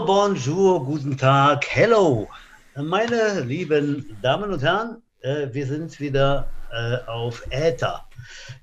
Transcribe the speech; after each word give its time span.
Bonjour, 0.00 0.82
guten 0.86 1.18
Tag, 1.18 1.66
hello. 1.68 2.26
Meine 2.74 3.40
lieben 3.40 4.16
Damen 4.22 4.50
und 4.50 4.62
Herren, 4.62 5.02
äh, 5.20 5.48
wir 5.52 5.66
sind 5.66 6.00
wieder 6.00 6.48
äh, 6.72 6.96
auf 7.06 7.44
Äther. 7.50 8.06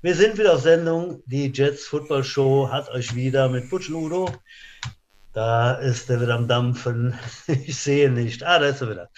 Wir 0.02 0.16
sind 0.16 0.36
wieder 0.38 0.54
auf 0.54 0.62
Sendung. 0.62 1.22
Die 1.26 1.52
Jets 1.54 1.86
Football 1.86 2.24
Show 2.24 2.68
hat 2.68 2.90
euch 2.90 3.14
wieder 3.14 3.48
mit 3.48 3.70
Butch 3.70 3.88
Ludo. 3.88 4.28
Da 5.32 5.74
ist 5.74 6.10
er 6.10 6.20
wieder 6.20 6.34
am 6.34 6.48
Dampfen. 6.48 7.16
Ich 7.46 7.76
sehe 7.76 8.10
nicht. 8.10 8.42
Ah, 8.42 8.58
da 8.58 8.66
ist 8.66 8.80
er 8.80 8.90
wieder. 8.90 9.08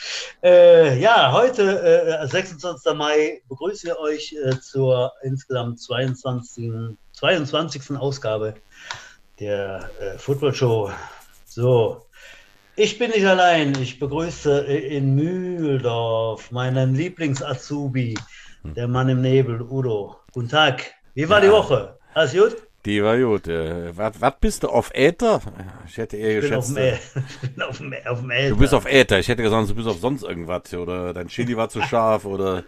Äh, 0.42 1.00
ja, 1.00 1.32
heute, 1.32 1.82
äh, 1.82 2.26
26. 2.28 2.92
Mai, 2.94 3.40
begrüßen 3.48 3.88
wir 3.88 3.98
euch 3.98 4.34
äh, 4.44 4.60
zur 4.60 5.12
insgesamt 5.22 5.80
22. 5.80 6.94
22. 7.14 7.96
Ausgabe 7.96 8.54
der 9.40 9.90
äh, 9.98 10.18
Football 10.18 10.54
Show. 10.54 10.92
So, 11.54 12.06
ich 12.76 12.98
bin 12.98 13.10
nicht 13.10 13.26
allein. 13.26 13.74
Ich 13.78 13.98
begrüße 13.98 14.60
in 14.60 15.14
Mühldorf 15.14 16.50
meinen 16.50 16.94
Lieblings-Azubi, 16.94 18.14
hm. 18.62 18.72
der 18.72 18.88
Mann 18.88 19.10
im 19.10 19.20
Nebel, 19.20 19.60
Udo. 19.60 20.16
Guten 20.32 20.48
Tag. 20.48 20.94
Wie 21.12 21.28
war 21.28 21.40
ja. 21.40 21.44
die 21.44 21.52
Woche? 21.52 21.98
Alles 22.14 22.32
gut? 22.32 22.56
Die 22.86 23.04
war 23.04 23.18
gut. 23.18 23.48
Äh, 23.48 23.94
was, 23.94 24.18
was 24.18 24.32
bist 24.40 24.62
du 24.62 24.68
auf 24.68 24.94
Äther? 24.94 25.42
Ich 25.86 25.98
hätte 25.98 26.16
eher 26.16 26.38
ich 26.38 26.40
geschätzt. 26.40 26.74
Bin 26.74 27.62
auf, 27.62 27.76
dem, 27.76 27.94
auf, 28.06 28.20
dem 28.20 28.30
Äther. 28.30 28.48
Du 28.48 28.56
bist 28.56 28.72
auf 28.72 28.86
Äther. 28.86 29.18
Ich 29.18 29.28
hätte 29.28 29.42
gesagt, 29.42 29.68
du 29.68 29.74
bist 29.74 29.88
auf 29.88 29.98
sonst 29.98 30.22
irgendwas. 30.22 30.72
Oder 30.72 31.12
dein 31.12 31.28
Chili 31.28 31.54
war 31.54 31.68
zu 31.68 31.82
scharf. 31.90 32.24
oder 32.24 32.64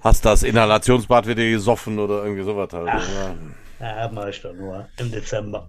hast 0.00 0.24
das 0.24 0.44
Inhalationsbad 0.44 1.28
wieder 1.28 1.44
gesoffen 1.44 1.98
oder 1.98 2.24
irgendwie 2.24 2.42
sowas 2.42 2.70
halt. 2.72 2.88
Ach, 2.90 3.34
ja, 3.80 4.10
mach 4.10 4.28
ich 4.28 4.40
doch 4.40 4.54
nur 4.54 4.88
im 4.96 5.10
Dezember. 5.10 5.68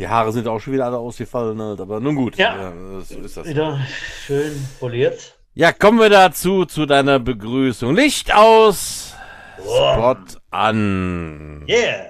Die 0.00 0.08
Haare 0.08 0.32
sind 0.32 0.48
auch 0.48 0.58
schon 0.58 0.72
wieder 0.72 0.86
alle 0.86 0.96
ausgefallen, 0.96 1.60
halt, 1.60 1.78
aber 1.78 2.00
nun 2.00 2.14
gut. 2.14 2.38
Ja, 2.38 2.56
ja 2.56 2.72
so 3.02 3.18
ist 3.18 3.36
das. 3.36 3.46
Wieder 3.46 3.78
schön 4.24 4.66
poliert. 4.78 5.36
Ja, 5.52 5.72
kommen 5.72 5.98
wir 5.98 6.08
dazu, 6.08 6.64
zu 6.64 6.86
deiner 6.86 7.18
Begrüßung. 7.18 7.94
Licht 7.94 8.34
aus. 8.34 9.14
Spot 9.58 10.16
an. 10.50 11.66
Yeah. 11.68 12.06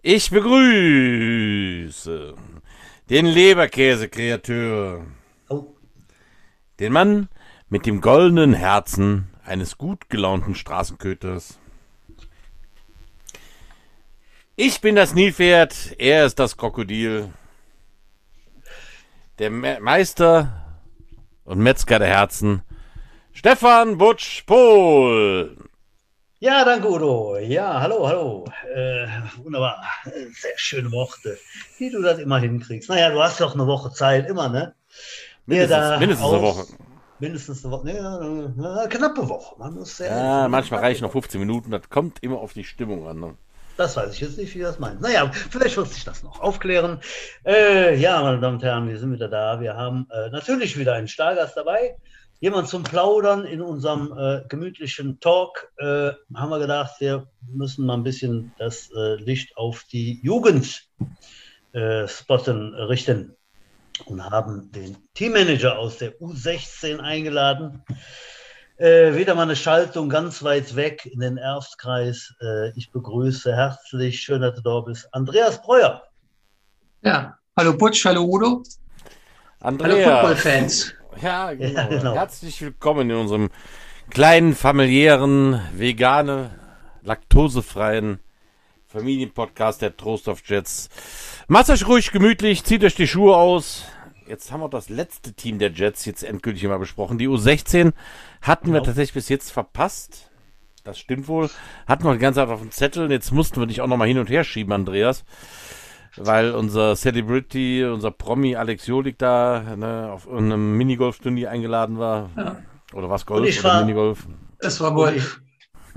Ich 0.00 0.30
begrüße 0.30 0.74
den 3.10 3.26
Leberkäse-Kreateur. 3.26 5.06
Oh. 5.48 5.74
Den 6.78 6.92
Mann 6.92 7.28
mit 7.68 7.84
dem 7.84 8.00
goldenen 8.00 8.52
Herzen 8.54 9.26
eines 9.44 9.76
gut 9.76 10.08
gelaunten 10.08 10.54
Straßenköters. 10.54 11.58
Ich 14.58 14.80
bin 14.80 14.96
das 14.96 15.12
Nilpferd, 15.12 15.94
er 15.98 16.24
ist 16.24 16.38
das 16.38 16.56
Krokodil. 16.56 17.28
Der 19.38 19.50
Me 19.50 19.78
Meister 19.82 20.80
und 21.44 21.58
Metzger 21.58 21.98
der 21.98 22.08
Herzen, 22.08 22.62
Stefan 23.34 23.98
Butsch-Pohl. 23.98 25.58
Ja, 26.38 26.64
danke 26.64 26.88
Udo. 26.90 27.36
Ja, 27.36 27.82
hallo, 27.82 28.08
hallo. 28.08 28.46
Äh, 28.74 29.06
wunderbar. 29.44 29.84
Sehr 30.04 30.56
schöne 30.56 30.90
Worte, 30.90 31.36
wie 31.76 31.90
du 31.90 32.00
das 32.00 32.18
immer 32.18 32.38
hinkriegst. 32.38 32.88
Naja, 32.88 33.10
du 33.10 33.22
hast 33.22 33.38
doch 33.42 33.52
eine 33.52 33.66
Woche 33.66 33.92
Zeit, 33.92 34.26
immer, 34.26 34.48
ne? 34.48 34.74
Mindestens, 35.44 36.00
mindestens 36.00 36.32
eine 36.32 36.42
Woche. 36.42 36.66
Mindestens 37.18 37.62
eine 37.62 37.74
Woche, 37.74 37.86
ne, 37.86 38.48
eine 38.56 38.88
knappe 38.88 39.28
Woche. 39.28 39.56
Man 39.58 39.74
muss 39.74 39.98
ja, 39.98 40.48
manchmal 40.48 40.80
reichen 40.80 41.04
noch 41.04 41.12
15 41.12 41.40
Minuten. 41.40 41.70
Das 41.70 41.90
kommt 41.90 42.22
immer 42.22 42.38
auf 42.38 42.54
die 42.54 42.64
Stimmung 42.64 43.06
an. 43.06 43.20
Ne? 43.20 43.36
Das 43.76 43.96
weiß 43.96 44.14
ich 44.14 44.20
jetzt 44.20 44.38
nicht, 44.38 44.54
wie 44.54 44.60
das 44.60 44.78
meint. 44.78 45.00
Naja, 45.02 45.30
vielleicht 45.32 45.76
wird 45.76 45.88
sich 45.88 46.04
das 46.04 46.22
noch 46.22 46.40
aufklären. 46.40 47.00
Äh, 47.44 47.96
ja, 47.96 48.22
meine 48.22 48.40
Damen 48.40 48.56
und 48.56 48.62
Herren, 48.62 48.88
wir 48.88 48.98
sind 48.98 49.12
wieder 49.12 49.28
da. 49.28 49.60
Wir 49.60 49.76
haben 49.76 50.08
äh, 50.10 50.30
natürlich 50.30 50.78
wieder 50.78 50.94
einen 50.94 51.08
Stargast 51.08 51.56
dabei. 51.56 51.96
Jemand 52.40 52.68
zum 52.68 52.82
Plaudern 52.82 53.44
in 53.44 53.60
unserem 53.60 54.16
äh, 54.16 54.42
gemütlichen 54.48 55.20
Talk. 55.20 55.70
Äh, 55.78 56.12
haben 56.34 56.50
wir 56.50 56.58
gedacht, 56.58 57.00
wir 57.00 57.26
müssen 57.52 57.84
mal 57.86 57.94
ein 57.94 58.02
bisschen 58.02 58.52
das 58.58 58.90
äh, 58.96 59.16
Licht 59.16 59.56
auf 59.56 59.84
die 59.84 60.20
Jugend 60.22 60.88
äh, 61.72 62.08
spotten, 62.08 62.74
richten. 62.74 63.36
Und 64.04 64.22
haben 64.22 64.70
den 64.72 64.96
Teammanager 65.14 65.78
aus 65.78 65.98
der 65.98 66.18
U16 66.18 66.98
eingeladen. 67.00 67.82
Äh, 68.78 69.16
wieder 69.16 69.34
mal 69.34 69.44
eine 69.44 69.56
Schaltung 69.56 70.10
ganz 70.10 70.42
weit 70.42 70.76
weg 70.76 71.06
in 71.06 71.20
den 71.20 71.38
Erstkreis. 71.38 72.34
Äh, 72.42 72.76
ich 72.76 72.90
begrüße 72.90 73.56
herzlich, 73.56 74.20
schön, 74.20 74.42
dass 74.42 74.54
du 74.56 74.60
da 74.60 74.80
bist, 74.80 75.08
Andreas 75.12 75.62
Breuer. 75.62 76.02
Ja, 77.00 77.38
hallo 77.56 77.72
Butsch, 77.72 78.04
hallo 78.04 78.24
Udo. 78.24 78.62
Andreas. 79.60 80.06
Hallo 80.06 80.16
Footballfans. 80.16 80.92
Ja, 81.22 81.54
genau. 81.54 81.72
ja, 81.72 81.86
genau. 81.86 82.14
Herzlich 82.14 82.60
willkommen 82.60 83.08
in 83.08 83.16
unserem 83.16 83.50
kleinen, 84.10 84.54
familiären, 84.54 85.58
vegane, 85.74 86.50
laktosefreien 87.02 88.20
Familienpodcast 88.86 89.80
der 89.80 89.96
Trost 89.96 90.28
of 90.28 90.42
Jets. 90.44 90.90
Macht 91.48 91.70
euch 91.70 91.86
ruhig 91.88 92.12
gemütlich, 92.12 92.62
zieht 92.64 92.84
euch 92.84 92.94
die 92.94 93.08
Schuhe 93.08 93.36
aus, 93.36 93.84
jetzt 94.28 94.52
haben 94.52 94.60
wir 94.60 94.68
das 94.68 94.88
letzte 94.88 95.32
Team 95.32 95.58
der 95.58 95.70
Jets 95.70 96.04
jetzt 96.04 96.22
endgültig 96.22 96.64
mal 96.64 96.78
besprochen. 96.78 97.18
Die 97.18 97.28
U16 97.28 97.92
hatten 98.42 98.66
genau. 98.66 98.78
wir 98.78 98.82
tatsächlich 98.82 99.14
bis 99.14 99.28
jetzt 99.28 99.50
verpasst. 99.50 100.30
Das 100.84 100.98
stimmt 100.98 101.28
wohl. 101.28 101.50
Hatten 101.86 102.04
wir 102.04 102.12
die 102.12 102.18
ganze 102.18 102.40
Zeit 102.40 102.48
auf 102.48 102.60
dem 102.60 102.70
Zettel. 102.70 103.10
Jetzt 103.10 103.32
mussten 103.32 103.60
wir 103.60 103.66
dich 103.66 103.80
auch 103.80 103.88
noch 103.88 103.96
mal 103.96 104.06
hin 104.06 104.18
und 104.18 104.30
her 104.30 104.44
schieben, 104.44 104.72
Andreas. 104.72 105.24
Weil 106.16 106.52
unser 106.52 106.94
Celebrity, 106.96 107.84
unser 107.84 108.10
Promi 108.10 108.56
Alex 108.56 108.86
Jolik 108.86 109.18
da 109.18 109.74
ne, 109.76 110.10
auf 110.12 110.28
einem 110.28 110.76
Minigolf-Turnier 110.76 111.50
eingeladen 111.50 111.98
war. 111.98 112.30
Ja. 112.36 112.62
Oder 112.94 113.10
was 113.10 113.26
Golf 113.26 113.58
oder 113.58 113.68
war, 113.68 113.80
Minigolf? 113.80 114.26
Es 114.58 114.80
war 114.80 114.94
Golf. 114.94 115.40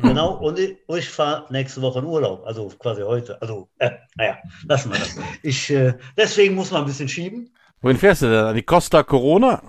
Genau, 0.01 0.35
und 0.35 0.57
ich, 0.57 0.77
ich 0.87 1.09
fahre 1.09 1.45
nächste 1.51 1.81
Woche 1.81 1.99
in 1.99 2.05
Urlaub, 2.05 2.45
also 2.45 2.69
quasi 2.79 3.01
heute. 3.01 3.41
Also, 3.41 3.69
äh, 3.79 3.91
naja, 4.15 4.37
lassen 4.65 4.91
wir 4.91 4.99
das. 4.99 5.17
Ich, 5.43 5.69
äh, 5.69 5.93
deswegen 6.17 6.55
muss 6.55 6.71
man 6.71 6.81
ein 6.81 6.87
bisschen 6.87 7.09
schieben. 7.09 7.51
Wohin 7.81 7.97
fährst 7.97 8.23
du 8.23 8.29
denn? 8.29 8.45
An 8.45 8.55
die 8.55 8.63
Costa 8.63 9.03
Corona? 9.03 9.61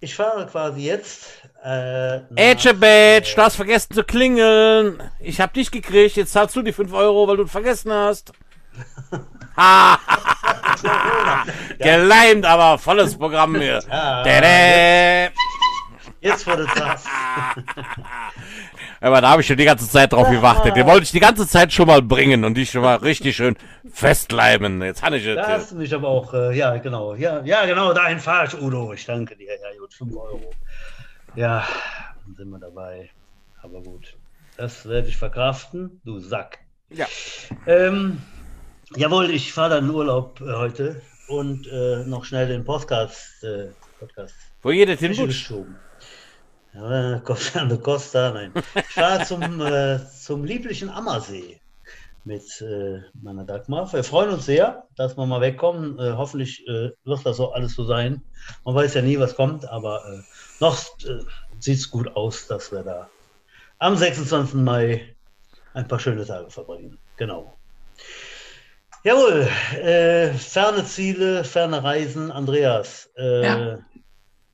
Ich 0.00 0.16
fahre 0.16 0.46
quasi 0.46 0.80
jetzt. 0.80 1.28
Äh, 1.64 2.22
Edgebadge, 2.34 3.34
du 3.36 3.42
hast 3.42 3.54
vergessen 3.54 3.94
zu 3.94 4.02
klingeln. 4.02 5.00
Ich 5.20 5.40
hab 5.40 5.54
dich 5.54 5.70
gekriegt, 5.70 6.16
jetzt 6.16 6.32
zahlst 6.32 6.56
du 6.56 6.62
die 6.62 6.72
5 6.72 6.92
Euro, 6.92 7.28
weil 7.28 7.36
du 7.36 7.46
vergessen 7.46 7.92
hast. 7.92 8.32
ha! 9.56 10.00
Geleimt, 11.78 12.44
aber 12.44 12.78
volles 12.78 13.16
Programm 13.16 13.54
hier. 13.54 13.80
Ja, 13.88 14.26
jetzt, 14.26 15.32
jetzt 16.20 16.46
wurde 16.48 16.66
das. 16.74 17.04
Aber 19.02 19.20
da 19.20 19.30
habe 19.30 19.42
ich 19.42 19.48
schon 19.48 19.56
die 19.56 19.64
ganze 19.64 19.88
Zeit 19.88 20.12
drauf 20.12 20.30
gewartet. 20.30 20.76
Den 20.76 20.86
wollte 20.86 21.02
ich 21.02 21.10
die 21.10 21.18
ganze 21.18 21.46
Zeit 21.48 21.72
schon 21.72 21.88
mal 21.88 22.00
bringen 22.00 22.44
und 22.44 22.54
dich 22.54 22.70
schon 22.70 22.82
mal 22.82 22.96
richtig 22.96 23.34
schön 23.34 23.56
festleiben. 23.92 24.80
Jetzt 24.80 25.02
habe 25.02 25.16
ich 25.16 25.26
es. 25.26 25.34
Da 25.34 25.48
hast 25.48 25.72
du 25.72 25.76
mich 25.76 25.92
aber 25.92 26.06
auch, 26.06 26.32
äh, 26.32 26.56
ja, 26.56 26.76
genau. 26.76 27.14
Ja, 27.16 27.42
ja, 27.44 27.66
genau, 27.66 27.92
dahin 27.92 28.20
fahre 28.20 28.46
ich, 28.46 28.62
Udo. 28.62 28.92
Ich 28.92 29.04
danke 29.04 29.34
dir. 29.36 29.48
Ja, 29.48 29.78
gut, 29.78 29.92
5 29.92 30.16
Euro. 30.16 30.52
Ja, 31.34 31.66
dann 32.24 32.34
sind 32.36 32.50
wir 32.50 32.60
dabei. 32.60 33.10
Aber 33.60 33.82
gut. 33.82 34.14
Das 34.56 34.88
werde 34.88 35.08
ich 35.08 35.16
verkraften, 35.16 36.00
du 36.04 36.20
Sack. 36.20 36.60
Ja. 36.90 37.06
Ähm, 37.66 38.22
jawohl, 38.94 39.30
ich 39.30 39.52
fahre 39.52 39.70
dann 39.70 39.86
in 39.86 39.90
Urlaub 39.90 40.40
äh, 40.40 40.52
heute 40.52 41.02
und 41.26 41.66
äh, 41.66 42.04
noch 42.06 42.24
schnell 42.24 42.46
den 42.46 42.64
Podcast. 42.64 43.42
Äh, 43.42 43.70
Podcast 43.98 44.34
Wo 44.62 44.70
jedes 44.70 45.00
hin? 45.00 45.12
Ja, 46.74 47.18
Costa 47.24 48.30
nein. 48.32 48.52
Ich 48.74 48.96
war 48.96 49.24
zum, 49.24 49.60
äh, 49.60 50.00
zum 50.08 50.44
lieblichen 50.44 50.88
Ammersee 50.88 51.60
mit 52.24 52.60
äh, 52.60 53.00
meiner 53.20 53.44
Dagmar. 53.44 53.92
Wir 53.92 54.04
freuen 54.04 54.30
uns 54.30 54.46
sehr, 54.46 54.84
dass 54.96 55.16
wir 55.16 55.26
mal 55.26 55.40
wegkommen. 55.40 55.98
Äh, 55.98 56.12
hoffentlich 56.12 56.66
äh, 56.68 56.90
wird 57.04 57.26
das 57.26 57.40
auch 57.40 57.52
alles 57.52 57.74
so 57.74 57.84
sein. 57.84 58.22
Man 58.64 58.74
weiß 58.74 58.94
ja 58.94 59.02
nie, 59.02 59.18
was 59.18 59.34
kommt, 59.34 59.68
aber 59.68 60.02
äh, 60.06 60.22
noch 60.60 60.78
äh, 61.04 61.18
sieht 61.58 61.78
es 61.78 61.90
gut 61.90 62.16
aus, 62.16 62.46
dass 62.46 62.72
wir 62.72 62.82
da 62.82 63.08
am 63.78 63.96
26. 63.96 64.54
Mai 64.54 65.14
ein 65.74 65.88
paar 65.88 65.98
schöne 65.98 66.24
Tage 66.24 66.50
verbringen. 66.50 66.98
Genau. 67.16 67.56
Jawohl, 69.04 69.48
ferne 70.38 70.84
Ziele, 70.84 71.42
ferne 71.42 71.82
Reisen. 71.82 72.30
Andreas, 72.30 73.10
ja. 73.16 73.78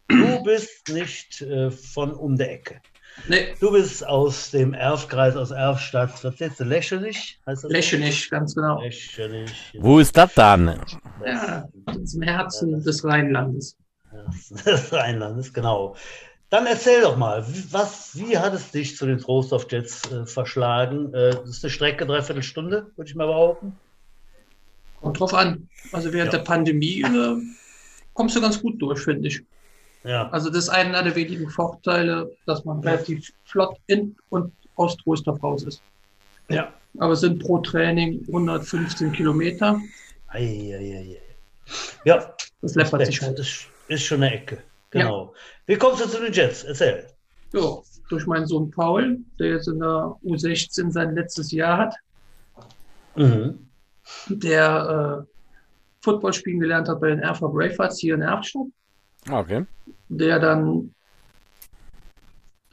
Du 0.09 0.43
bist 0.43 0.89
nicht 0.89 1.43
äh, 1.43 1.71
von 1.71 2.13
um 2.13 2.37
der 2.37 2.53
Ecke. 2.53 2.81
Nee. 3.27 3.55
Du 3.61 3.73
bist 3.73 4.07
aus 4.07 4.51
dem 4.51 4.75
Erfkreis, 4.75 5.37
aus 5.37 5.51
Erfstadt. 5.51 6.23
Was 6.23 6.39
jetzt? 6.39 6.61
Lächenich? 6.61 7.39
Heißt 7.47 7.65
das 7.65 7.71
Lächenich, 7.71 8.31
ganz 8.31 8.55
genau. 8.55 8.81
Lächenich. 8.81 9.73
Wo 9.79 9.99
ist 9.99 10.17
das 10.17 10.33
dann? 10.35 10.81
Ja, 11.25 11.69
im 12.15 12.23
Herzen 12.23 12.83
des 12.83 13.05
Rheinlandes. 13.05 13.77
Des 14.65 14.93
Rheinlandes, 14.93 15.53
genau. 15.53 15.97
Dann 16.51 16.67
erzähl 16.67 17.03
doch 17.03 17.17
mal, 17.17 17.45
was, 17.71 18.19
wie 18.19 18.39
hat 18.39 18.55
es 18.55 18.71
dich 18.71 18.97
zu 18.97 19.05
den 19.05 19.19
Trostorf 19.19 19.67
Jets 19.71 20.11
äh, 20.11 20.25
verschlagen? 20.25 21.13
Äh, 21.13 21.31
das 21.31 21.49
ist 21.49 21.65
eine 21.65 21.71
Strecke, 21.71 22.07
dreiviertel 22.07 22.43
Stunde, 22.43 22.91
würde 22.97 23.11
ich 23.11 23.15
mal 23.15 23.27
behaupten. 23.27 23.77
Kommt 25.03 25.21
drauf 25.21 25.35
an. 25.35 25.69
Also 25.93 26.13
während 26.13 26.33
ja. 26.33 26.39
der 26.39 26.45
Pandemie 26.45 27.03
äh, 27.03 27.37
kommst 28.15 28.35
du 28.35 28.41
ganz 28.41 28.63
gut 28.63 28.81
durch, 28.81 29.01
finde 29.01 29.29
ich. 29.29 29.43
Ja. 30.05 30.29
Also 30.31 30.49
das 30.49 30.65
ist 30.65 30.69
einer 30.71 31.03
der 31.03 31.15
wenigen 31.15 31.51
Vorteile, 31.51 32.31
dass 32.47 32.65
man 32.65 32.81
relativ 32.81 33.33
flott 33.45 33.77
in 33.87 34.17
und 34.31 34.53
aus 34.77 34.97
Trostorf 34.97 35.43
raus 35.43 35.65
ist. 35.65 35.83
Ja. 36.49 36.73
Aber 36.99 37.13
es 37.13 37.21
sind 37.21 37.41
pro 37.41 37.59
Training 37.59 38.25
115 38.29 39.13
Kilometer. 39.13 39.81
Ei, 40.29 40.75
ei, 40.75 40.99
ei, 40.99 41.21
ja. 42.05 42.35
Das 42.63 42.75
läppert 42.75 43.07
sich 43.07 43.21
halt. 43.21 43.39
Das 43.39 43.67
ist 43.89 44.03
schon 44.03 44.23
eine 44.23 44.35
Ecke. 44.35 44.59
Genau. 44.91 45.27
Ja. 45.27 45.41
Wie 45.67 45.77
kommst 45.77 46.05
du 46.05 46.09
zu 46.09 46.21
den 46.21 46.33
Jets? 46.33 46.65
Erzähl. 46.65 47.07
Ja, 47.53 47.79
durch 48.09 48.27
meinen 48.27 48.47
Sohn 48.47 48.71
Paul, 48.71 49.19
der 49.39 49.49
jetzt 49.51 49.69
in 49.69 49.81
der 49.81 50.17
U16 50.25 50.91
sein 50.91 51.15
letztes 51.15 51.53
Jahr 51.53 51.79
hat. 51.79 51.95
Mhm. 53.17 53.69
Der 54.29 55.27
äh, 55.27 55.33
Football 56.01 56.33
spielen 56.33 56.61
gelernt 56.61 56.89
hat 56.89 57.01
bei 57.01 57.09
den 57.09 57.19
Erfa 57.19 57.47
Bravehearts 57.47 57.99
hier 57.99 58.15
in 58.15 58.23
Erfstadt. 58.23 58.67
Okay. 59.31 59.65
Der 60.09 60.39
dann 60.39 60.95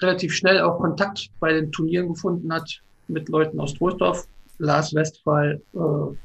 relativ 0.02 0.34
schnell 0.34 0.60
auch 0.62 0.80
Kontakt 0.80 1.30
bei 1.40 1.54
den 1.54 1.72
Turnieren 1.72 2.10
gefunden 2.10 2.52
hat 2.54 2.82
mit 3.08 3.30
Leuten 3.30 3.60
aus 3.60 3.74
Troisdorf, 3.74 4.28
Lars 4.58 4.94
Westphal, 4.94 5.62
äh, 5.74 6.16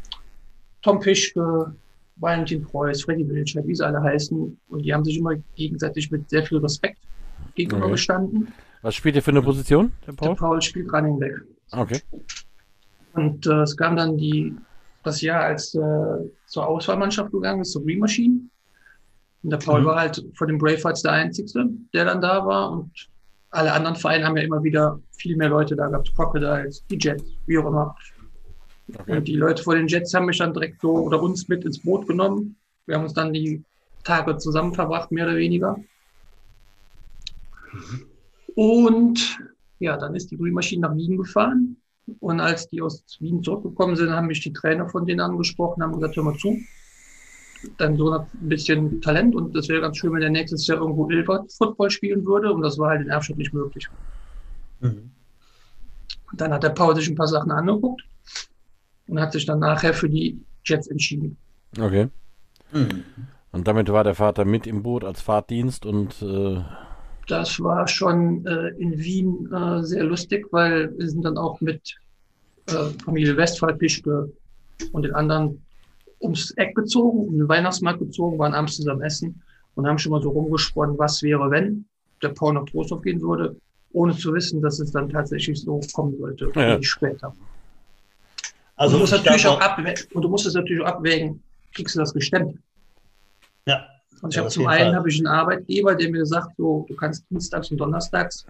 Tom 0.83 1.03
Fischke, 1.03 1.75
Valentin 2.17 2.63
Preuß, 2.65 3.03
Freddy 3.03 3.29
Wilczek, 3.29 3.67
wie 3.67 3.75
sie 3.75 3.85
alle 3.85 4.03
heißen. 4.03 4.59
Und 4.69 4.83
die 4.83 4.93
haben 4.93 5.05
sich 5.05 5.19
immer 5.19 5.35
gegenseitig 5.57 6.11
mit 6.11 6.29
sehr 6.29 6.45
viel 6.45 6.59
Respekt 6.59 6.99
gegenüber 7.55 7.85
okay. 7.85 7.93
gestanden. 7.93 8.53
Was 8.83 8.95
spielt 8.95 9.17
ihr 9.17 9.23
für 9.23 9.31
eine 9.31 9.43
Position, 9.43 9.93
der 10.07 10.13
Paul? 10.13 10.29
Der 10.29 10.35
Paul 10.35 10.63
spielt 10.63 10.93
Running 10.93 11.19
Back. 11.19 11.35
Okay. 11.73 12.01
Und 13.15 13.47
äh, 13.47 13.63
es 13.63 13.77
kam 13.77 13.97
dann 13.97 14.17
die, 14.17 14.55
das 15.03 15.21
Jahr, 15.21 15.43
als 15.43 15.75
äh, 15.75 15.79
zur 16.47 16.67
Auswahlmannschaft 16.67 17.33
gegangen 17.33 17.63
ist, 17.63 17.73
zur 17.73 17.85
Green 17.85 17.99
Machine. 17.99 18.41
Und 19.43 19.51
der 19.51 19.59
Paul 19.59 19.83
mhm. 19.83 19.87
war 19.87 20.01
halt 20.01 20.23
von 20.35 20.49
den 20.49 20.59
Bravehearts 20.59 21.03
der 21.03 21.13
Einzige, 21.13 21.69
der 21.95 22.05
dann 22.05 22.21
da 22.21 22.45
war. 22.45 22.73
Und 22.73 22.91
alle 23.51 23.73
anderen 23.73 23.97
Vereine 23.97 24.27
haben 24.27 24.37
ja 24.37 24.43
immer 24.43 24.63
wieder 24.63 25.01
viel 25.13 25.37
mehr 25.37 25.49
Leute 25.49 25.77
da 25.77 25.89
gehabt. 25.89 26.15
Crocodiles, 26.15 26.85
die 26.91 26.99
Jets, 26.99 27.25
wie 27.47 27.59
auch 27.59 27.67
immer. 27.67 27.97
Okay. 28.93 29.17
Und 29.17 29.29
die 29.29 29.37
Leute 29.37 29.63
vor 29.63 29.77
den 29.77 29.87
Jets 29.87 30.13
haben 30.15 30.27
mich 30.27 30.39
dann 30.39 30.53
direkt 30.53 30.81
so 30.81 30.93
oder 30.93 31.23
uns 31.23 31.49
mit 31.49 31.65
ins 31.65 31.81
Boot 31.81 32.07
genommen. 32.07 32.57
Wir 32.87 32.97
haben 32.97 33.05
uns 33.05 33.15
dann 33.15 33.33
die 33.33 33.63
Tage 34.05 34.37
zusammen 34.39 34.75
verbracht, 34.75 35.11
mehr 35.13 35.27
oder 35.27 35.37
weniger. 35.37 35.77
Mhm. 37.73 38.07
Und 38.55 39.39
ja, 39.79 39.97
dann 39.97 40.15
ist 40.15 40.31
die 40.31 40.37
Green 40.37 40.55
Machine 40.55 40.83
nach 40.83 40.95
Wien 40.97 41.17
gefahren. 41.17 41.77
Und 42.19 42.41
als 42.41 42.69
die 42.69 42.83
aus 42.83 43.05
Wien 43.21 43.43
zurückgekommen 43.43 43.97
sind, 43.97 44.11
haben 44.11 44.27
mich 44.27 44.41
die 44.41 44.53
Trainer 44.53 44.89
von 44.89 45.07
denen 45.07 45.21
angesprochen, 45.21 45.83
haben 45.83 45.95
gesagt, 45.95 46.17
hör 46.17 46.25
mal 46.25 46.37
zu, 46.37 46.59
dein 47.79 47.97
Sohn 47.97 48.15
hat 48.15 48.27
ein 48.35 48.49
bisschen 48.49 49.01
Talent 49.01 49.35
und 49.35 49.55
das 49.55 49.69
wäre 49.69 49.81
ganz 49.81 49.97
schön, 49.97 50.13
wenn 50.13 50.23
er 50.23 50.31
nächstes 50.31 50.67
Jahr 50.67 50.79
irgendwo 50.79 51.11
Ilford 51.11 51.53
Football 51.53 51.91
spielen 51.91 52.25
würde. 52.25 52.53
Und 52.53 52.63
das 52.63 52.79
war 52.79 52.91
halt 52.91 53.03
in 53.03 53.09
Erfstadt 53.09 53.39
nicht 53.39 53.53
möglich. 53.53 53.89
Mhm. 54.81 55.11
Und 56.31 56.41
dann 56.41 56.53
hat 56.53 56.63
der 56.63 56.71
Paul 56.71 56.95
sich 56.95 57.09
ein 57.09 57.17
paar 57.17 57.27
Sachen 57.27 57.51
angeguckt 57.51 58.03
und 59.09 59.21
hat 59.21 59.33
sich 59.33 59.47
dann 59.47 59.59
nachher 59.59 59.95
für 59.95 60.09
die 60.09 60.41
Jets 60.65 60.87
entschieden. 60.87 61.37
Okay. 61.79 62.09
Mhm. 62.73 63.05
Und 63.53 63.67
damit 63.67 63.91
war 63.91 64.05
der 64.05 64.15
Vater 64.15 64.45
mit 64.45 64.67
im 64.67 64.83
Boot 64.83 65.05
als 65.05 65.21
Fahrtdienst 65.21 65.85
und 65.85 66.23
äh 66.23 66.63
das 67.27 67.61
war 67.61 67.87
schon 67.87 68.45
äh, 68.45 68.69
in 68.79 68.99
Wien 68.99 69.49
äh, 69.53 69.85
sehr 69.85 70.03
lustig, 70.03 70.47
weil 70.51 70.93
wir 70.99 71.09
sind 71.09 71.25
dann 71.25 71.39
auch 71.39 71.61
mit 71.61 71.95
äh, 72.67 72.91
Familie 73.05 73.37
Westphal, 73.37 73.77
Pischke 73.77 74.33
und 74.91 75.03
den 75.03 75.15
anderen 75.15 75.63
ums 76.21 76.53
Eck 76.53 76.75
gezogen, 76.75 77.29
um 77.29 77.39
den 77.39 77.49
Weihnachtsmarkt 77.49 78.01
gezogen, 78.01 78.39
waren 78.39 78.55
abends 78.55 78.77
zusammen 78.77 79.03
essen 79.03 79.43
und 79.75 79.87
haben 79.87 79.99
schon 79.99 80.13
mal 80.13 80.23
so 80.23 80.31
rumgesponnen, 80.31 80.99
was 80.99 81.23
wäre, 81.23 81.51
wenn 81.51 81.85
der 82.23 82.31
Paul 82.31 82.55
nach 82.55 82.65
Trostorf 82.67 83.03
gehen 83.03 83.21
würde, 83.21 83.57
ohne 83.93 84.17
zu 84.17 84.33
wissen, 84.35 84.61
dass 84.61 84.79
es 84.79 84.93
dann 84.93 85.09
tatsächlich 85.09 85.61
so 85.61 85.81
kommen 85.93 86.17
sollte, 86.19 86.51
ja. 86.55 86.81
später. 86.83 87.35
Also 88.77 88.97
und 88.97 88.99
du, 88.99 88.99
musst 89.01 89.13
natürlich 89.13 89.47
auch 89.47 89.61
abwägen, 89.61 90.07
und 90.15 90.23
du 90.23 90.29
musst 90.29 90.47
es 90.47 90.55
natürlich 90.55 90.83
auch 90.83 90.89
abwägen, 90.89 91.43
kriegst 91.75 91.95
du 91.95 92.01
das 92.01 92.13
gestemmt? 92.13 92.59
Ja. 93.67 93.87
Und 94.23 94.31
ich 94.31 94.37
ja, 94.37 94.43
habe 94.43 94.51
zum 94.51 94.67
einen 94.67 94.95
habe 94.95 95.09
ich 95.09 95.19
einen 95.19 95.27
Arbeitgeber, 95.27 95.95
der 95.95 96.11
mir 96.11 96.19
gesagt, 96.19 96.51
so, 96.57 96.85
du 96.89 96.95
kannst 96.95 97.25
dienstags 97.31 97.71
und 97.71 97.79
donnerstags, 97.79 98.47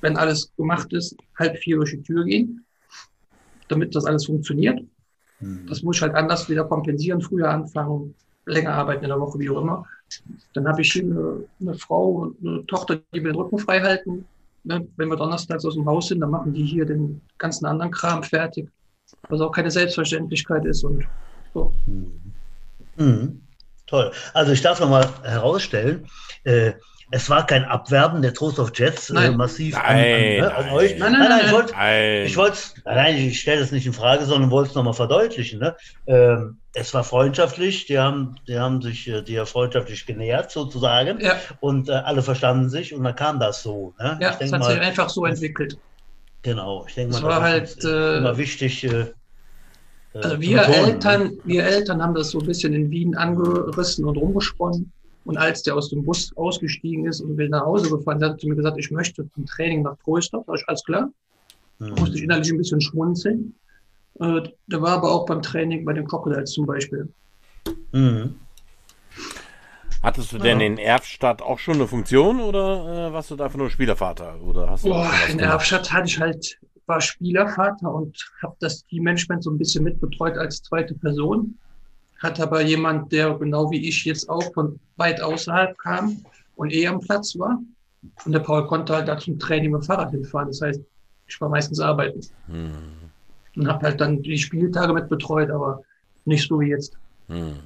wenn 0.00 0.16
alles 0.16 0.54
gemacht 0.56 0.92
ist, 0.92 1.16
halb 1.38 1.56
vier 1.58 1.76
durch 1.76 1.92
die 1.92 2.02
Tür 2.02 2.24
gehen, 2.24 2.64
damit 3.68 3.94
das 3.94 4.04
alles 4.04 4.26
funktioniert. 4.26 4.80
Mhm. 5.40 5.66
Das 5.68 5.82
muss 5.82 5.96
ich 5.96 6.02
halt 6.02 6.14
anders 6.14 6.48
wieder 6.48 6.64
kompensieren, 6.64 7.20
früher 7.20 7.50
anfangen, 7.50 8.14
länger 8.46 8.74
arbeiten 8.74 9.04
in 9.04 9.10
der 9.10 9.20
Woche, 9.20 9.38
wie 9.38 9.50
auch 9.50 9.60
immer. 9.60 9.86
Dann 10.52 10.68
habe 10.68 10.82
ich 10.82 10.92
hier 10.92 11.02
eine, 11.02 11.44
eine, 11.60 11.74
Frau 11.74 12.10
und 12.10 12.46
eine 12.46 12.66
Tochter, 12.66 13.00
die 13.14 13.20
mir 13.20 13.32
den 13.32 13.36
Rücken 13.36 13.58
frei 13.58 13.80
halten. 13.80 14.26
Ne? 14.64 14.86
Wenn 14.96 15.08
wir 15.08 15.16
donnerstags 15.16 15.64
aus 15.64 15.74
dem 15.74 15.86
Haus 15.86 16.08
sind, 16.08 16.20
dann 16.20 16.30
machen 16.30 16.52
die 16.52 16.64
hier 16.64 16.84
den 16.84 17.20
ganzen 17.38 17.66
anderen 17.66 17.90
Kram 17.90 18.22
fertig, 18.22 18.68
was 19.28 19.40
auch 19.40 19.50
keine 19.50 19.70
Selbstverständlichkeit 19.70 20.64
ist 20.66 20.84
und 20.84 21.04
so. 21.52 21.72
Mhm. 21.86 22.12
Mhm. 22.96 23.40
Toll. 23.86 24.12
Also 24.32 24.52
ich 24.52 24.62
darf 24.62 24.80
nochmal 24.80 25.08
herausstellen, 25.22 26.06
äh, 26.44 26.72
es 27.10 27.30
war 27.30 27.46
kein 27.46 27.64
Abwerben 27.64 28.22
der 28.22 28.34
Trost 28.34 28.58
of 28.58 28.72
Jets 28.74 29.10
äh, 29.10 29.30
massiv 29.30 29.74
nein, 29.74 29.84
an, 29.84 29.94
an, 29.94 30.00
ne, 30.00 30.54
an, 30.54 30.70
euch. 30.70 30.98
Nein, 30.98 31.12
nein, 31.12 31.20
nein, 31.20 31.28
nein, 31.28 31.46
ich 31.46 31.52
wollte, 31.52 31.74
ich 32.26 32.36
wollte, 32.36 32.58
nein, 32.84 33.16
ich 33.16 33.40
stelle 33.40 33.60
das 33.60 33.72
nicht 33.72 33.86
in 33.86 33.92
Frage, 33.92 34.24
sondern 34.24 34.50
wollte 34.50 34.70
es 34.70 34.74
nochmal 34.74 34.94
verdeutlichen. 34.94 35.60
Ne? 35.60 35.76
Ähm, 36.06 36.58
es 36.72 36.92
war 36.94 37.04
freundschaftlich, 37.04 37.86
die 37.86 37.98
haben, 37.98 38.36
die 38.48 38.58
haben 38.58 38.82
sich 38.82 39.08
äh, 39.08 39.22
die 39.22 39.36
freundschaftlich 39.46 40.06
genähert 40.06 40.50
sozusagen 40.50 41.20
ja. 41.20 41.36
und 41.60 41.88
äh, 41.88 41.92
alle 41.92 42.22
verstanden 42.22 42.68
sich 42.68 42.94
und 42.94 43.04
dann 43.04 43.14
kam 43.14 43.38
das 43.38 43.62
so. 43.62 43.94
Ne? 44.00 44.18
Ja, 44.20 44.36
es 44.40 44.52
hat 44.52 44.60
mal, 44.60 44.72
sich 44.72 44.80
einfach 44.80 45.08
so 45.08 45.24
entwickelt. 45.24 45.78
Genau, 46.42 46.84
ich 46.88 46.94
denke 46.94 47.12
mal, 47.12 47.20
das 47.20 47.28
war 47.28 47.42
halt 47.42 47.84
äh, 47.84 48.18
immer 48.18 48.36
wichtig. 48.36 48.84
Äh, 48.84 48.88
äh, 48.88 49.12
also 50.14 50.40
wir 50.40 50.62
Eltern, 50.62 51.38
wir 51.44 51.64
Eltern 51.64 52.02
haben 52.02 52.14
das 52.14 52.30
so 52.30 52.40
ein 52.40 52.46
bisschen 52.46 52.72
in 52.72 52.90
Wien 52.90 53.16
angerissen 53.16 54.04
und 54.04 54.16
rumgesponnen. 54.16 54.92
Und 55.24 55.38
als 55.38 55.62
der 55.62 55.74
aus 55.74 55.90
dem 55.90 56.04
Bus 56.04 56.36
ausgestiegen 56.36 57.06
ist 57.06 57.20
und 57.20 57.36
will 57.36 57.48
nach 57.48 57.64
Hause 57.64 57.88
gefahren, 57.88 58.22
hat 58.22 58.32
er 58.32 58.38
zu 58.38 58.48
mir 58.48 58.56
gesagt, 58.56 58.78
ich 58.78 58.90
möchte 58.90 59.28
zum 59.30 59.46
Training 59.46 59.82
nach 59.82 59.96
Troisdorf. 60.04 60.44
Da 60.46 60.54
ich, 60.54 60.68
alles 60.68 60.84
klar. 60.84 61.10
Da 61.78 61.86
mhm. 61.86 61.94
musste 61.94 62.16
ich 62.16 62.22
innerlich 62.22 62.50
ein 62.50 62.58
bisschen 62.58 62.80
schmunzeln. 62.80 63.54
Äh, 64.20 64.42
der 64.66 64.82
war 64.82 64.92
aber 64.92 65.10
auch 65.10 65.26
beim 65.26 65.42
Training 65.42 65.84
bei 65.84 65.92
den 65.92 66.06
Crocodiles 66.06 66.52
zum 66.52 66.66
Beispiel. 66.66 67.08
Mhm. 67.92 68.34
Hattest 70.02 70.32
du 70.32 70.38
denn 70.38 70.60
ja. 70.60 70.66
in 70.66 70.76
Erfstadt 70.76 71.40
auch 71.40 71.58
schon 71.58 71.76
eine 71.76 71.88
Funktion 71.88 72.38
oder 72.40 73.08
äh, 73.08 73.12
warst 73.14 73.30
du 73.30 73.36
da 73.36 73.44
einfach 73.44 73.58
nur 73.58 73.70
Spielervater? 73.70 74.38
Oder 74.42 74.68
hast 74.68 74.84
du 74.84 74.90
Boah, 74.90 75.10
in 75.30 75.38
Erfstadt 75.38 75.90
hatte 75.90 76.06
ich 76.06 76.20
halt 76.20 76.58
war 76.86 77.00
Spielervater 77.00 77.92
und 77.92 78.30
habe 78.42 78.56
das 78.60 78.84
Teammanagement 78.84 79.42
so 79.42 79.50
ein 79.50 79.58
bisschen 79.58 79.84
mitbetreut 79.84 80.36
als 80.36 80.62
zweite 80.62 80.94
Person. 80.94 81.58
Hat 82.24 82.40
aber 82.40 82.62
jemand, 82.62 83.12
der 83.12 83.34
genau 83.34 83.70
wie 83.70 83.86
ich 83.86 84.06
jetzt 84.06 84.30
auch 84.30 84.54
von 84.54 84.80
weit 84.96 85.20
außerhalb 85.20 85.76
kam 85.76 86.24
und 86.56 86.72
eh 86.72 86.86
am 86.86 86.98
Platz 86.98 87.38
war. 87.38 87.58
Und 88.24 88.32
der 88.32 88.38
Paul 88.38 88.66
konnte 88.66 88.94
halt 88.94 89.08
da 89.08 89.18
zum 89.18 89.38
Training 89.38 89.72
mit 89.72 89.82
dem 89.82 89.84
Fahrrad 89.84 90.10
hinfahren. 90.10 90.48
Das 90.48 90.62
heißt, 90.62 90.80
ich 91.26 91.40
war 91.42 91.50
meistens 91.50 91.80
arbeiten. 91.80 92.22
Hm. 92.46 92.72
Und 93.56 93.68
habe 93.68 93.86
halt 93.86 94.00
dann 94.00 94.22
die 94.22 94.38
Spieltage 94.38 94.94
mit 94.94 95.10
betreut, 95.10 95.50
aber 95.50 95.82
nicht 96.24 96.48
so 96.48 96.58
wie 96.60 96.68
jetzt. 96.68 96.96
Hm. 97.28 97.58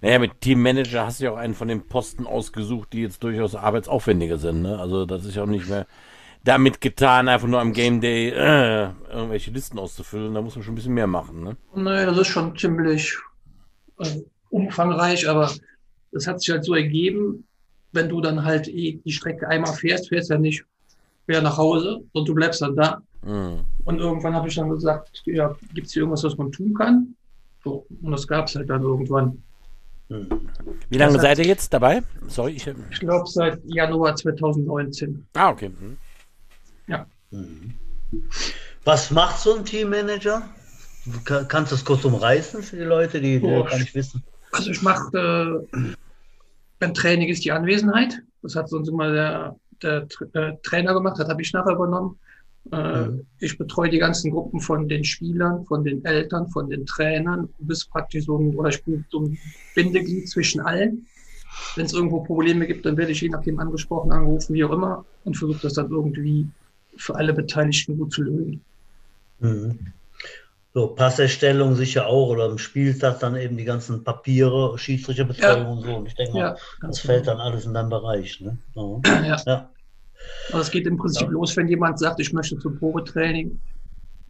Naja, 0.00 0.20
mit 0.20 0.40
Teammanager 0.40 1.04
hast 1.04 1.18
du 1.18 1.24
ja 1.24 1.32
auch 1.32 1.36
einen 1.36 1.54
von 1.54 1.66
den 1.66 1.88
Posten 1.88 2.28
ausgesucht, 2.28 2.92
die 2.92 3.02
jetzt 3.02 3.24
durchaus 3.24 3.56
arbeitsaufwendiger 3.56 4.38
sind. 4.38 4.62
Ne? 4.62 4.78
Also 4.78 5.06
das 5.06 5.24
ist 5.24 5.34
ja 5.34 5.42
auch 5.42 5.48
nicht 5.48 5.68
mehr 5.68 5.88
damit 6.44 6.80
getan, 6.80 7.28
einfach 7.28 7.48
nur 7.48 7.60
am 7.60 7.72
Game 7.72 8.00
Day 8.00 8.28
äh, 8.28 8.90
irgendwelche 9.10 9.50
Listen 9.50 9.78
auszufüllen. 9.78 10.34
Da 10.34 10.42
muss 10.42 10.54
man 10.54 10.62
schon 10.62 10.74
ein 10.74 10.76
bisschen 10.76 10.94
mehr 10.94 11.06
machen. 11.06 11.42
Ne? 11.42 11.56
Naja, 11.74 12.06
das 12.06 12.18
ist 12.18 12.28
schon 12.28 12.56
ziemlich 12.56 13.16
äh, 13.98 14.20
umfangreich, 14.50 15.28
aber 15.28 15.50
das 16.12 16.26
hat 16.26 16.40
sich 16.40 16.50
halt 16.50 16.64
so 16.64 16.74
ergeben, 16.74 17.46
wenn 17.92 18.08
du 18.08 18.20
dann 18.20 18.44
halt 18.44 18.68
eh 18.68 19.00
die 19.04 19.12
Strecke 19.12 19.48
einmal 19.48 19.72
fährst, 19.72 20.10
fährst 20.10 20.30
ja 20.30 20.38
nicht 20.38 20.64
mehr 21.26 21.40
nach 21.40 21.56
Hause, 21.56 22.00
sondern 22.12 22.26
du 22.26 22.34
bleibst 22.34 22.60
dann 22.60 22.76
da. 22.76 23.02
Mhm. 23.22 23.60
Und 23.84 23.98
irgendwann 23.98 24.34
habe 24.34 24.48
ich 24.48 24.54
dann 24.54 24.68
gesagt, 24.68 25.22
ja, 25.24 25.56
gibt 25.72 25.86
es 25.86 25.94
hier 25.94 26.02
irgendwas, 26.02 26.24
was 26.24 26.36
man 26.36 26.52
tun 26.52 26.74
kann? 26.74 27.14
So, 27.62 27.86
und 28.02 28.12
das 28.12 28.28
gab 28.28 28.48
es 28.48 28.54
halt 28.54 28.68
dann 28.68 28.82
irgendwann. 28.82 29.42
Mhm. 30.10 30.28
Wie 30.90 30.98
lange 30.98 31.14
das 31.14 31.22
seid 31.22 31.38
ihr 31.38 31.46
jetzt 31.46 31.72
dabei? 31.72 32.02
Sorry, 32.28 32.52
ich, 32.52 32.66
ich 32.90 33.00
glaube 33.00 33.26
seit 33.26 33.60
Januar 33.64 34.14
2019. 34.14 35.26
Ah, 35.34 35.50
okay. 35.50 35.70
Mhm. 35.70 35.96
Ja. 36.86 37.06
Was 38.84 39.10
macht 39.10 39.40
so 39.40 39.56
ein 39.56 39.64
Teammanager? 39.64 40.42
Kannst 41.24 41.72
du 41.72 41.76
das 41.76 41.84
kurz 41.84 42.04
umreißen 42.04 42.62
für 42.62 42.76
die 42.76 42.84
Leute, 42.84 43.20
die, 43.20 43.38
die 43.38 43.46
oh, 43.46 43.64
gar 43.64 43.78
nicht 43.78 43.94
wissen? 43.94 44.22
Also 44.52 44.70
ich 44.70 44.82
mache, 44.82 45.66
äh, 45.72 45.78
beim 46.78 46.94
Training 46.94 47.28
ist 47.28 47.44
die 47.44 47.52
Anwesenheit. 47.52 48.22
Das 48.42 48.56
hat 48.56 48.68
sonst 48.68 48.88
immer 48.88 49.12
der, 49.12 49.56
der 49.82 50.06
äh, 50.32 50.52
Trainer 50.62 50.94
gemacht, 50.94 51.18
das 51.18 51.28
habe 51.28 51.42
ich 51.42 51.52
nachher 51.52 51.74
übernommen. 51.74 52.18
Äh, 52.72 53.06
mhm. 53.06 53.26
Ich 53.40 53.58
betreue 53.58 53.90
die 53.90 53.98
ganzen 53.98 54.30
Gruppen 54.30 54.60
von 54.60 54.88
den 54.88 55.04
Spielern, 55.04 55.64
von 55.66 55.84
den 55.84 56.04
Eltern, 56.04 56.48
von 56.48 56.70
den 56.70 56.86
Trainern, 56.86 57.48
bis 57.58 57.84
praktisch 57.84 58.24
so 58.24 58.38
ein, 58.38 58.54
oder 58.54 58.70
ich 58.70 58.82
bin 58.84 59.04
so 59.10 59.20
ein 59.20 59.38
Bindeglied 59.74 60.28
zwischen 60.28 60.60
allen. 60.60 61.06
Wenn 61.76 61.86
es 61.86 61.92
irgendwo 61.92 62.22
Probleme 62.22 62.66
gibt, 62.66 62.86
dann 62.86 62.96
werde 62.96 63.12
ich 63.12 63.20
je 63.20 63.28
nachdem 63.28 63.58
angesprochen, 63.58 64.10
angerufen, 64.10 64.54
wie 64.54 64.64
auch 64.64 64.72
immer, 64.72 65.04
und 65.24 65.36
versuche 65.36 65.60
das 65.62 65.74
dann 65.74 65.90
irgendwie 65.90 66.48
für 66.96 67.14
alle 67.16 67.32
Beteiligten 67.32 67.98
gut 67.98 68.12
zu 68.12 68.22
lösen. 68.22 68.64
Mhm. 69.40 69.78
So, 70.72 70.88
Passerstellung 70.88 71.76
sicher 71.76 72.06
auch 72.06 72.30
oder 72.30 72.46
im 72.46 72.58
Spieltag 72.58 73.20
dann 73.20 73.36
eben 73.36 73.56
die 73.56 73.64
ganzen 73.64 74.02
Papiere, 74.02 74.76
Schiedsrichterbetreuung 74.76 75.62
ja. 75.62 75.68
und 75.68 75.82
so. 75.82 75.96
Und 75.96 76.06
ich 76.06 76.14
denke 76.14 76.32
mal, 76.32 76.38
ja, 76.40 76.50
das 76.50 77.00
genau. 77.00 77.14
fällt 77.14 77.26
dann 77.28 77.38
alles 77.38 77.64
in 77.64 77.74
deinem 77.74 77.90
Bereich. 77.90 78.40
Ne? 78.40 78.58
Ja. 79.04 79.40
ja. 79.46 79.70
Aber 80.50 80.60
es 80.60 80.70
geht 80.70 80.86
im 80.86 80.96
Prinzip 80.96 81.30
los, 81.30 81.56
wenn 81.56 81.68
jemand 81.68 81.98
sagt, 81.98 82.18
ich 82.18 82.32
möchte 82.32 82.58
zum 82.58 82.78
Probetraining. 82.78 83.60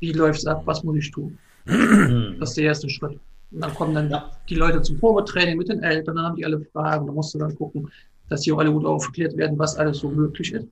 Wie 0.00 0.12
läuft 0.12 0.40
es 0.40 0.47
ab? 0.47 0.62
Was 0.66 0.83
muss 0.83 0.97
ich 0.97 1.11
tun? 1.11 1.38
Mhm. 1.66 2.37
das 2.40 2.50
ist 2.50 2.56
der 2.59 2.64
erste 2.64 2.90
Schritt. 2.90 3.18
Und 3.50 3.61
dann 3.61 3.75
kommen 3.75 3.94
dann 3.94 4.23
die 4.49 4.56
Leute 4.56 4.83
zum 4.83 4.99
Probetraining 4.99 5.56
mit 5.56 5.68
den 5.68 5.83
Eltern, 5.83 6.16
dann 6.16 6.26
haben 6.26 6.37
die 6.37 6.44
alle 6.44 6.61
Fragen. 6.61 7.06
Da 7.06 7.12
musst 7.12 7.33
du 7.33 7.38
dann 7.38 7.54
gucken, 7.54 7.90
dass 8.28 8.42
die 8.42 8.52
auch 8.52 8.59
alle 8.59 8.73
gut 8.73 8.85
aufgeklärt 8.85 9.37
werden, 9.37 9.59
was 9.59 9.76
alles 9.76 9.99
so 9.99 10.11
möglich 10.11 10.52
ist. 10.52 10.66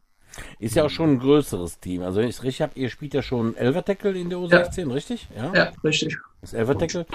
Ist 0.58 0.76
ja 0.76 0.84
auch 0.84 0.90
schon 0.90 1.10
ein 1.10 1.18
größeres 1.18 1.80
Team. 1.80 2.02
Also 2.02 2.20
wenn 2.20 2.28
ich 2.28 2.36
es 2.36 2.42
richtig 2.42 2.62
habe, 2.62 2.78
ihr 2.78 2.88
spielt 2.88 3.14
ja 3.14 3.22
schon 3.22 3.56
Elvertackle 3.56 4.12
in 4.12 4.30
der 4.30 4.38
U16, 4.38 4.88
ja. 4.88 4.92
richtig? 4.94 5.28
Ja? 5.36 5.52
ja, 5.54 5.72
richtig. 5.84 6.18
Das 6.40 6.54
Elvertackle. 6.54 7.06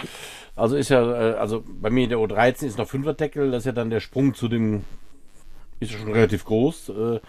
Also 0.55 0.75
ist 0.75 0.89
ja, 0.89 1.01
äh, 1.01 1.33
also 1.35 1.63
bei 1.67 1.89
mir 1.89 2.03
in 2.03 2.09
der 2.09 2.19
U13 2.19 2.65
ist 2.65 2.77
noch 2.77 2.87
Fünfertackle, 2.87 3.51
das 3.51 3.59
ist 3.59 3.65
ja 3.65 3.71
dann 3.71 3.89
der 3.89 3.99
Sprung 3.99 4.33
zu 4.33 4.47
dem, 4.47 4.83
ist 5.79 5.91
ja 5.91 5.97
schon 5.99 6.11
relativ 6.11 6.45
groß. 6.45 6.89
Äh, 6.89 7.19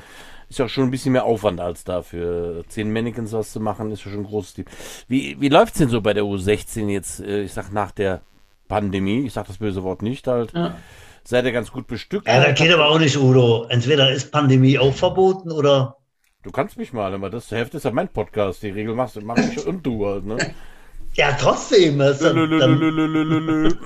ist 0.48 0.58
ja 0.58 0.68
schon 0.68 0.84
ein 0.84 0.90
bisschen 0.90 1.12
mehr 1.12 1.24
Aufwand 1.24 1.60
als 1.60 1.84
da 1.84 2.00
für 2.00 2.64
zehn 2.68 2.90
Mannequins 2.90 3.32
was 3.32 3.52
zu 3.52 3.60
machen, 3.60 3.90
ist 3.90 4.04
ja 4.04 4.10
schon 4.10 4.20
ein 4.20 4.26
großes 4.26 4.54
Team. 4.54 4.64
Wie, 5.06 5.38
wie 5.40 5.48
läuft 5.48 5.74
es 5.74 5.78
denn 5.78 5.90
so 5.90 6.00
bei 6.00 6.14
der 6.14 6.24
U16 6.24 6.88
jetzt, 6.88 7.20
äh, 7.20 7.42
ich 7.42 7.52
sag 7.52 7.70
nach 7.70 7.90
der 7.90 8.22
Pandemie, 8.66 9.26
ich 9.26 9.32
sag 9.32 9.46
das 9.46 9.58
böse 9.58 9.82
Wort 9.82 10.02
nicht 10.02 10.26
halt. 10.26 10.52
Ja 10.52 10.76
seid 11.24 11.44
ihr 11.44 11.52
ganz 11.52 11.70
gut 11.70 11.86
bestückt. 11.86 12.26
Ja, 12.26 12.44
das 12.44 12.58
geht 12.58 12.72
aber 12.72 12.88
auch 12.88 12.98
nicht, 12.98 13.16
Udo. 13.16 13.66
Entweder 13.68 14.10
ist 14.10 14.30
Pandemie 14.30 14.78
auch 14.78 14.94
verboten 14.94 15.50
oder. 15.50 15.96
Du 16.42 16.50
kannst 16.50 16.78
mich 16.78 16.92
mal, 16.92 17.12
aber 17.12 17.30
das 17.30 17.50
Hälfte 17.50 17.78
ist 17.78 17.84
ja 17.84 17.90
mein 17.90 18.08
Podcast. 18.08 18.62
Die 18.62 18.70
Regel 18.70 18.94
machst 18.94 19.20
mach 19.22 19.36
ich 19.36 19.66
und 19.66 19.84
du 19.84 20.06
halt, 20.06 20.24
ne? 20.24 20.36
Ja, 21.14 21.32
trotzdem. 21.32 21.98
Dann, 21.98 22.16
dann... 22.20 23.74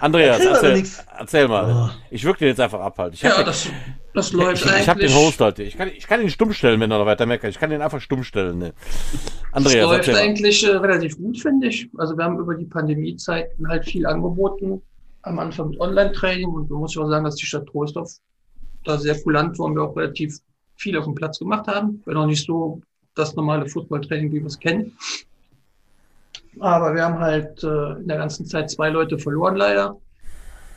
Andreas, 0.00 0.40
erzähl, 0.40 0.84
erzähl, 1.18 1.48
mal. 1.48 1.90
Oh. 1.90 1.90
Ich 2.10 2.24
wirke 2.24 2.40
den 2.40 2.48
jetzt 2.48 2.60
einfach 2.60 2.80
ab 2.80 2.96
halt. 2.98 3.14
Ich 3.14 3.22
ja, 3.22 3.42
das, 3.42 3.68
das 4.14 4.32
läuft 4.32 4.64
Ich, 4.64 4.72
ich 4.72 4.88
habe 4.88 5.00
den 5.00 5.12
Host 5.14 5.40
halt. 5.40 5.58
Ich 5.58 5.76
kann, 5.76 5.88
ich 5.88 6.06
kann 6.06 6.22
ihn 6.22 6.30
stumm 6.30 6.52
stellen, 6.52 6.80
wenn 6.80 6.90
er 6.90 6.98
noch 6.98 7.06
weiter 7.06 7.26
meckert. 7.26 7.50
Ich 7.50 7.58
kann 7.58 7.72
ihn 7.72 7.82
einfach 7.82 8.00
stumm 8.00 8.22
stellen. 8.22 8.58
Ne? 8.58 8.72
Andreas, 9.52 9.90
das 9.90 10.06
läuft 10.06 10.20
eigentlich 10.20 10.64
äh, 10.64 10.76
relativ 10.76 11.16
gut, 11.16 11.38
finde 11.38 11.66
ich. 11.66 11.88
Also 11.98 12.16
wir 12.16 12.24
haben 12.24 12.38
über 12.38 12.54
die 12.54 12.66
Pandemiezeiten 12.66 13.68
halt 13.68 13.84
viel 13.84 14.06
angeboten 14.06 14.82
am 15.22 15.38
Anfang 15.38 15.70
mit 15.70 15.80
Online-Training 15.80 16.48
und 16.48 16.70
man 16.70 16.80
muss 16.80 16.94
ja 16.94 17.02
auch 17.02 17.08
sagen, 17.08 17.24
dass 17.24 17.36
die 17.36 17.46
Stadt 17.46 17.66
Troisdorf 17.66 18.10
da 18.84 18.98
sehr 18.98 19.20
kulant 19.20 19.58
war 19.58 19.66
und 19.66 19.74
wir 19.74 19.82
auch 19.82 19.96
relativ 19.96 20.38
viel 20.76 20.96
auf 20.96 21.04
dem 21.04 21.14
Platz 21.14 21.38
gemacht 21.38 21.66
haben. 21.66 22.02
Wenn 22.06 22.16
auch 22.16 22.26
nicht 22.26 22.44
so 22.44 22.80
das 23.14 23.34
normale 23.36 23.68
Football-Training, 23.68 24.32
wie 24.32 24.40
wir 24.40 24.46
es 24.46 24.58
kennen. 24.58 24.96
Aber 26.58 26.94
wir 26.94 27.04
haben 27.04 27.18
halt 27.18 27.62
äh, 27.62 27.92
in 27.98 28.08
der 28.08 28.16
ganzen 28.16 28.46
Zeit 28.46 28.70
zwei 28.70 28.88
Leute 28.88 29.18
verloren, 29.18 29.56
leider. 29.56 29.96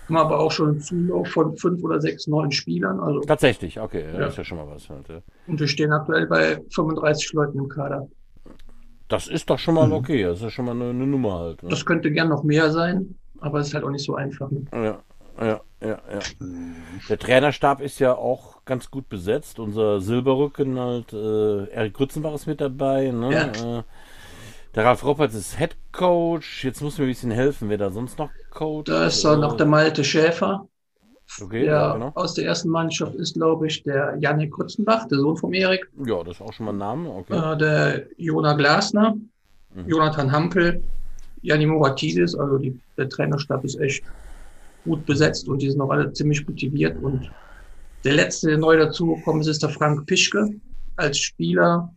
Haben 0.08 0.18
aber 0.18 0.40
auch 0.40 0.52
schon 0.52 0.70
einen 0.72 0.82
Zulauf 0.82 1.30
von 1.30 1.56
fünf 1.56 1.82
oder 1.84 2.02
sechs 2.02 2.28
neuen 2.28 2.52
Spielern. 2.52 3.00
Also, 3.00 3.22
Tatsächlich, 3.22 3.80
okay, 3.80 4.04
ja. 4.14 4.28
ist 4.28 4.38
ja 4.38 4.44
schon 4.44 4.58
mal 4.58 4.68
was. 4.68 4.90
Halt, 4.90 5.08
ja. 5.08 5.22
Und 5.48 5.60
wir 5.60 5.68
stehen 5.68 5.94
aktuell 5.94 6.28
bei 6.28 6.62
35 6.70 7.32
Leuten 7.34 7.58
im 7.58 7.70
Kader. 7.70 8.10
Das 9.08 9.28
ist 9.28 9.50
doch 9.50 9.60
schon 9.60 9.76
mal 9.76 9.88
mhm. 9.88 9.94
okay, 9.94 10.24
das 10.24 10.40
ist 10.40 10.44
ja 10.44 10.50
schon 10.50 10.66
mal 10.66 10.72
eine, 10.72 10.90
eine 10.90 11.08
Nummer 11.08 11.40
halt. 11.40 11.64
Ne? 11.64 11.70
Das 11.70 11.86
könnte 11.86 12.12
gern 12.12 12.30
noch 12.30 12.44
mehr 12.44 12.72
sein 12.72 13.16
aber 13.44 13.60
es 13.60 13.68
ist 13.68 13.74
halt 13.74 13.84
auch 13.84 13.90
nicht 13.90 14.06
so 14.06 14.16
einfach. 14.16 14.50
Ne? 14.50 14.66
Ja, 14.72 15.00
ja, 15.40 15.62
ja, 15.82 15.88
ja. 16.12 16.20
Der 17.10 17.20
Trainerstab 17.20 17.82
ist 17.82 18.00
ja 18.00 18.16
auch 18.16 18.64
ganz 18.66 18.90
gut 18.90 19.10
besetzt. 19.10 19.60
Unser 19.60 20.00
Silberrücken 20.00 20.80
halt, 20.80 21.14
äh, 21.14 21.66
Erik 21.70 21.94
Grützenbach 21.94 22.34
ist 22.34 22.48
mit 22.48 22.62
dabei. 22.62 23.12
Ne? 23.12 23.34
Ja. 23.34 23.80
Äh, 23.80 23.84
der 24.76 24.86
Ralf 24.86 25.04
Roberts 25.04 25.36
ist 25.36 25.58
Head 25.58 25.76
Coach. 25.92 26.64
Jetzt 26.64 26.82
muss 26.82 26.98
mir 26.98 27.06
ein 27.06 27.10
bisschen 27.10 27.32
helfen, 27.32 27.70
wer 27.70 27.78
da 27.78 27.92
sonst 27.92 28.18
noch 28.18 28.30
Coach 28.52 28.90
Da 28.90 29.08
ist 29.08 29.24
äh, 29.24 29.38
noch 29.38 29.58
der 29.58 29.66
Malte 29.66 30.04
Schäfer. 30.04 30.68
Okay, 31.42 31.62
der 31.62 31.74
ja, 31.74 31.94
genau. 31.94 32.12
aus 32.16 32.36
der 32.36 32.46
ersten 32.46 32.70
Mannschaft 32.70 33.16
ist, 33.16 33.34
glaube 33.34 33.68
ich, 33.68 33.82
der 33.84 34.18
Janik 34.20 34.52
Grützenbach, 34.52 35.08
der 35.08 35.18
Sohn 35.18 35.36
von 35.36 35.54
Erik. 35.54 35.90
Ja, 36.06 36.24
das 36.24 36.36
ist 36.36 36.42
auch 36.42 36.54
schon 36.54 36.68
mal 36.68 36.74
ein 36.74 36.78
Name. 36.78 37.10
Okay. 37.10 37.54
Äh, 37.54 37.58
der 37.58 38.04
Jona 38.18 38.54
Glasner, 38.54 39.16
mhm. 39.74 39.88
Jonathan 39.88 40.32
Hampel, 40.32 40.84
Janni 41.44 41.66
Moratidis, 41.66 42.36
also 42.36 42.58
die, 42.58 42.78
der 42.98 43.10
Trainerstab 43.10 43.64
ist 43.64 43.80
echt 43.80 44.04
gut 44.86 45.06
besetzt 45.06 45.48
und 45.48 45.62
die 45.62 45.70
sind 45.70 45.82
auch 45.82 45.92
alle 45.92 46.12
ziemlich 46.14 46.48
motiviert. 46.48 47.02
Und 47.02 47.30
der 48.04 48.14
letzte, 48.14 48.48
der 48.48 48.58
neu 48.58 48.78
dazugekommen 48.78 49.42
ist, 49.42 49.48
ist 49.48 49.62
der 49.62 49.70
Frank 49.70 50.06
Pischke 50.06 50.50
als 50.96 51.18
Spieler, 51.18 51.94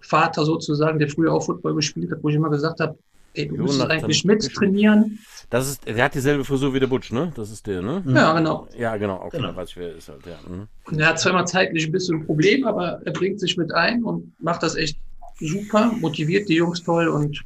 Vater 0.00 0.44
sozusagen, 0.44 0.98
der 0.98 1.08
früher 1.08 1.32
auch 1.32 1.44
Football 1.44 1.74
gespielt 1.74 2.10
hat, 2.10 2.18
wo 2.22 2.28
ich 2.28 2.34
immer 2.36 2.50
gesagt 2.50 2.80
habe, 2.80 2.98
ey, 3.34 3.48
du 3.48 3.56
musst 3.56 3.80
eigentlich 3.80 4.24
mittrainieren. 4.24 5.18
Das 5.50 5.68
ist, 5.68 5.86
der 5.86 6.04
hat 6.04 6.14
dieselbe 6.14 6.44
Frisur 6.44 6.74
wie 6.74 6.80
der 6.80 6.86
Butch, 6.86 7.10
ne? 7.10 7.32
Das 7.34 7.50
ist 7.50 7.66
der, 7.66 7.80
ne? 7.80 8.02
Ja, 8.06 8.34
genau. 8.34 8.68
Ja, 8.76 8.96
genau, 8.96 9.22
okay, 9.24 9.38
genau. 9.38 9.56
weiß 9.56 9.70
ich, 9.70 9.76
wer 9.76 9.94
ist 9.94 10.08
halt, 10.08 10.26
ja. 10.26 10.38
Mhm. 10.46 10.68
Und 10.84 11.00
er 11.00 11.08
hat 11.08 11.20
zweimal 11.20 11.46
zeitlich 11.46 11.86
ein 11.86 11.92
bisschen 11.92 12.18
ein 12.18 12.26
Problem, 12.26 12.64
aber 12.66 13.00
er 13.04 13.12
bringt 13.12 13.40
sich 13.40 13.56
mit 13.56 13.72
ein 13.72 14.04
und 14.04 14.32
macht 14.40 14.62
das 14.62 14.76
echt 14.76 14.98
super, 15.38 15.92
motiviert 16.00 16.48
die 16.48 16.56
Jungs 16.56 16.82
toll 16.82 17.08
und 17.08 17.42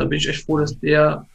da 0.00 0.06
bin 0.06 0.18
ich 0.18 0.28
echt 0.28 0.44
froh, 0.46 0.58
dass 0.58 0.78
der 0.78 1.26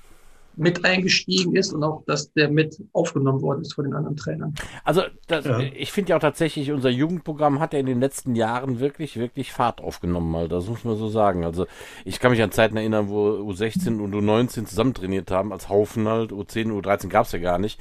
mit 0.57 0.85
eingestiegen 0.85 1.55
ist 1.55 1.73
und 1.73 1.83
auch, 1.83 2.03
dass 2.05 2.31
der 2.33 2.49
mit 2.49 2.77
aufgenommen 2.93 3.41
worden 3.41 3.61
ist 3.61 3.73
von 3.73 3.85
den 3.85 3.93
anderen 3.93 4.15
Trainern. 4.15 4.53
Also 4.83 5.03
das, 5.27 5.45
ja. 5.45 5.59
ich 5.59 5.91
finde 5.91 6.11
ja 6.11 6.17
auch 6.17 6.21
tatsächlich, 6.21 6.71
unser 6.71 6.89
Jugendprogramm 6.89 7.59
hat 7.59 7.73
ja 7.73 7.79
in 7.79 7.85
den 7.85 7.99
letzten 7.99 8.35
Jahren 8.35 8.79
wirklich, 8.79 9.17
wirklich 9.17 9.51
Fahrt 9.51 9.81
aufgenommen, 9.81 10.31
mal. 10.31 10.47
Das 10.47 10.67
muss 10.67 10.83
man 10.83 10.97
so 10.97 11.09
sagen. 11.09 11.43
Also 11.43 11.67
ich 12.03 12.19
kann 12.19 12.31
mich 12.31 12.41
an 12.41 12.51
Zeiten 12.51 12.77
erinnern, 12.77 13.09
wo 13.09 13.29
U16 13.29 13.99
und 13.99 14.13
U19 14.13 14.65
zusammen 14.65 14.93
trainiert 14.93 15.31
haben, 15.31 15.51
als 15.51 15.69
Haufen 15.69 16.07
halt, 16.07 16.31
U10, 16.31 16.71
U13 16.71 17.09
gab 17.09 17.25
es 17.25 17.31
ja 17.31 17.39
gar 17.39 17.59
nicht. 17.59 17.79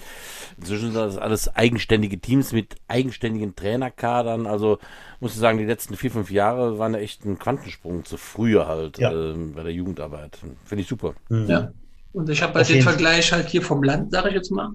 Inzwischen 0.56 0.92
sind 0.92 0.96
das 0.96 1.18
alles 1.18 1.54
eigenständige 1.54 2.18
Teams 2.18 2.52
mit 2.52 2.76
eigenständigen 2.88 3.54
Trainerkadern. 3.56 4.46
Also 4.46 4.78
muss 5.20 5.32
ich 5.32 5.38
sagen, 5.38 5.58
die 5.58 5.64
letzten 5.64 5.96
vier, 5.96 6.10
fünf 6.10 6.30
Jahre 6.30 6.78
waren 6.78 6.94
ja 6.94 7.00
echt 7.00 7.24
ein 7.24 7.38
Quantensprung 7.38 8.04
zu 8.04 8.16
früher 8.16 8.66
halt 8.68 8.98
ja. 8.98 9.12
äh, 9.12 9.34
bei 9.54 9.62
der 9.62 9.72
Jugendarbeit. 9.72 10.38
Finde 10.64 10.82
ich 10.82 10.88
super. 10.88 11.14
Mhm. 11.28 11.46
Ja. 11.46 11.72
Und 12.14 12.30
ich 12.30 12.40
habe 12.42 12.54
halt 12.54 12.68
den 12.68 12.80
Vergleich 12.80 13.32
halt 13.32 13.48
hier 13.48 13.60
vom 13.60 13.82
Land, 13.82 14.12
sage 14.12 14.28
ich 14.28 14.36
jetzt 14.36 14.50
mal. 14.50 14.70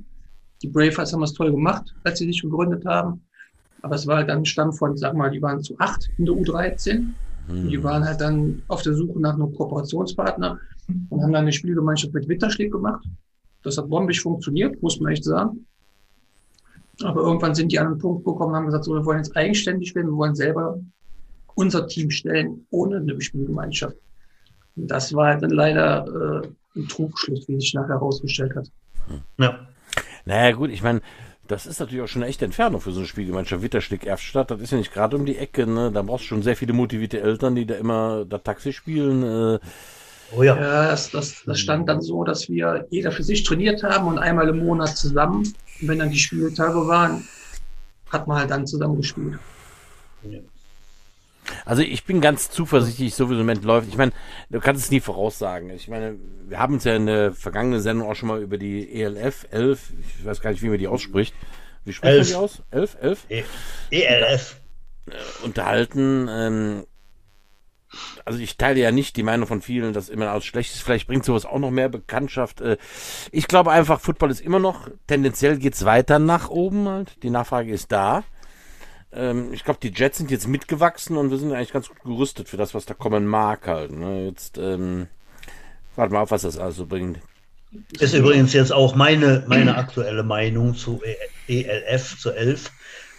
Die 0.62 0.68
Bravehearts 0.68 1.14
haben 1.14 1.24
es 1.24 1.34
toll 1.34 1.52
gemacht, 1.52 1.96
als 2.04 2.20
sie 2.20 2.26
sich 2.26 2.42
gegründet 2.42 2.86
haben. 2.86 3.22
Aber 3.82 3.96
es 3.96 4.06
war 4.06 4.18
halt 4.18 4.30
dann 4.30 4.44
Stamm 4.44 4.74
von, 4.74 4.98
sag 4.98 5.16
mal, 5.16 5.32
die 5.32 5.42
waren 5.42 5.64
zu 5.64 5.74
acht 5.80 6.10
in 6.18 6.26
der 6.26 6.36
U13. 6.36 7.06
Mhm. 7.48 7.70
Die 7.70 7.82
waren 7.82 8.04
halt 8.04 8.20
dann 8.20 8.62
auf 8.68 8.82
der 8.82 8.94
Suche 8.94 9.22
nach 9.22 9.36
einem 9.36 9.54
Kooperationspartner 9.54 10.60
und 11.10 11.24
haben 11.24 11.32
dann 11.32 11.44
eine 11.44 11.54
Spielgemeinschaft 11.54 12.14
mit 12.14 12.28
Witterschläg 12.28 12.74
gemacht. 12.74 13.06
Das 13.64 13.78
hat 13.78 13.90
bombig 13.90 14.20
funktioniert, 14.20 14.82
muss 14.82 15.00
man 15.00 15.14
echt 15.14 15.24
sagen. 15.24 15.66
Aber 17.02 17.22
irgendwann 17.22 17.56
sind 17.56 17.72
die 17.72 17.80
an 17.80 17.88
einen 17.88 17.98
Punkt 18.00 18.26
gekommen 18.26 18.52
und 18.52 18.58
haben 18.58 18.66
gesagt, 18.66 18.84
so, 18.84 18.94
wir 18.94 19.06
wollen 19.06 19.20
jetzt 19.20 19.36
eigenständig 19.38 19.96
werden, 19.96 20.10
wir 20.10 20.18
wollen 20.18 20.36
selber 20.36 20.78
unser 21.56 21.88
Team 21.88 22.12
stellen, 22.12 22.66
ohne 22.70 22.98
eine 22.98 23.22
Spielgemeinschaft. 23.22 23.96
Und 24.76 24.92
das 24.92 25.14
war 25.14 25.28
halt 25.28 25.42
dann 25.42 25.52
leider 25.52 26.44
äh, 26.44 26.48
ein 26.76 26.88
Trugschluss, 26.88 27.48
wie 27.48 27.60
sich 27.60 27.74
nachher 27.74 27.96
herausgestellt 27.96 28.56
hat. 28.56 28.70
Ja. 29.38 29.68
Naja, 30.26 30.52
gut, 30.56 30.70
ich 30.70 30.84
meine, 30.84 31.02
das 31.48 31.66
ist 31.66 31.80
natürlich 31.80 32.04
auch 32.04 32.08
schon 32.08 32.22
eine 32.22 32.30
echte 32.30 32.46
Entfernung 32.46 32.80
für 32.80 32.92
so 32.92 33.00
eine 33.00 33.08
Spielgemeinschaft. 33.08 33.64
Witterschlick, 33.64 34.06
Erftstadt, 34.06 34.52
das 34.52 34.62
ist 34.62 34.72
ja 34.72 34.78
nicht 34.78 34.94
gerade 34.94 35.16
um 35.16 35.26
die 35.26 35.38
Ecke, 35.38 35.66
ne? 35.66 35.92
Da 35.92 36.04
brauchst 36.04 36.26
du 36.26 36.28
schon 36.28 36.44
sehr 36.44 36.56
viele 36.56 36.74
motivierte 36.74 37.22
Eltern, 37.22 37.56
die 37.56 37.66
da 37.66 37.76
immer 37.76 38.24
da 38.26 38.38
Taxi 38.38 38.72
spielen. 38.72 39.24
Äh. 39.24 39.60
Oh 40.38 40.44
ja. 40.44 40.56
ja 40.56 40.88
das, 40.90 41.10
das, 41.10 41.44
das 41.44 41.60
stand 41.60 41.90
dann 41.90 42.02
so, 42.02 42.24
dass 42.24 42.50
wir 42.50 42.86
jeder 42.92 43.12
für 43.12 43.24
sich 43.24 43.44
trainiert 43.44 43.82
haben 43.82 44.08
und 44.08 44.20
einmal 44.20 44.48
im 44.48 44.60
Monat 44.60 44.96
zusammen. 44.96 45.40
Und 45.82 45.88
wenn 45.88 45.98
dann 45.98 46.12
die 46.12 46.20
Spieltage 46.20 46.88
waren, 46.88 47.28
hat 48.12 48.28
man 48.28 48.38
halt 48.38 48.52
dann 48.52 48.68
zusammen 48.68 48.98
gespielt. 48.98 49.40
Ja. 50.24 50.40
Also 51.66 51.82
ich 51.82 52.04
bin 52.04 52.22
ganz 52.22 52.50
zuversichtlich, 52.50 53.16
so 53.16 53.30
wie 53.30 53.34
es 53.34 53.40
im 53.40 53.46
Moment 53.46 53.64
läuft. 53.64 53.88
Ich 53.88 53.98
meine, 53.98 54.12
du 54.50 54.60
kannst 54.60 54.84
es 54.84 54.92
nie 54.92 55.00
voraussagen. 55.00 55.70
Ich 55.72 55.88
meine, 55.88 56.16
wir 56.48 56.60
haben 56.60 56.76
uns 56.76 56.84
ja 56.84 56.96
in 56.96 57.06
der 57.06 57.32
vergangenen 57.32 57.82
Sendung 57.82 58.10
auch 58.10 58.16
schon 58.16 58.30
mal 58.30 58.42
über 58.42 58.58
die 58.58 59.02
ELF 59.02 59.48
11, 59.52 59.94
ich 60.20 60.26
weiß 60.26 60.42
gar 60.42 60.52
nicht, 60.52 60.62
wie 60.62 60.70
man 60.70 60.80
die 60.80 60.88
ausspricht. 60.88 61.34
Wie 61.86 61.94
spricht 61.94 62.18
man 62.18 62.28
die 62.28 62.36
aus? 62.36 62.62
11? 62.72 62.98
11? 63.02 63.26
E 63.30 63.44
ELF. 64.02 64.60
Äh, 65.08 65.46
unterhalten. 65.46 66.28
Ähm, 66.30 66.86
also 68.26 68.40
ich 68.40 68.58
teile 68.58 68.80
ja 68.80 68.92
nicht 68.92 69.18
die 69.18 69.24
Meinung 69.24 69.48
von 69.48 69.62
vielen, 69.62 69.94
dass 69.94 70.10
immer 70.10 70.30
alles 70.30 70.46
schlecht 70.46 70.74
ist. 70.74 70.84
Vielleicht 70.84 71.08
bringt 71.08 71.26
sowas 71.26 71.46
auch 71.46 71.60
noch 71.60 71.72
mehr 71.72 71.90
Bekanntschaft. 71.90 72.62
Äh, 72.62 72.78
ich 73.32 73.48
glaube 73.48 73.72
einfach, 73.72 74.00
Football 74.00 74.32
ist 74.32 74.42
immer 74.42 74.60
noch, 74.60 74.88
tendenziell 75.08 75.58
geht 75.58 75.74
es 75.74 75.86
weiter 75.86 76.20
nach 76.20 76.50
oben 76.50 76.88
halt. 76.88 77.24
Die 77.24 77.30
Nachfrage 77.30 77.72
ist 77.72 77.92
da. 77.92 78.24
Ähm, 79.12 79.54
ich 79.54 79.64
glaube, 79.64 79.80
die 79.82 79.92
Jets 79.94 80.18
sind 80.18 80.32
jetzt 80.32 80.48
mitgewachsen 80.48 81.18
und 81.18 81.32
wir 81.32 81.38
sind 81.38 81.52
eigentlich 81.52 81.74
ganz 81.74 81.90
gut 81.90 82.04
gerüstet 82.04 82.50
für 82.50 82.58
das, 82.58 82.74
was 82.74 82.86
da 82.86 82.94
kommen 82.94 83.26
mag 83.26 83.68
halt. 83.68 83.92
Ne? 83.92 84.28
Jetzt, 84.28 84.58
ähm, 84.58 85.08
warte 85.96 86.14
mal 86.14 86.22
auf, 86.22 86.32
was 86.32 86.44
das 86.44 86.58
also 86.58 86.86
bringt. 86.86 87.20
Ist 88.00 88.14
übrigens 88.14 88.54
jetzt 88.54 88.72
auch 88.72 88.96
meine, 88.96 89.44
meine 89.48 89.78
aktuelle 89.78 90.24
Meinung 90.24 90.76
zu 90.76 91.02
ELF, 91.48 92.18
zu 92.20 92.32
11. 92.32 92.72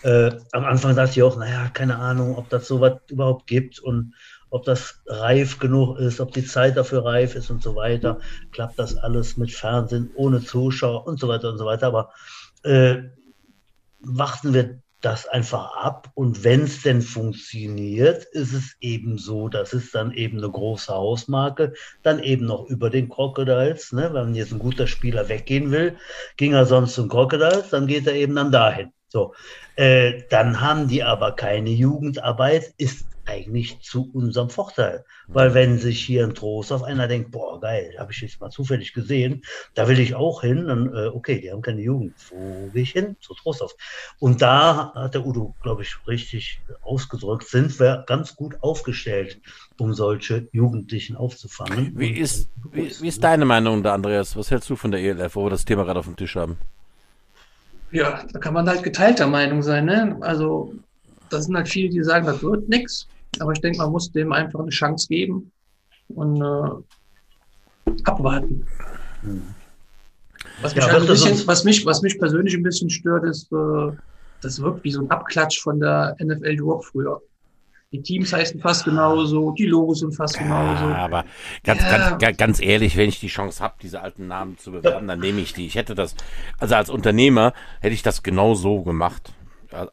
Äh, 0.02 0.32
am 0.52 0.64
Anfang 0.64 0.96
dachte 0.96 1.12
ich 1.12 1.22
auch, 1.22 1.36
naja, 1.36 1.68
keine 1.72 1.96
Ahnung, 1.96 2.36
ob 2.36 2.48
das 2.48 2.66
sowas 2.66 2.94
überhaupt 3.08 3.46
gibt 3.46 3.78
und 3.78 4.14
ob 4.48 4.64
das 4.64 5.02
reif 5.06 5.60
genug 5.60 5.98
ist, 5.98 6.20
ob 6.20 6.32
die 6.32 6.44
Zeit 6.44 6.76
dafür 6.76 7.04
reif 7.04 7.36
ist 7.36 7.50
und 7.50 7.62
so 7.62 7.76
weiter. 7.76 8.18
Klappt 8.50 8.78
das 8.78 8.96
alles 8.96 9.36
mit 9.36 9.52
Fernsehen, 9.52 10.10
ohne 10.14 10.42
Zuschauer 10.42 11.06
und 11.06 11.20
so 11.20 11.28
weiter 11.28 11.50
und 11.50 11.58
so 11.58 11.66
weiter. 11.66 11.86
Aber 11.86 12.10
äh, 12.64 12.96
warten 14.00 14.52
wir 14.52 14.80
das 15.00 15.26
einfach 15.26 15.74
ab 15.76 16.10
und 16.14 16.44
wenn 16.44 16.62
es 16.62 16.82
denn 16.82 17.02
funktioniert, 17.02 18.24
ist 18.24 18.52
es 18.52 18.76
eben 18.80 19.18
so, 19.18 19.48
dass 19.48 19.72
es 19.72 19.90
dann 19.90 20.12
eben 20.12 20.38
eine 20.38 20.50
große 20.50 20.92
Hausmarke, 20.92 21.74
dann 22.02 22.22
eben 22.22 22.46
noch 22.46 22.66
über 22.66 22.90
den 22.90 23.08
Crocodiles, 23.08 23.92
ne? 23.92 24.10
wenn 24.12 24.34
jetzt 24.34 24.52
ein 24.52 24.58
guter 24.58 24.86
Spieler 24.86 25.28
weggehen 25.28 25.70
will, 25.70 25.96
ging 26.36 26.52
er 26.52 26.66
sonst 26.66 26.94
zum 26.94 27.08
Crocodiles, 27.08 27.70
dann 27.70 27.86
geht 27.86 28.06
er 28.06 28.14
eben 28.14 28.34
dann 28.34 28.52
dahin. 28.52 28.92
So, 29.10 29.34
äh, 29.74 30.22
dann 30.30 30.60
haben 30.60 30.86
die 30.86 31.02
aber 31.02 31.32
keine 31.32 31.70
Jugendarbeit, 31.70 32.72
ist 32.78 33.06
eigentlich 33.26 33.80
zu 33.80 34.10
unserem 34.12 34.50
Vorteil. 34.50 35.04
Weil 35.26 35.54
wenn 35.54 35.78
sich 35.78 36.00
hier 36.00 36.24
ein 36.24 36.34
Trost 36.34 36.72
auf 36.72 36.82
einer 36.82 37.06
denkt, 37.06 37.30
boah, 37.30 37.60
geil, 37.60 37.94
habe 37.98 38.12
ich 38.12 38.20
jetzt 38.20 38.40
mal 38.40 38.50
zufällig 38.50 38.92
gesehen, 38.92 39.42
da 39.74 39.88
will 39.88 39.98
ich 39.98 40.14
auch 40.14 40.42
hin, 40.42 40.66
dann, 40.66 40.94
äh, 40.94 41.08
okay, 41.08 41.40
die 41.40 41.50
haben 41.50 41.62
keine 41.62 41.82
Jugend. 41.82 42.14
Wo 42.30 42.70
gehe 42.72 42.82
ich 42.82 42.92
hin? 42.92 43.16
Zu 43.20 43.34
Trostorf. 43.34 43.74
Und 44.18 44.42
da 44.42 44.92
hat 44.94 45.14
der 45.14 45.26
Udo, 45.26 45.54
glaube 45.62 45.82
ich, 45.82 45.96
richtig 46.06 46.60
ausgedrückt, 46.82 47.48
sind 47.48 47.78
wir 47.78 48.04
ganz 48.06 48.34
gut 48.34 48.56
aufgestellt, 48.60 49.40
um 49.78 49.92
solche 49.92 50.48
Jugendlichen 50.52 51.16
aufzufangen. 51.16 51.92
Wie 51.96 52.12
ist, 52.12 52.48
wie, 52.72 52.90
wie 53.00 53.08
ist 53.08 53.22
deine 53.22 53.44
Meinung 53.44 53.82
da, 53.82 53.94
Andreas? 53.94 54.36
Was 54.36 54.50
hältst 54.50 54.70
du 54.70 54.76
von 54.76 54.90
der 54.90 55.00
ELF, 55.00 55.36
wo 55.36 55.44
wir 55.44 55.50
das 55.50 55.64
Thema 55.64 55.84
gerade 55.84 56.00
auf 56.00 56.06
dem 56.06 56.16
Tisch 56.16 56.36
haben? 56.36 56.58
Ja, 57.92 58.24
da 58.32 58.38
kann 58.38 58.54
man 58.54 58.68
halt 58.68 58.82
geteilter 58.82 59.26
Meinung 59.26 59.62
sein. 59.62 59.86
Ne? 59.86 60.16
Also, 60.20 60.74
da 61.28 61.40
sind 61.40 61.56
halt 61.56 61.68
viele, 61.68 61.90
die 61.90 62.02
sagen, 62.02 62.26
das 62.26 62.42
wird 62.42 62.68
nichts. 62.68 63.08
Aber 63.38 63.52
ich 63.52 63.60
denke, 63.60 63.78
man 63.78 63.92
muss 63.92 64.10
dem 64.12 64.32
einfach 64.32 64.60
eine 64.60 64.70
Chance 64.70 65.06
geben 65.08 65.52
und 66.08 66.40
äh, 66.40 67.90
abwarten. 68.04 68.66
Was 70.62 70.74
mich, 70.74 70.84
ja, 70.84 70.92
halt 70.92 71.06
bisschen, 71.06 71.46
was, 71.46 71.64
mich, 71.64 71.86
was 71.86 72.02
mich 72.02 72.18
persönlich 72.18 72.54
ein 72.54 72.62
bisschen 72.62 72.90
stört, 72.90 73.24
ist, 73.24 73.50
äh, 73.52 73.92
das 74.42 74.60
wirkt 74.60 74.84
wie 74.84 74.90
so 74.90 75.02
ein 75.02 75.10
Abklatsch 75.10 75.60
von 75.60 75.80
der 75.80 76.16
NFL 76.20 76.60
Europe 76.60 76.84
früher. 76.84 77.20
Die 77.92 78.02
Teams 78.02 78.32
heißen 78.32 78.60
fast 78.60 78.84
genauso, 78.84 79.50
die 79.50 79.66
Logos 79.66 79.98
sind 79.98 80.14
fast 80.14 80.38
genauso. 80.38 80.84
Ja, 80.84 80.98
aber 80.98 81.24
ganz, 81.64 81.82
ja. 81.82 82.16
ganz, 82.18 82.36
ganz 82.36 82.62
ehrlich, 82.62 82.96
wenn 82.96 83.08
ich 83.08 83.18
die 83.18 83.26
Chance 83.26 83.60
habe, 83.64 83.74
diese 83.82 84.00
alten 84.00 84.28
Namen 84.28 84.58
zu 84.58 84.70
bewerben, 84.70 85.08
dann 85.08 85.18
nehme 85.18 85.40
ich 85.40 85.54
die. 85.54 85.66
Ich 85.66 85.74
hätte 85.74 85.96
das, 85.96 86.14
also 86.58 86.76
als 86.76 86.88
Unternehmer 86.88 87.52
hätte 87.80 87.94
ich 87.94 88.02
das 88.02 88.22
genau 88.22 88.54
so 88.54 88.82
gemacht. 88.82 89.32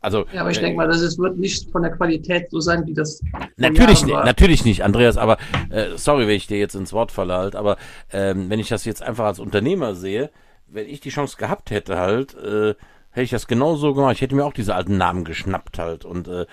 Also, 0.01 0.25
ja, 0.31 0.41
aber 0.41 0.51
ich 0.51 0.57
äh, 0.59 0.61
denke 0.61 0.77
mal, 0.77 0.87
das 0.87 1.01
ist, 1.01 1.17
wird 1.17 1.37
nicht 1.37 1.71
von 1.71 1.81
der 1.81 1.91
Qualität 1.91 2.51
so 2.51 2.59
sein, 2.59 2.85
wie 2.85 2.93
das. 2.93 3.19
Natürlich, 3.57 4.05
nicht, 4.05 4.15
natürlich 4.15 4.63
nicht, 4.63 4.83
Andreas, 4.83 5.17
aber 5.17 5.37
äh, 5.71 5.97
sorry, 5.97 6.27
wenn 6.27 6.35
ich 6.35 6.45
dir 6.45 6.59
jetzt 6.59 6.75
ins 6.75 6.93
Wort 6.93 7.11
falle 7.11 7.33
halt, 7.33 7.55
aber 7.55 7.77
ähm, 8.11 8.49
wenn 8.49 8.59
ich 8.59 8.69
das 8.69 8.85
jetzt 8.85 9.01
einfach 9.01 9.25
als 9.25 9.39
Unternehmer 9.39 9.95
sehe, 9.95 10.29
wenn 10.67 10.87
ich 10.87 10.99
die 10.99 11.09
Chance 11.09 11.37
gehabt 11.37 11.71
hätte 11.71 11.97
halt, 11.97 12.35
äh, 12.35 12.75
hätte 13.11 13.23
ich 13.23 13.31
das 13.31 13.47
genauso 13.47 13.93
gemacht. 13.93 14.13
Ich 14.15 14.21
hätte 14.21 14.35
mir 14.35 14.45
auch 14.45 14.53
diese 14.53 14.75
alten 14.75 14.97
Namen 14.97 15.23
geschnappt 15.23 15.79
halt 15.79 16.05
und 16.05 16.27
äh, 16.27 16.45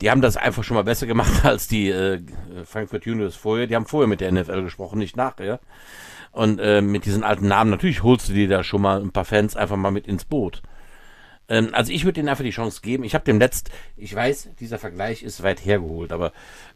die 0.00 0.10
haben 0.10 0.20
das 0.20 0.36
einfach 0.36 0.64
schon 0.64 0.76
mal 0.76 0.84
besser 0.84 1.06
gemacht 1.06 1.44
als 1.44 1.68
die 1.68 1.90
äh, 1.90 2.20
Frankfurt 2.64 3.06
Unions 3.06 3.36
vorher. 3.36 3.66
Die 3.66 3.76
haben 3.76 3.86
vorher 3.86 4.08
mit 4.08 4.20
der 4.20 4.32
NFL 4.32 4.62
gesprochen, 4.62 4.98
nicht 4.98 5.16
nachher. 5.16 5.60
Und 6.32 6.58
äh, 6.58 6.80
mit 6.80 7.04
diesen 7.04 7.22
alten 7.22 7.46
Namen, 7.46 7.70
natürlich 7.70 8.02
holst 8.02 8.28
du 8.28 8.32
dir 8.32 8.48
da 8.48 8.64
schon 8.64 8.82
mal 8.82 9.00
ein 9.00 9.12
paar 9.12 9.24
Fans 9.24 9.54
einfach 9.54 9.76
mal 9.76 9.92
mit 9.92 10.06
ins 10.06 10.24
Boot. 10.24 10.62
Ähm, 11.48 11.70
also 11.72 11.92
ich 11.92 12.04
würde 12.04 12.14
denen 12.14 12.28
einfach 12.28 12.44
die 12.44 12.50
Chance 12.50 12.80
geben. 12.82 13.04
Ich 13.04 13.14
habe 13.14 13.24
dem 13.24 13.38
letzt, 13.38 13.70
ich 13.96 14.14
weiß, 14.14 14.50
dieser 14.58 14.78
Vergleich 14.78 15.22
ist 15.22 15.42
weit 15.42 15.64
hergeholt, 15.64 16.12
aber 16.12 16.32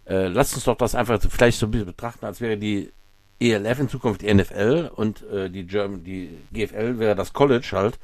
äh, 0.07 0.29
lasst 0.29 0.55
uns 0.55 0.65
doch 0.65 0.77
das 0.77 0.95
einfach 0.95 1.21
vielleicht 1.29 1.59
so 1.59 1.67
ein 1.67 1.71
bisschen 1.71 1.87
betrachten, 1.87 2.25
als 2.25 2.41
wäre 2.41 2.57
die 2.57 2.93
ELF 3.41 3.79
in 3.79 3.89
Zukunft 3.89 4.23
die 4.23 4.33
NFL 4.33 4.91
und 4.95 5.23
äh, 5.31 5.49
die, 5.49 5.65
German, 5.67 6.03
die 6.03 6.31
GFL 6.53 6.99
wäre 6.99 7.15
das 7.15 7.33
College 7.33 7.69
halt. 7.73 7.99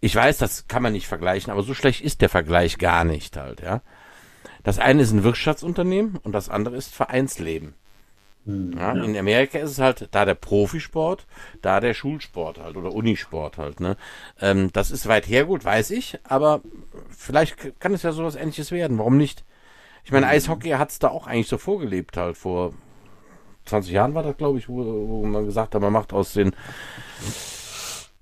Ich 0.00 0.14
weiß, 0.14 0.38
das 0.38 0.66
kann 0.66 0.82
man 0.82 0.92
nicht 0.92 1.06
vergleichen, 1.06 1.52
aber 1.52 1.62
so 1.62 1.74
schlecht 1.74 2.00
ist 2.00 2.20
der 2.20 2.28
Vergleich 2.28 2.78
gar 2.78 3.04
nicht 3.04 3.36
halt, 3.36 3.62
ja. 3.62 3.82
Das 4.66 4.80
eine 4.80 5.00
ist 5.00 5.12
ein 5.12 5.22
Wirtschaftsunternehmen 5.22 6.16
und 6.24 6.32
das 6.32 6.48
andere 6.48 6.74
ist 6.74 6.92
Vereinsleben. 6.92 7.74
Hm. 8.46 8.72
Ja, 8.76 8.94
in 8.94 9.16
Amerika 9.16 9.60
ist 9.60 9.70
es 9.70 9.78
halt 9.78 10.08
da 10.10 10.24
der 10.24 10.34
Profisport, 10.34 11.24
da 11.62 11.78
der 11.78 11.94
Schulsport 11.94 12.58
halt 12.58 12.76
oder 12.76 12.92
Unisport 12.92 13.58
halt. 13.58 13.78
Ne? 13.78 13.96
Ähm, 14.40 14.72
das 14.72 14.90
ist 14.90 15.06
weit 15.06 15.28
hergut, 15.28 15.64
weiß 15.64 15.92
ich, 15.92 16.18
aber 16.24 16.62
vielleicht 17.10 17.78
kann 17.78 17.94
es 17.94 18.02
ja 18.02 18.10
sowas 18.10 18.34
ähnliches 18.34 18.72
werden. 18.72 18.98
Warum 18.98 19.16
nicht? 19.16 19.44
Ich 20.04 20.10
meine, 20.10 20.26
hm. 20.26 20.32
Eishockey 20.32 20.70
hat 20.70 20.90
es 20.90 20.98
da 20.98 21.10
auch 21.10 21.28
eigentlich 21.28 21.46
so 21.46 21.58
vorgelebt 21.58 22.16
halt. 22.16 22.36
Vor 22.36 22.74
20 23.66 23.92
Jahren 23.92 24.14
war 24.14 24.24
das, 24.24 24.36
glaube 24.36 24.58
ich, 24.58 24.68
wo, 24.68 24.84
wo 24.84 25.24
man 25.24 25.46
gesagt 25.46 25.76
hat, 25.76 25.80
man 25.80 25.92
macht 25.92 26.12
aus 26.12 26.32
den 26.32 26.56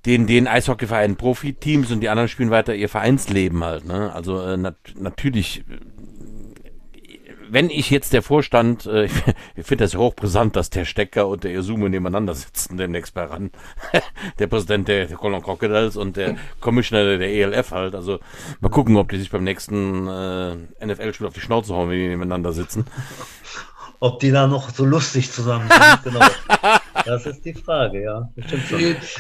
den, 0.05 0.27
den 0.27 0.47
Eishockeyvereinen 0.47 1.17
Profiteams 1.17 1.91
und 1.91 2.01
die 2.01 2.11
anderen 2.11 2.29
spielen 2.29 2.51
weiter 2.51 2.75
ihr 2.75 2.91
Vereinsleben 2.91 3.65
halt. 3.65 3.87
Ne? 3.87 4.13
Also 4.13 4.39
äh, 4.43 4.59
nat 4.59 4.77
natürlich 4.99 5.65
wenn 7.55 7.71
ich 7.71 7.89
jetzt 7.89 8.13
der 8.13 8.23
Vorstand, 8.23 8.85
äh, 8.87 9.05
ich 9.05 9.13
finde 9.65 9.85
das 9.85 9.93
ja 9.93 10.01
hochbrisant, 10.01 10.57
dass 10.57 10.71
der 10.71 10.85
Stecker 10.85 11.29
und 11.29 11.45
der 11.45 11.55
Isume 11.55 11.89
nebeneinander 11.89 12.35
sitzen 12.35 12.77
demnächst 12.77 13.15
bei 13.15 13.25
RAN. 13.25 13.53
der 14.41 14.49
Präsident 14.49 14.89
der, 14.89 15.07
der 15.07 15.17
Colon 15.17 15.41
Crocodiles 15.41 15.97
und 15.97 16.17
der 16.17 16.37
Commissioner 16.61 17.17
der 17.17 17.29
ELF 17.29 17.71
halt. 17.71 17.95
Also 17.95 18.19
mal 18.61 18.71
gucken, 18.71 18.97
ob 18.97 19.09
die 19.09 19.19
sich 19.19 19.31
beim 19.31 19.45
nächsten 19.45 20.09
äh, 20.09 20.57
NFL-Spiel 20.85 21.29
auf 21.29 21.35
die 21.35 21.41
Schnauze 21.41 21.73
hauen, 21.75 21.91
wenn 21.91 21.99
die 21.99 22.09
nebeneinander 22.09 22.53
sitzen. 22.53 22.87
Ob 24.01 24.19
die 24.19 24.33
da 24.33 24.49
noch 24.49 24.71
so 24.71 24.85
lustig 24.85 25.31
zusammen 25.31 25.71
sind, 25.71 26.13
genau. 26.13 26.27
Das 27.07 27.27
ist 27.27 27.45
die 27.45 27.55
Frage, 27.55 28.03
ja. 28.03 28.29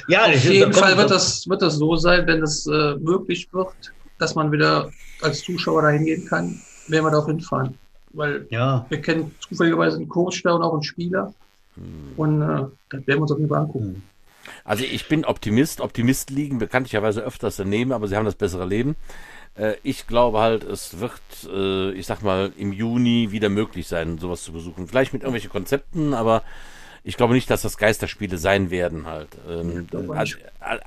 ja 0.08 0.24
auf 0.24 0.44
jeden 0.44 0.72
Fall 0.72 0.96
wird 0.96 1.10
das, 1.10 1.46
wird 1.48 1.60
das 1.62 1.74
so 1.74 1.96
sein, 1.96 2.26
wenn 2.26 2.42
es 2.42 2.66
äh, 2.66 2.94
möglich 2.96 3.48
wird, 3.52 3.74
dass 4.18 4.34
man 4.34 4.50
wieder 4.50 4.90
als 5.20 5.42
Zuschauer 5.42 5.82
dahin 5.82 6.04
gehen 6.04 6.24
kann, 6.24 6.60
werden 6.88 7.04
wir 7.04 7.10
da 7.10 7.18
auch 7.18 7.26
hinfahren 7.26 7.78
weil 8.14 8.46
ja. 8.50 8.86
wir 8.88 9.00
kennen 9.00 9.34
zufälligerweise 9.40 9.96
einen 9.96 10.08
Coach 10.08 10.42
da 10.42 10.54
und 10.54 10.62
auch 10.62 10.72
einen 10.72 10.82
Spieler. 10.82 11.34
Hm. 11.76 12.12
Und 12.16 12.42
äh, 12.42 12.64
das 12.90 13.06
werden 13.06 13.18
wir 13.18 13.22
uns 13.22 13.32
auf 13.32 13.38
jeden 13.38 13.50
Fall 13.50 13.62
angucken. 13.62 13.94
Hm. 13.94 14.02
Also 14.64 14.84
ich 14.84 15.08
bin 15.08 15.24
Optimist. 15.24 15.80
Optimisten 15.80 16.36
liegen 16.36 16.58
bekanntlicherweise 16.58 17.22
öfters 17.22 17.56
daneben, 17.56 17.92
aber 17.92 18.08
sie 18.08 18.16
haben 18.16 18.24
das 18.24 18.34
bessere 18.34 18.66
Leben. 18.66 18.96
Äh, 19.56 19.74
ich 19.82 20.06
glaube 20.06 20.40
halt, 20.40 20.64
es 20.64 21.00
wird, 21.00 21.20
äh, 21.50 21.92
ich 21.92 22.06
sag 22.06 22.22
mal, 22.22 22.52
im 22.56 22.72
Juni 22.72 23.30
wieder 23.30 23.48
möglich 23.48 23.88
sein, 23.88 24.18
sowas 24.18 24.42
zu 24.42 24.52
besuchen. 24.52 24.88
Vielleicht 24.88 25.12
mit 25.12 25.22
irgendwelchen 25.22 25.50
Konzepten, 25.50 26.14
aber 26.14 26.42
ich 27.06 27.16
glaube 27.16 27.34
nicht, 27.34 27.50
dass 27.50 27.62
das 27.62 27.76
Geisterspiele 27.76 28.38
sein 28.38 28.70
werden 28.70 29.06
halt. 29.06 29.28
Ähm, 29.48 29.86
also, 30.08 30.38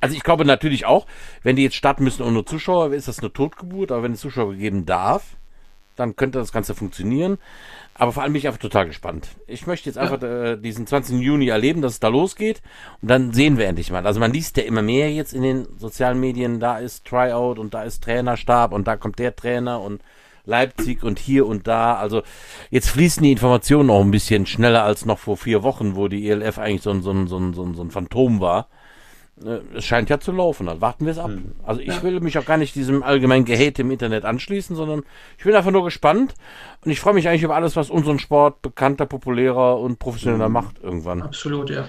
also, 0.02 0.16
ich 0.16 0.24
glaube 0.24 0.46
natürlich 0.46 0.86
auch, 0.86 1.06
wenn 1.44 1.56
die 1.56 1.64
jetzt 1.64 1.76
starten 1.76 2.04
müssen 2.04 2.24
ohne 2.24 2.44
Zuschauer, 2.44 2.92
ist 2.94 3.08
das 3.08 3.20
eine 3.20 3.32
Totgeburt, 3.32 3.92
aber 3.92 4.04
wenn 4.04 4.14
es 4.14 4.22
Zuschauer 4.22 4.56
geben 4.56 4.86
darf, 4.86 5.38
dann 6.00 6.16
könnte 6.16 6.40
das 6.40 6.52
Ganze 6.52 6.76
funktionieren. 6.76 7.38
Aber 7.94 8.12
vor 8.12 8.24
allem 8.24 8.34
bin 8.34 8.40
ich 8.40 8.48
einfach 8.48 8.60
total 8.60 8.86
gespannt. 8.86 9.28
Ich 9.48 9.66
möchte 9.66 9.90
jetzt 9.90 9.98
einfach 9.98 10.22
ja. 10.22 10.52
äh, 10.52 10.58
diesen 10.58 10.86
20. 10.86 11.20
Juni 11.20 11.48
erleben, 11.48 11.82
dass 11.82 11.94
es 11.94 12.00
da 12.00 12.10
losgeht. 12.10 12.62
Und 13.02 13.10
dann 13.10 13.34
sehen 13.34 13.58
wir 13.58 13.68
endlich 13.68 13.92
mal. 13.92 14.06
Also 14.06 14.20
man 14.20 14.32
liest 14.32 14.58
ja 14.58 14.64
immer 14.64 14.84
mehr 14.84 15.12
jetzt 15.12 15.34
in 15.34 15.42
den 15.42 15.68
sozialen 15.78 16.20
Medien, 16.20 16.60
da 16.60 16.78
ist 16.78 17.06
Tryout 17.06 17.58
und 17.58 17.74
da 17.74 17.84
ist 17.84 18.04
Trainerstab 18.04 18.72
und 18.72 18.88
da 18.88 18.98
kommt 18.98 19.18
der 19.20 19.36
Trainer 19.36 19.82
und 19.82 20.02
Leipzig 20.46 21.04
und 21.04 21.20
hier 21.20 21.46
und 21.46 21.68
da. 21.68 21.96
Also 21.96 22.24
jetzt 22.70 22.90
fließen 22.90 23.22
die 23.24 23.32
Informationen 23.32 23.90
auch 23.90 24.02
ein 24.02 24.12
bisschen 24.12 24.46
schneller 24.46 24.84
als 24.84 25.06
noch 25.06 25.20
vor 25.20 25.38
vier 25.38 25.64
Wochen, 25.64 25.96
wo 25.96 26.08
die 26.08 26.30
ELF 26.30 26.58
eigentlich 26.60 26.84
so 26.84 26.92
ein, 26.92 27.02
so 27.02 27.12
ein, 27.12 27.28
so 27.28 27.38
ein, 27.38 27.54
so 27.54 27.64
ein, 27.64 27.76
so 27.76 27.82
ein 27.82 27.92
Phantom 27.92 28.40
war. 28.40 28.68
Äh, 29.44 29.60
es 29.76 29.86
scheint 29.86 30.10
ja 30.10 30.20
zu 30.20 30.32
laufen, 30.32 30.68
dann 30.68 30.82
warten 30.82 31.06
wir 31.06 31.12
es 31.12 31.20
ab. 31.20 31.30
Hm. 31.30 31.52
Also 31.64 31.82
ich 31.82 32.02
will 32.04 32.20
mich 32.20 32.38
auch 32.38 32.46
gar 32.46 32.58
nicht 32.58 32.76
diesem 32.76 33.04
allgemeinen 33.04 33.46
Gehate 33.46 33.82
im 33.82 33.92
Internet 33.92 34.26
anschließen, 34.26 34.76
sondern 34.76 35.04
ich 35.38 35.44
bin 35.44 35.56
einfach 35.56 35.72
nur 35.72 35.84
gespannt 35.84 36.34
und 36.84 36.92
ich 36.92 37.00
freue 37.00 37.14
mich 37.14 37.28
eigentlich 37.28 37.44
über 37.44 37.56
alles, 37.56 37.76
was 37.76 37.90
unseren 37.90 38.20
Sport 38.20 38.62
bekannter, 38.62 39.06
populärer 39.06 39.80
und 39.80 40.00
professioneller 40.00 40.50
mhm. 40.50 40.54
macht 40.54 40.80
irgendwann. 40.82 41.22
Absolut, 41.22 41.70
ja. 41.70 41.88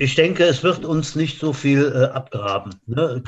Ich 0.00 0.14
denke, 0.14 0.44
es 0.44 0.62
wird 0.62 0.84
uns 0.84 1.16
nicht 1.16 1.40
so 1.40 1.52
viel 1.52 1.92
äh, 1.92 2.04
abgraben. 2.14 2.72
Ne? 2.86 3.20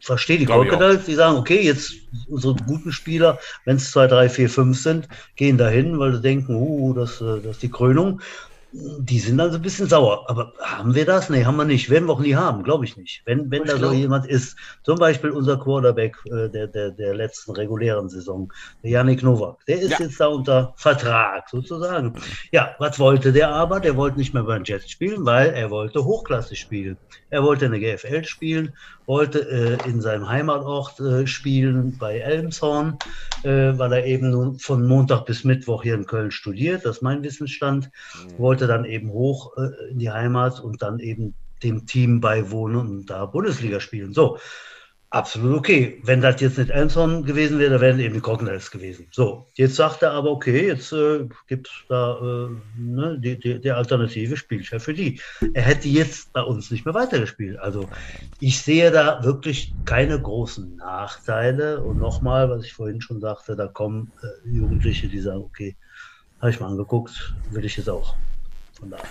Verstehe 0.00 0.38
die 0.38 0.46
Crocodiles, 0.46 1.04
die 1.04 1.14
sagen, 1.14 1.36
okay, 1.36 1.60
jetzt 1.60 1.94
unsere 2.28 2.54
guten 2.54 2.92
Spieler, 2.92 3.40
wenn 3.64 3.76
es 3.76 3.90
2, 3.90 4.06
3, 4.06 4.28
4, 4.28 4.48
5 4.48 4.80
sind, 4.80 5.08
gehen 5.34 5.58
dahin, 5.58 5.98
weil 5.98 6.14
sie 6.14 6.22
denken, 6.22 6.54
uh, 6.54 6.94
das, 6.94 7.20
äh, 7.20 7.40
das 7.40 7.56
ist 7.56 7.62
die 7.64 7.70
Krönung. 7.70 8.20
Die 8.72 9.18
sind 9.18 9.38
also 9.38 9.56
ein 9.56 9.62
bisschen 9.62 9.86
sauer. 9.86 10.24
Aber 10.28 10.52
haben 10.60 10.94
wir 10.94 11.04
das? 11.04 11.28
Nee, 11.28 11.44
haben 11.44 11.56
wir 11.56 11.64
nicht. 11.64 11.90
Werden 11.90 12.08
wir 12.08 12.12
auch 12.14 12.20
nie 12.20 12.34
haben, 12.34 12.62
glaube 12.62 12.84
ich 12.84 12.96
nicht. 12.96 13.22
Wenn, 13.26 13.50
wenn 13.50 13.64
da 13.64 13.76
so 13.76 13.92
jemand 13.92 14.26
ist, 14.26 14.56
zum 14.82 14.98
Beispiel 14.98 15.30
unser 15.30 15.58
Quarterback 15.58 16.16
äh, 16.26 16.48
der, 16.48 16.66
der, 16.68 16.90
der 16.90 17.14
letzten 17.14 17.52
regulären 17.52 18.08
Saison, 18.08 18.52
der 18.82 18.90
Yannick 18.90 19.22
Nowak, 19.22 19.64
der 19.66 19.80
ist 19.80 19.92
ja. 19.92 20.00
jetzt 20.00 20.18
da 20.20 20.26
unter 20.26 20.72
Vertrag 20.76 21.48
sozusagen. 21.50 22.14
Ja, 22.50 22.74
was 22.78 22.98
wollte 22.98 23.32
der 23.32 23.50
aber? 23.50 23.80
Der 23.80 23.96
wollte 23.96 24.18
nicht 24.18 24.32
mehr 24.32 24.44
beim 24.44 24.64
Jets 24.64 24.90
spielen, 24.90 25.24
weil 25.26 25.50
er 25.50 25.70
wollte 25.70 26.04
Hochklasse 26.04 26.56
spielen. 26.56 26.96
Er 27.30 27.42
wollte 27.42 27.66
in 27.66 27.72
der 27.72 27.80
GFL 27.80 28.24
spielen, 28.24 28.72
wollte 29.06 29.40
äh, 29.50 29.88
in 29.88 30.00
seinem 30.00 30.28
Heimatort 30.28 31.00
äh, 31.00 31.26
spielen 31.26 31.96
bei 31.98 32.18
Elmshorn, 32.18 32.98
äh, 33.42 33.72
weil 33.76 33.92
er 33.92 34.06
eben 34.06 34.30
nun 34.30 34.58
von 34.58 34.86
Montag 34.86 35.26
bis 35.26 35.44
Mittwoch 35.44 35.82
hier 35.82 35.94
in 35.94 36.06
Köln 36.06 36.30
studiert, 36.30 36.84
das 36.84 36.96
ist 36.96 37.02
mein 37.02 37.22
Wissensstand, 37.22 37.90
mhm. 38.14 38.38
Wollte 38.62 38.72
dann 38.72 38.84
eben 38.84 39.10
hoch 39.10 39.56
äh, 39.56 39.90
in 39.90 39.98
die 39.98 40.10
Heimat 40.10 40.60
und 40.60 40.82
dann 40.82 40.98
eben 41.00 41.34
dem 41.62 41.86
Team 41.86 42.20
beiwohnen 42.20 42.76
und 42.76 43.06
da 43.06 43.26
Bundesliga 43.26 43.80
spielen. 43.80 44.12
So, 44.12 44.38
absolut 45.10 45.58
okay. 45.58 46.00
Wenn 46.04 46.20
das 46.20 46.40
jetzt 46.40 46.58
nicht 46.58 46.70
Elmshorn 46.70 47.24
gewesen 47.24 47.58
wäre, 47.58 47.70
dann 47.72 47.80
wären 47.80 48.00
eben 48.00 48.14
die 48.14 48.20
Cognates 48.20 48.70
gewesen. 48.70 49.06
So, 49.10 49.46
jetzt 49.54 49.76
sagt 49.76 50.02
er 50.02 50.12
aber, 50.12 50.30
okay, 50.30 50.66
jetzt 50.66 50.92
äh, 50.92 51.28
gibt 51.46 51.68
es 51.68 51.74
da 51.88 52.18
äh, 52.18 52.80
ne, 52.80 53.18
die, 53.18 53.38
die, 53.38 53.60
die, 53.60 53.70
alternative 53.70 54.36
Spielchef 54.36 54.82
für 54.82 54.94
die. 54.94 55.20
Er 55.54 55.62
hätte 55.62 55.88
jetzt 55.88 56.32
bei 56.32 56.42
uns 56.42 56.70
nicht 56.70 56.84
mehr 56.84 56.94
weitergespielt. 56.94 57.58
Also 57.58 57.88
ich 58.40 58.60
sehe 58.60 58.90
da 58.90 59.22
wirklich 59.22 59.72
keine 59.84 60.20
großen 60.20 60.76
Nachteile. 60.76 61.80
Und 61.80 61.98
nochmal, 61.98 62.50
was 62.50 62.64
ich 62.64 62.72
vorhin 62.72 63.00
schon 63.00 63.20
sagte, 63.20 63.54
da 63.56 63.66
kommen 63.68 64.12
äh, 64.22 64.48
Jugendliche, 64.48 65.08
die 65.08 65.20
sagen, 65.20 65.42
okay, 65.42 65.76
habe 66.42 66.50
ich 66.50 66.58
mal 66.58 66.66
angeguckt, 66.66 67.34
will 67.52 67.64
ich 67.64 67.76
jetzt 67.76 67.88
auch. 67.88 68.16
Von 68.82 68.90
daher. 68.90 69.04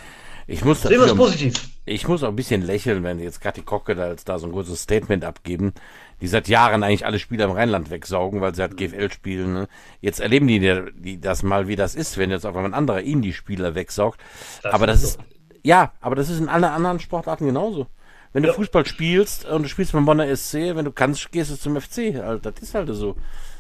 Ich 0.48 0.66
muss, 0.66 0.82
Sehen 0.82 1.00
wir 1.00 1.16
positiv. 1.16 1.70
ich 1.86 2.10
muss 2.10 2.24
auch 2.24 2.28
ein 2.28 2.36
bisschen 2.36 2.62
lächeln, 2.62 3.04
wenn 3.04 3.20
jetzt 3.20 3.40
Kathi 3.40 3.62
Kocke 3.62 3.96
da 3.96 4.10
jetzt 4.10 4.28
da 4.28 4.38
so 4.38 4.48
ein 4.48 4.52
kurzes 4.52 4.82
Statement 4.82 5.24
abgeben, 5.24 5.72
die 6.20 6.28
seit 6.28 6.50
Jahren 6.50 6.84
eigentlich 6.84 7.06
alle 7.06 7.20
Spieler 7.20 7.46
im 7.46 7.52
Rheinland 7.52 7.90
wegsaugen, 7.90 8.42
weil 8.42 8.54
sie 8.54 8.62
halt 8.62 8.76
GFL 8.76 9.12
spielen. 9.12 9.54
Ne? 9.54 9.68
Jetzt 10.02 10.20
erleben 10.20 10.48
die, 10.48 10.60
die 10.60 11.22
das 11.22 11.44
mal, 11.44 11.70
wie 11.70 11.78
das 11.78 11.96
ist, 11.96 12.18
wenn 12.18 12.32
jetzt 12.32 12.46
auf 12.46 12.54
einmal 12.54 12.72
ein 12.72 12.76
anderer 12.76 13.02
ihnen 13.02 13.22
die 13.22 13.32
Spieler 13.32 13.76
wegsaugt. 13.76 14.20
Das 14.62 14.74
aber 14.74 14.88
das 14.88 15.04
ist, 15.04 15.14
so. 15.14 15.20
ja, 15.64 15.94
aber 16.02 16.16
das 16.16 16.30
ist 16.30 16.40
in 16.40 16.50
allen 16.50 16.66
anderen 16.66 17.00
Sportarten 17.00 17.46
genauso. 17.46 17.88
Wenn 18.34 18.44
du 18.44 18.50
ja. 18.50 18.56
Fußball 18.56 18.86
spielst 18.86 19.46
und 19.46 19.64
du 19.64 19.70
spielst 19.70 19.94
beim 19.94 20.06
Bonner 20.06 20.36
SC, 20.36 20.76
wenn 20.76 20.86
du 20.86 20.92
kannst, 20.92 21.32
gehst 21.32 21.52
du 21.52 21.56
zum 21.56 21.80
FC. 21.80 22.16
Halt, 22.16 22.46
das 22.46 22.56
ist 22.62 22.76
halt 22.76 22.90
so. 22.94 23.16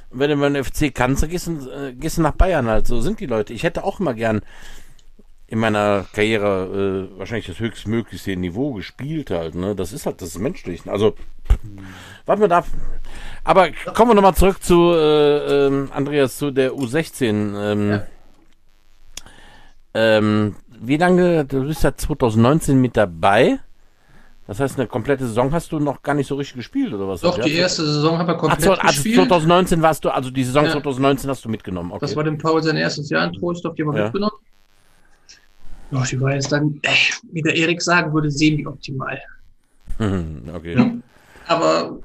Und 0.09 0.19
wenn 0.19 0.29
du 0.29 0.37
beim 0.37 0.61
FC 0.61 0.93
kannst, 0.93 1.27
gehst 1.29 1.47
du, 1.47 1.69
äh, 1.69 1.93
gehst 1.93 2.17
du 2.17 2.21
nach 2.21 2.33
Bayern 2.33 2.67
halt. 2.67 2.85
So 2.85 2.99
sind 2.99 3.19
die 3.21 3.25
Leute. 3.27 3.53
Ich 3.53 3.63
hätte 3.63 3.83
auch 3.83 3.99
immer 3.99 4.13
gern 4.13 4.41
in 5.51 5.59
meiner 5.59 6.05
Karriere 6.13 7.09
äh, 7.13 7.19
wahrscheinlich 7.19 7.45
das 7.45 7.59
höchstmöglichste 7.59 8.37
Niveau 8.37 8.71
gespielt 8.71 9.31
halt. 9.31 9.53
Ne? 9.53 9.75
Das 9.75 9.91
ist 9.91 10.05
halt 10.05 10.21
das 10.21 10.29
ist 10.29 10.39
menschlich. 10.39 10.81
Also, 10.87 11.13
warten 12.25 12.41
wir 12.41 12.47
da. 12.47 12.63
Aber 13.43 13.67
kommen 13.93 14.11
wir 14.11 14.15
nochmal 14.15 14.33
zurück 14.33 14.63
zu 14.63 14.93
äh, 14.93 15.67
ähm, 15.67 15.89
Andreas, 15.93 16.37
zu 16.37 16.51
der 16.51 16.71
U16. 16.71 17.25
Ähm, 17.25 17.89
ja. 17.89 18.03
ähm, 19.93 20.55
wie 20.79 20.95
lange, 20.95 21.43
du 21.43 21.67
bist 21.67 21.83
ja 21.83 21.97
2019 21.97 22.79
mit 22.79 22.95
dabei. 22.95 23.59
Das 24.47 24.61
heißt, 24.61 24.79
eine 24.79 24.87
komplette 24.87 25.27
Saison 25.27 25.51
hast 25.51 25.73
du 25.73 25.79
noch 25.79 26.01
gar 26.01 26.13
nicht 26.13 26.27
so 26.27 26.35
richtig 26.35 26.55
gespielt, 26.55 26.93
oder 26.93 27.09
was? 27.09 27.21
Doch, 27.21 27.37
die 27.37 27.55
erste 27.55 27.83
Saison 27.85 28.17
haben 28.17 28.27
wir 28.27 28.35
komplett 28.35 28.61
Ach, 28.61 28.63
so, 28.63 28.71
also 28.71 28.87
gespielt. 28.87 29.15
2019 29.15 29.81
warst 29.81 30.05
du, 30.05 30.09
also 30.11 30.29
die 30.29 30.45
Saison 30.45 30.63
ja. 30.63 30.71
2019 30.71 31.29
hast 31.29 31.43
du 31.43 31.49
mitgenommen. 31.49 31.91
Okay. 31.91 31.99
Das 31.99 32.15
war 32.15 32.23
dem 32.23 32.37
Paul 32.37 32.63
sein 32.63 32.77
erstes 32.77 33.09
Jahr 33.09 33.25
in 33.25 33.33
Troisdorf, 33.33 33.75
die 33.75 33.83
haben 33.83 33.91
wir 33.91 33.99
ja. 33.99 34.03
mitgenommen. 34.05 34.31
Oh, 35.91 36.01
ich 36.03 36.19
war 36.19 36.33
jetzt 36.33 36.51
dann, 36.51 36.79
äh, 36.83 36.89
wie 37.31 37.41
der 37.41 37.55
Erik 37.55 37.81
sagen 37.81 38.13
würde, 38.13 38.31
semi-optimal. 38.31 39.19
Mhm, 39.99 40.43
okay. 40.53 40.75
Ja, 40.75 40.91
aber 41.47 41.99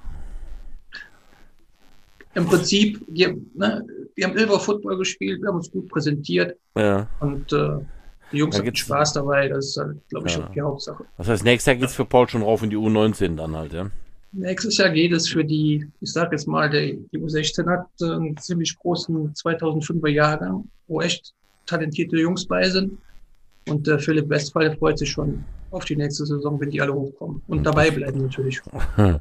im 2.35 2.47
Prinzip, 2.47 3.03
wir, 3.09 3.37
ne, 3.55 3.87
wir 4.15 4.27
haben 4.27 4.37
Ilver 4.37 4.61
Football 4.61 4.99
gespielt, 4.99 5.41
wir 5.41 5.49
haben 5.49 5.57
uns 5.57 5.71
gut 5.71 5.89
präsentiert. 5.89 6.57
Ja. 6.77 7.09
Und 7.21 7.53
äh, 7.53 7.79
die 8.33 8.39
Jungs 8.39 8.59
hatten 8.59 8.75
Spaß 8.75 9.15
dabei, 9.15 9.49
das 9.49 9.69
ist, 9.69 9.77
halt, 9.77 9.97
glaube 10.09 10.29
ich, 10.29 10.37
ja. 10.37 10.51
die 10.55 10.61
Hauptsache. 10.61 11.05
Das 11.17 11.29
heißt, 11.29 11.45
nächstes 11.45 11.67
Jahr 11.67 11.77
geht 11.77 11.89
es 11.89 11.95
für 11.95 12.05
Paul 12.05 12.29
schon 12.29 12.43
rauf 12.43 12.63
in 12.63 12.71
die 12.71 12.77
U19 12.77 13.37
dann 13.37 13.57
halt, 13.57 13.73
ja? 13.73 13.91
Nächstes 14.33 14.77
Jahr 14.77 14.91
geht 14.91 15.13
es 15.13 15.29
für 15.29 15.45
die, 15.45 15.89
ich 16.01 16.13
sage 16.13 16.33
jetzt 16.33 16.47
mal, 16.47 16.69
der, 16.69 16.89
die 16.89 17.19
U16 17.19 17.67
hat 17.67 17.87
einen 18.03 18.37
ziemlich 18.37 18.77
großen 18.79 19.33
2005er 19.33 20.09
Jahrgang, 20.09 20.69
wo 20.89 21.01
echt 21.01 21.33
talentierte 21.65 22.19
Jungs 22.19 22.47
bei 22.47 22.69
sind. 22.69 22.99
Und 23.69 23.87
der 23.87 23.99
Philipp 23.99 24.29
Westphal 24.29 24.77
freut 24.77 24.99
sich 24.99 25.11
schon 25.11 25.45
auf 25.71 25.85
die 25.85 25.97
nächste 25.97 26.25
Saison, 26.25 26.61
wenn 26.61 26.71
die 26.71 26.81
alle 26.81 26.95
hochkommen. 26.95 27.43
Und 27.49 27.65
dabei 27.65 27.91
bleiben 27.91 28.23
natürlich. 28.23 28.61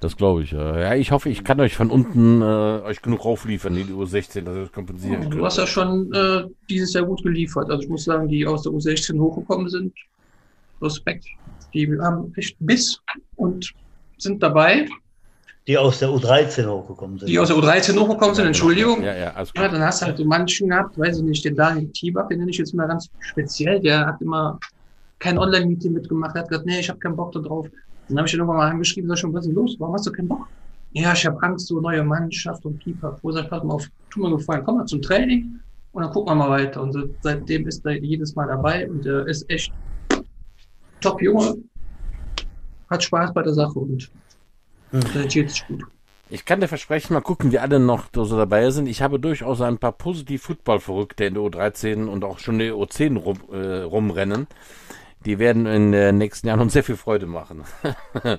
Das 0.00 0.18
glaube 0.18 0.42
ich, 0.42 0.50
ja. 0.50 0.94
Ich 0.96 1.12
hoffe, 1.12 1.30
ich 1.30 1.44
kann 1.44 1.58
euch 1.60 1.76
von 1.76 1.90
unten 1.90 2.42
äh, 2.42 2.44
euch 2.44 3.00
genug 3.00 3.24
raufliefern, 3.24 3.74
die 3.74 3.84
U16, 3.84 4.42
dass 4.42 4.54
ihr 4.54 4.62
das 4.62 4.72
kompensieren 4.72 5.22
ja, 5.22 5.28
Du 5.30 5.42
hast 5.46 5.56
ja 5.56 5.66
schon 5.66 6.12
äh, 6.12 6.44
dieses 6.68 6.92
Jahr 6.92 7.04
gut 7.06 7.22
geliefert. 7.22 7.70
Also 7.70 7.84
ich 7.84 7.88
muss 7.88 8.04
sagen, 8.04 8.28
die 8.28 8.46
aus 8.46 8.64
der 8.64 8.72
U16 8.72 9.18
hochgekommen 9.18 9.70
sind, 9.70 9.94
Respekt. 10.82 11.24
Die 11.72 11.90
haben 12.02 12.34
echt 12.36 12.54
Biss 12.60 13.00
und 13.36 13.72
sind 14.18 14.42
dabei. 14.42 14.86
Die 15.66 15.78
aus 15.78 15.98
der 15.98 16.10
U13 16.10 16.66
hochgekommen 16.66 17.18
sind. 17.18 17.28
Die 17.28 17.38
aus 17.38 17.48
der 17.48 17.56
U13 17.56 17.98
hochgekommen 17.98 18.34
sind, 18.34 18.46
Entschuldigung. 18.46 19.02
Ja, 19.02 19.16
ja, 19.16 19.30
alles 19.32 19.50
ja, 19.56 19.68
dann 19.68 19.82
hast 19.82 20.02
du 20.02 20.06
halt 20.06 20.18
so 20.18 20.24
manchen 20.24 20.68
gehabt, 20.68 20.98
weiß 20.98 21.18
ich 21.18 21.22
nicht, 21.24 21.44
den 21.44 21.56
Daniel 21.56 21.88
Tibak, 21.88 22.28
den 22.28 22.40
nenne 22.40 22.50
ich 22.50 22.58
jetzt 22.58 22.74
mal 22.74 22.86
ganz 22.86 23.08
speziell, 23.20 23.80
der 23.80 24.06
hat 24.06 24.20
immer 24.20 24.58
kein 25.18 25.38
Online-Meeting 25.38 25.92
mitgemacht, 25.92 26.34
der 26.34 26.42
hat 26.42 26.48
gesagt, 26.50 26.66
nee, 26.66 26.80
ich 26.80 26.88
habe 26.90 26.98
keinen 26.98 27.16
Bock 27.16 27.32
da 27.32 27.40
drauf. 27.40 27.66
Dann 28.08 28.18
habe 28.18 28.28
ich 28.28 28.34
ihn 28.34 28.40
irgendwann 28.40 28.58
mal 28.58 28.70
angeschrieben, 28.70 29.08
sag 29.08 29.18
schon, 29.18 29.32
was 29.32 29.46
ist 29.46 29.54
los? 29.54 29.76
Warum 29.78 29.94
hast 29.94 30.06
du 30.06 30.12
keinen 30.12 30.28
Bock? 30.28 30.46
Ja, 30.92 31.14
ich 31.14 31.24
habe 31.24 31.42
Angst, 31.42 31.68
so 31.68 31.80
neue 31.80 32.04
Mannschaft 32.04 32.64
und 32.66 32.78
Keeper. 32.80 33.18
Wo 33.22 33.32
sagt, 33.32 33.48
pass 33.48 33.64
mal 33.64 33.74
auf, 33.74 33.88
tu 34.10 34.20
mir 34.20 34.36
gefallen, 34.36 34.62
komm 34.64 34.76
mal 34.76 34.86
zum 34.86 35.00
Training 35.00 35.58
und 35.92 36.02
dann 36.02 36.12
gucken 36.12 36.32
wir 36.32 36.34
mal 36.34 36.50
weiter. 36.50 36.82
Und 36.82 36.92
so, 36.92 37.08
seitdem 37.22 37.66
ist 37.66 37.84
er 37.86 37.92
jedes 37.92 38.34
Mal 38.34 38.48
dabei 38.48 38.88
und 38.88 39.06
er 39.06 39.26
ist 39.26 39.48
echt 39.48 39.72
top 41.00 41.22
Junge, 41.22 41.56
hat 42.90 43.02
Spaß 43.02 43.32
bei 43.32 43.42
der 43.42 43.54
Sache 43.54 43.78
und 43.78 44.10
Präsentiert 45.00 45.50
sich 45.50 45.66
gut. 45.66 45.84
Ich 46.30 46.44
kann 46.44 46.60
dir 46.60 46.68
versprechen, 46.68 47.12
mal 47.14 47.20
gucken, 47.20 47.52
wie 47.52 47.58
alle 47.58 47.78
noch 47.78 48.06
so 48.12 48.36
dabei 48.36 48.70
sind. 48.70 48.86
Ich 48.86 49.02
habe 49.02 49.20
durchaus 49.20 49.60
ein 49.60 49.78
paar 49.78 49.92
positiv 49.92 50.42
Football-Verrückte 50.42 51.26
in 51.26 51.34
der 51.34 51.42
U13 51.42 52.06
und 52.06 52.24
auch 52.24 52.38
schon 52.38 52.54
in 52.54 52.66
der 52.66 52.74
U10 52.74 53.18
rum, 53.18 53.38
äh, 53.52 53.82
rumrennen. 53.82 54.46
Die 55.26 55.38
werden 55.38 55.66
in 55.66 55.92
den 55.92 56.18
nächsten 56.18 56.48
Jahren 56.48 56.60
uns 56.60 56.72
sehr 56.72 56.84
viel 56.84 56.96
Freude 56.96 57.26
machen. 57.26 57.64
ja, 58.24 58.38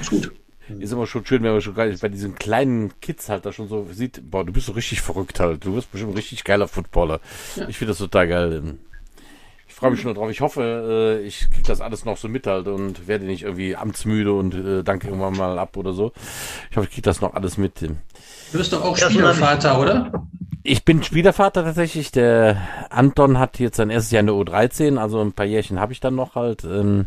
ist 0.00 0.10
gut. 0.10 0.32
Ist 0.80 0.92
immer 0.92 1.06
schon 1.06 1.24
schön, 1.24 1.42
wenn 1.44 1.52
man 1.52 1.60
schon 1.60 1.74
bei 1.74 2.08
diesen 2.08 2.34
kleinen 2.34 2.98
Kids 3.00 3.28
halt 3.28 3.46
da 3.46 3.52
schon 3.52 3.68
so 3.68 3.86
sieht, 3.92 4.30
boah, 4.30 4.44
du 4.44 4.52
bist 4.52 4.66
so 4.66 4.72
richtig 4.72 5.00
verrückt 5.00 5.38
halt. 5.38 5.64
Du 5.64 5.74
wirst 5.74 5.92
bestimmt 5.92 6.12
ein 6.12 6.16
richtig 6.16 6.42
geiler 6.42 6.66
Footballer. 6.66 7.20
Ja. 7.54 7.68
Ich 7.68 7.78
finde 7.78 7.92
das 7.92 7.98
total 7.98 8.26
geil 8.26 8.74
freue 9.76 9.90
mich 9.90 10.00
schon 10.00 10.14
drauf. 10.14 10.30
Ich 10.30 10.40
hoffe, 10.40 11.18
äh, 11.20 11.26
ich 11.26 11.50
kriege 11.50 11.66
das 11.66 11.82
alles 11.82 12.06
noch 12.06 12.16
so 12.16 12.28
mit 12.28 12.46
halt 12.46 12.66
und 12.66 13.06
werde 13.08 13.26
nicht 13.26 13.42
irgendwie 13.42 13.76
amtsmüde 13.76 14.32
und 14.32 14.54
äh, 14.54 14.82
danke 14.82 15.08
irgendwann 15.08 15.36
mal 15.36 15.58
ab 15.58 15.76
oder 15.76 15.92
so. 15.92 16.12
Ich 16.70 16.76
hoffe, 16.78 16.86
ich 16.86 16.94
kriege 16.94 17.02
das 17.02 17.20
noch 17.20 17.34
alles 17.34 17.58
mit. 17.58 17.82
Du 17.82 17.94
bist 18.52 18.72
doch 18.72 18.82
auch 18.82 18.96
Spielervater, 18.96 19.78
oder? 19.78 20.24
Ich 20.62 20.86
bin 20.86 21.02
Spielervater 21.02 21.62
tatsächlich. 21.62 22.10
Der 22.10 22.56
Anton 22.88 23.38
hat 23.38 23.58
jetzt 23.58 23.76
sein 23.76 23.90
erstes 23.90 24.12
Jahr 24.12 24.20
in 24.20 24.28
der 24.28 24.36
U13, 24.36 24.96
also 24.96 25.20
ein 25.20 25.32
paar 25.32 25.46
Jährchen 25.46 25.78
habe 25.78 25.92
ich 25.92 26.00
dann 26.00 26.14
noch 26.14 26.36
halt. 26.36 26.64
Ähm, 26.64 27.04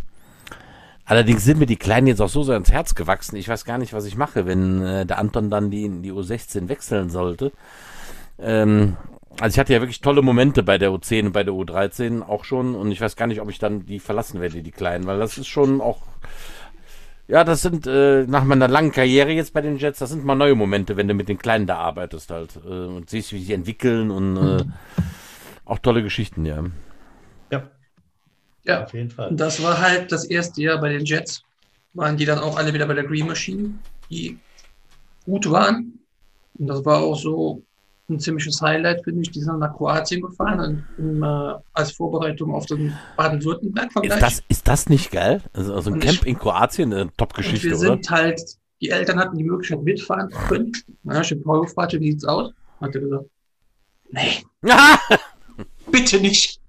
allerdings 1.05 1.43
sind 1.43 1.57
mir 1.57 1.65
die 1.65 1.75
Kleinen 1.75 2.05
jetzt 2.05 2.21
auch 2.21 2.29
so 2.29 2.43
sehr 2.43 2.55
ins 2.55 2.71
Herz 2.71 2.93
gewachsen. 2.93 3.35
Ich 3.35 3.49
weiß 3.49 3.65
gar 3.65 3.79
nicht, 3.79 3.93
was 3.93 4.05
ich 4.05 4.15
mache, 4.15 4.45
wenn 4.45 4.83
äh, 4.83 5.05
der 5.07 5.17
Anton 5.17 5.49
dann 5.49 5.71
die 5.71 5.85
in 5.85 6.03
die 6.03 6.13
U16 6.13 6.69
wechseln 6.69 7.09
sollte. 7.09 7.51
Ähm, 8.37 8.95
also 9.39 9.55
ich 9.55 9.59
hatte 9.59 9.73
ja 9.73 9.81
wirklich 9.81 10.01
tolle 10.01 10.21
Momente 10.21 10.63
bei 10.63 10.77
der 10.77 10.89
U10 10.91 11.27
und 11.27 11.31
bei 11.31 11.43
der 11.43 11.53
U13 11.53 12.21
auch 12.21 12.43
schon 12.43 12.75
und 12.75 12.91
ich 12.91 13.01
weiß 13.01 13.15
gar 13.15 13.27
nicht, 13.27 13.41
ob 13.41 13.49
ich 13.49 13.59
dann 13.59 13.85
die 13.85 13.99
verlassen 13.99 14.41
werde, 14.41 14.61
die 14.61 14.71
Kleinen, 14.71 15.05
weil 15.05 15.19
das 15.19 15.37
ist 15.37 15.47
schon 15.47 15.81
auch, 15.81 16.03
ja, 17.27 17.43
das 17.43 17.61
sind 17.61 17.87
äh, 17.87 18.25
nach 18.27 18.43
meiner 18.43 18.67
langen 18.67 18.91
Karriere 18.91 19.31
jetzt 19.31 19.53
bei 19.53 19.61
den 19.61 19.77
Jets, 19.77 19.99
das 19.99 20.09
sind 20.09 20.25
mal 20.25 20.35
neue 20.35 20.55
Momente, 20.55 20.97
wenn 20.97 21.07
du 21.07 21.13
mit 21.13 21.29
den 21.29 21.37
Kleinen 21.37 21.67
da 21.67 21.77
arbeitest 21.77 22.31
halt 22.31 22.59
äh, 22.65 22.67
und 22.67 23.09
siehst, 23.09 23.31
wie 23.31 23.43
sie 23.43 23.53
entwickeln 23.53 24.11
und 24.11 24.37
äh, 24.37 24.63
auch 25.65 25.79
tolle 25.79 26.03
Geschichten, 26.03 26.45
ja. 26.45 26.63
Ja. 27.51 27.69
Ja, 28.65 28.83
auf 28.83 28.93
jeden 28.93 29.09
Fall. 29.09 29.33
Das 29.35 29.63
war 29.63 29.79
halt 29.79 30.11
das 30.11 30.25
erste 30.25 30.61
Jahr 30.61 30.79
bei 30.79 30.89
den 30.89 31.05
Jets, 31.05 31.43
waren 31.93 32.17
die 32.17 32.25
dann 32.25 32.39
auch 32.39 32.57
alle 32.57 32.73
wieder 32.73 32.85
bei 32.85 32.93
der 32.93 33.05
Green 33.05 33.25
Machine, 33.25 33.75
die 34.09 34.37
gut 35.25 35.49
waren. 35.49 35.99
Und 36.57 36.67
das 36.67 36.83
war 36.83 36.99
auch 36.99 37.15
so 37.15 37.63
ein 38.09 38.19
ziemliches 38.19 38.61
Highlight, 38.61 39.03
finde 39.03 39.21
ich. 39.21 39.31
Die 39.31 39.41
sind 39.41 39.59
nach 39.59 39.75
Kroatien 39.75 40.21
gefahren 40.21 40.85
und, 40.97 41.23
äh, 41.23 41.53
als 41.73 41.91
Vorbereitung 41.91 42.53
auf 42.53 42.65
den 42.65 42.93
Baden-Württemberg-Vergleich. 43.17 44.17
Ist 44.17 44.21
das, 44.21 44.43
ist 44.47 44.67
das 44.67 44.89
nicht 44.89 45.11
geil? 45.11 45.41
Also, 45.53 45.73
also 45.73 45.91
ein 45.91 45.99
Camp 45.99 46.19
ich, 46.21 46.27
in 46.27 46.37
Kroatien, 46.37 46.93
eine 46.93 47.15
Top-Geschichte, 47.15 47.67
oder? 47.67 47.79
Wir 47.79 47.79
sind 47.79 48.09
halt, 48.09 48.41
die 48.81 48.89
Eltern 48.89 49.19
hatten 49.19 49.37
die 49.37 49.43
Möglichkeit 49.43 49.83
mitfahren 49.83 50.29
zu 50.29 50.37
können. 50.47 50.71
Na, 51.03 51.21
ich 51.21 51.31
habe 51.31 51.41
Paul 51.41 51.61
gefragt, 51.61 51.93
wie 51.93 52.11
sieht's 52.11 52.25
aus? 52.25 52.51
Hat 52.81 52.95
er 52.95 53.01
gesagt, 53.01 53.25
nee. 54.11 54.43
bitte 55.91 56.19
nicht. 56.19 56.59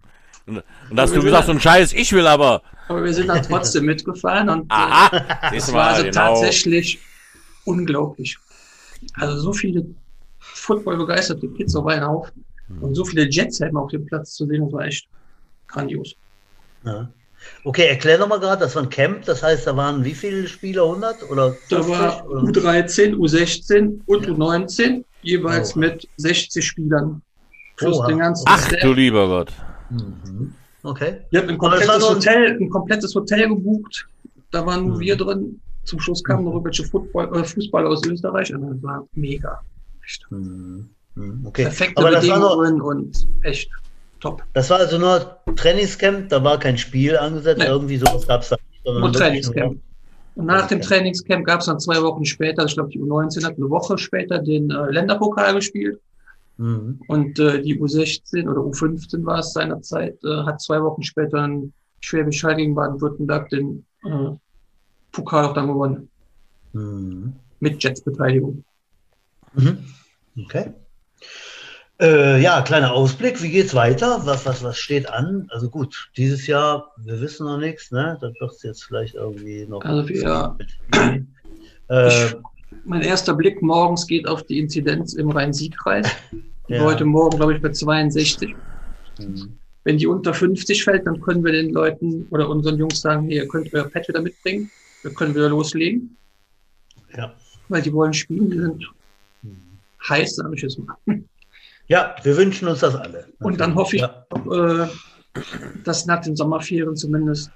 Und, 0.46 0.62
und 0.90 1.00
hast 1.00 1.14
du 1.14 1.22
gesagt, 1.22 1.46
so 1.46 1.52
ein 1.52 1.60
Scheiß, 1.60 1.92
ich 1.92 2.12
will 2.12 2.26
aber. 2.26 2.62
Aber 2.88 3.04
wir 3.04 3.14
sind 3.14 3.28
dann 3.28 3.42
trotzdem 3.42 3.84
mitgefahren 3.84 4.48
und 4.48 4.64
Aha, 4.68 5.16
äh, 5.16 5.54
das 5.54 5.72
war 5.72 5.88
also 5.88 6.02
genau. 6.02 6.12
tatsächlich 6.12 6.98
unglaublich. 7.64 8.36
Also 9.14 9.38
so 9.38 9.52
viele 9.52 9.86
Football-begeisterte 10.60 11.48
Kids 11.48 11.74
auf 11.76 11.86
einen 11.86 12.06
Haufen 12.06 12.44
hm. 12.68 12.82
und 12.82 12.94
so 12.94 13.04
viele 13.04 13.28
Jets 13.28 13.60
hätten 13.60 13.76
auf 13.76 13.90
dem 13.90 14.06
Platz 14.06 14.34
zu 14.34 14.46
sehen, 14.46 14.64
das 14.64 14.72
war 14.72 14.84
echt 14.84 15.08
grandios. 15.66 16.14
Ja. 16.84 17.08
Okay, 17.64 17.86
erklär 17.86 18.18
nochmal 18.18 18.40
gerade, 18.40 18.60
das 18.60 18.74
war 18.76 18.82
ein 18.82 18.90
Camp, 18.90 19.24
das 19.24 19.42
heißt, 19.42 19.66
da 19.66 19.76
waren 19.76 20.04
wie 20.04 20.14
viele 20.14 20.46
Spieler? 20.46 20.84
100 20.84 21.30
oder 21.30 21.52
50, 21.52 21.68
Da 21.68 21.88
war 21.88 22.26
oder? 22.28 22.42
U13, 22.42 23.14
U16 23.16 24.00
und 24.06 24.26
ja. 24.26 24.32
U19, 24.32 25.04
jeweils 25.22 25.76
oh. 25.76 25.80
mit 25.80 26.08
60 26.16 26.64
Spielern. 26.64 27.22
Plus 27.76 28.04
den 28.06 28.18
ganzen 28.18 28.44
Ach 28.46 28.66
Step. 28.66 28.80
du 28.80 28.92
lieber 28.92 29.26
Gott. 29.26 29.52
Mhm. 29.88 30.52
Okay. 30.82 31.20
Wir 31.30 31.40
haben 31.40 31.48
ein 31.48 31.58
komplettes, 31.58 32.08
Hotel, 32.08 32.58
ein 32.60 32.70
komplettes 32.70 33.14
Hotel 33.14 33.48
gebucht, 33.48 34.06
da 34.50 34.64
waren 34.66 34.86
nur 34.86 34.96
mhm. 34.96 35.00
wir 35.00 35.16
drin. 35.16 35.60
Zum 35.84 35.98
Schluss 35.98 36.22
kamen 36.22 36.44
noch 36.44 36.52
irgendwelche 36.52 36.84
Football, 36.84 37.34
äh, 37.36 37.44
Fußballer 37.44 37.88
aus 37.88 38.06
Österreich 38.06 38.54
und 38.54 38.68
das 38.68 38.82
war 38.82 39.06
mega. 39.14 39.60
Mhm. 40.30 40.90
mhm. 41.14 41.46
Okay. 41.46 41.64
Perfekte 41.64 42.00
Aber 42.00 42.10
Bedingungen 42.20 42.80
und 42.80 43.26
echt 43.42 43.70
top. 44.20 44.42
Das 44.52 44.70
war 44.70 44.78
also 44.78 44.98
nur 44.98 45.38
Trainingscamp, 45.56 46.28
da 46.28 46.42
war 46.42 46.58
kein 46.58 46.78
Spiel 46.78 47.16
angesetzt, 47.16 47.58
nee. 47.58 47.66
irgendwie 47.66 47.96
sowas 47.96 48.26
gab 48.26 48.42
es 48.42 48.50
da 48.50 48.56
nicht. 48.56 48.84
Nur 48.84 49.12
Trainingscamp. 49.12 49.80
Und 50.36 50.46
nach 50.46 50.68
dem 50.68 50.80
Trainingscamp 50.80 51.44
gab 51.44 51.60
es 51.60 51.66
dann 51.66 51.80
zwei 51.80 52.00
Wochen 52.02 52.24
später, 52.24 52.64
ich 52.64 52.74
glaube 52.74 52.90
die 52.90 53.00
U19 53.00 53.44
hat 53.44 53.56
eine 53.56 53.68
Woche 53.68 53.98
später 53.98 54.38
den 54.38 54.70
äh, 54.70 54.90
Länderpokal 54.90 55.54
gespielt. 55.54 56.00
Mhm. 56.56 57.00
Und 57.08 57.38
äh, 57.38 57.62
die 57.62 57.80
U16 57.80 58.48
oder 58.48 58.60
U15 58.60 59.24
war 59.24 59.40
es 59.40 59.52
seinerzeit, 59.52 60.22
äh, 60.24 60.44
hat 60.44 60.60
zwei 60.60 60.82
Wochen 60.82 61.02
später 61.02 61.42
ein 61.42 61.72
Schwäbisch 62.00 62.44
Hall 62.44 62.56
gegen 62.56 62.74
Baden-Württemberg 62.74 63.48
den 63.50 63.84
äh, 64.04 64.30
Pokal 65.12 65.44
auch 65.44 65.54
dann 65.54 65.68
gewonnen. 65.68 66.08
Mhm. 66.72 67.34
Mit 67.60 67.82
Jets-Beteiligung. 67.82 68.64
Mhm. 69.54 69.78
Okay. 70.44 70.72
Äh, 72.00 72.40
ja, 72.40 72.62
kleiner 72.62 72.92
Ausblick, 72.92 73.42
wie 73.42 73.50
geht's 73.50 73.74
weiter? 73.74 74.22
Was, 74.24 74.46
was, 74.46 74.62
was 74.64 74.78
steht 74.78 75.08
an? 75.10 75.46
Also 75.50 75.68
gut, 75.68 76.10
dieses 76.16 76.46
Jahr, 76.46 76.92
wir 76.96 77.20
wissen 77.20 77.46
noch 77.46 77.58
nichts, 77.58 77.90
ne? 77.90 78.16
Das 78.22 78.32
wird 78.40 78.62
jetzt 78.62 78.84
vielleicht 78.84 79.14
irgendwie 79.16 79.66
noch. 79.66 79.84
Also 79.84 80.08
wir, 80.08 80.56
äh, 81.90 82.08
ich, 82.08 82.36
mein 82.84 83.02
erster 83.02 83.34
Blick 83.34 83.60
morgens 83.60 84.06
geht 84.06 84.26
auf 84.26 84.42
die 84.44 84.58
Inzidenz 84.58 85.12
im 85.12 85.30
Rhein-Sieg-Kreis. 85.30 86.08
Ja. 86.68 86.84
Heute 86.84 87.04
Morgen, 87.04 87.36
glaube 87.36 87.54
ich, 87.54 87.60
bei 87.60 87.70
62. 87.70 88.54
Mhm. 89.18 89.58
Wenn 89.84 89.98
die 89.98 90.06
unter 90.06 90.32
50 90.32 90.84
fällt, 90.84 91.06
dann 91.06 91.20
können 91.20 91.44
wir 91.44 91.52
den 91.52 91.70
Leuten 91.70 92.26
oder 92.30 92.48
unseren 92.48 92.78
Jungs 92.78 93.00
sagen, 93.00 93.28
hier, 93.28 93.42
ihr 93.42 93.48
könnt 93.48 93.74
euer 93.74 93.84
Pet 93.84 94.08
wieder 94.08 94.22
mitbringen. 94.22 94.70
Wir 95.02 95.12
können 95.12 95.34
wieder 95.34 95.48
loslegen. 95.48 96.16
Ja. 97.16 97.34
Weil 97.68 97.82
die 97.82 97.92
wollen 97.92 98.12
spielen, 98.12 98.50
die 98.50 98.58
sind. 98.58 98.90
Heiß, 100.08 100.36
sage 100.36 100.54
ich 100.54 100.62
jetzt 100.62 100.78
mal. 100.78 100.96
Ja, 101.88 102.14
wir 102.22 102.36
wünschen 102.36 102.68
uns 102.68 102.80
das 102.80 102.94
alle. 102.94 103.26
Und 103.40 103.60
dann 103.60 103.74
hoffe 103.74 103.96
ich, 103.96 104.02
ja. 104.02 104.24
äh, 104.52 104.86
dass 105.84 106.06
nach 106.06 106.20
den 106.20 106.36
Sommerferien 106.36 106.94
zumindest 106.94 107.50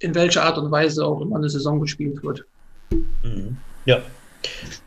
in 0.00 0.14
welcher 0.14 0.44
Art 0.44 0.58
und 0.58 0.70
Weise 0.70 1.04
auch 1.04 1.20
immer 1.22 1.36
eine 1.36 1.48
Saison 1.48 1.80
gespielt 1.80 2.22
wird. 2.22 2.44
Mhm. 2.90 3.56
Ja. 3.86 4.02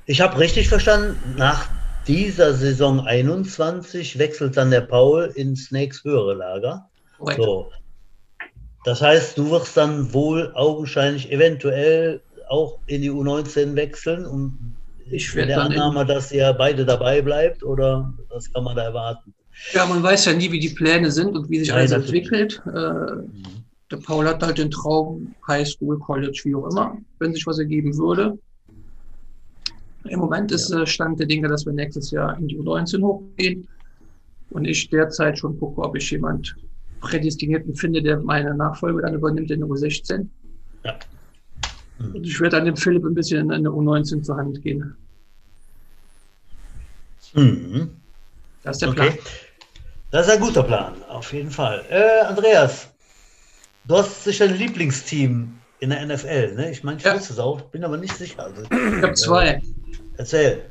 Ich 0.05 0.21
habe 0.21 0.37
richtig 0.37 0.69
verstanden, 0.69 1.17
nach 1.37 1.67
dieser 2.07 2.53
Saison 2.53 2.99
21 2.99 4.17
wechselt 4.17 4.57
dann 4.57 4.71
der 4.71 4.81
Paul 4.81 5.31
ins 5.35 5.65
Snakes 5.65 6.03
höhere 6.03 6.35
Lager. 6.35 6.89
So. 7.35 7.71
Das 8.83 9.01
heißt, 9.01 9.37
du 9.37 9.51
wirst 9.51 9.77
dann 9.77 10.13
wohl 10.13 10.51
augenscheinlich 10.55 11.31
eventuell 11.31 12.21
auch 12.49 12.79
in 12.87 13.01
die 13.01 13.11
U19 13.11 13.75
wechseln 13.75 14.25
und 14.25 14.75
ich 15.09 15.35
werde 15.35 15.49
der 15.49 15.61
Annahme, 15.61 16.05
dass 16.05 16.31
ihr 16.31 16.53
beide 16.53 16.85
dabei 16.85 17.21
bleibt 17.21 17.63
oder 17.63 18.13
was 18.29 18.51
kann 18.51 18.63
man 18.63 18.75
da 18.75 18.83
erwarten? 18.83 19.33
Ja, 19.73 19.85
man 19.85 20.01
weiß 20.01 20.25
ja 20.25 20.33
nie, 20.33 20.51
wie 20.51 20.59
die 20.59 20.69
Pläne 20.69 21.11
sind 21.11 21.35
und 21.35 21.49
wie 21.49 21.59
sich 21.59 21.73
alles 21.73 21.91
entwickelt. 21.91 22.61
Äh, 22.65 22.69
mhm. 22.69 23.33
Der 23.91 23.97
Paul 23.97 24.25
hat 24.25 24.41
halt 24.41 24.57
den 24.57 24.71
Traum, 24.71 25.35
High 25.47 25.67
School, 25.67 25.99
College, 25.99 26.41
wie 26.45 26.55
auch 26.55 26.69
immer, 26.71 26.97
wenn 27.19 27.33
sich 27.33 27.45
was 27.45 27.59
ergeben 27.59 27.97
würde. 27.97 28.37
Im 30.05 30.19
Moment 30.19 30.51
ist 30.51 30.71
ja. 30.71 30.81
Äh, 30.81 30.87
Stand 30.87 31.19
der 31.19 31.27
Dinge, 31.27 31.47
dass 31.47 31.65
wir 31.65 31.73
nächstes 31.73 32.11
Jahr 32.11 32.37
in 32.37 32.47
die 32.47 32.57
U19 32.57 33.01
hochgehen 33.01 33.67
und 34.49 34.65
ich 34.65 34.89
derzeit 34.89 35.37
schon 35.37 35.59
gucke, 35.59 35.81
ob 35.81 35.95
ich 35.95 36.09
jemand 36.11 36.55
Prädestinierten 37.01 37.75
finde, 37.75 38.01
der 38.01 38.19
meine 38.19 38.55
Nachfolge 38.55 39.01
dann 39.01 39.15
übernimmt 39.15 39.51
in 39.51 39.59
der 39.59 39.69
U16. 39.69 40.27
Ja. 40.83 40.97
Mhm. 42.01 42.15
Und 42.15 42.23
ich 42.25 42.39
werde 42.39 42.57
dann 42.57 42.65
dem 42.65 42.75
Philipp 42.75 43.05
ein 43.05 43.13
bisschen 43.13 43.51
in 43.51 43.63
der 43.63 43.71
U19 43.71 44.23
zur 44.23 44.37
Hand 44.37 44.61
gehen. 44.61 44.95
Mhm. 47.33 47.91
Das 48.63 48.75
ist 48.75 48.81
der 48.81 48.89
okay. 48.89 49.11
Plan. 49.11 49.17
Das 50.11 50.27
ist 50.27 50.33
ein 50.33 50.41
guter 50.41 50.63
Plan, 50.63 50.93
auf 51.07 51.31
jeden 51.31 51.51
Fall. 51.51 51.85
Äh, 51.89 52.25
Andreas, 52.25 52.89
du 53.85 53.95
hast 53.95 54.25
sicher 54.25 54.45
ein 54.45 54.55
Lieblingsteam 54.55 55.53
in 55.79 55.89
der 55.89 56.05
NFL, 56.05 56.55
ne? 56.55 56.71
Ich 56.71 56.83
meine, 56.83 56.97
ich 56.97 57.03
ja. 57.03 57.15
wusste 57.15 57.33
es 57.33 57.39
auch, 57.39 57.61
bin 57.61 57.83
aber 57.83 57.97
nicht 57.97 58.15
sicher. 58.17 58.43
Also, 58.43 58.63
ich 58.63 59.03
habe 59.03 59.13
zwei. 59.13 59.47
Äh, 59.47 59.61
erzähl. 60.17 60.61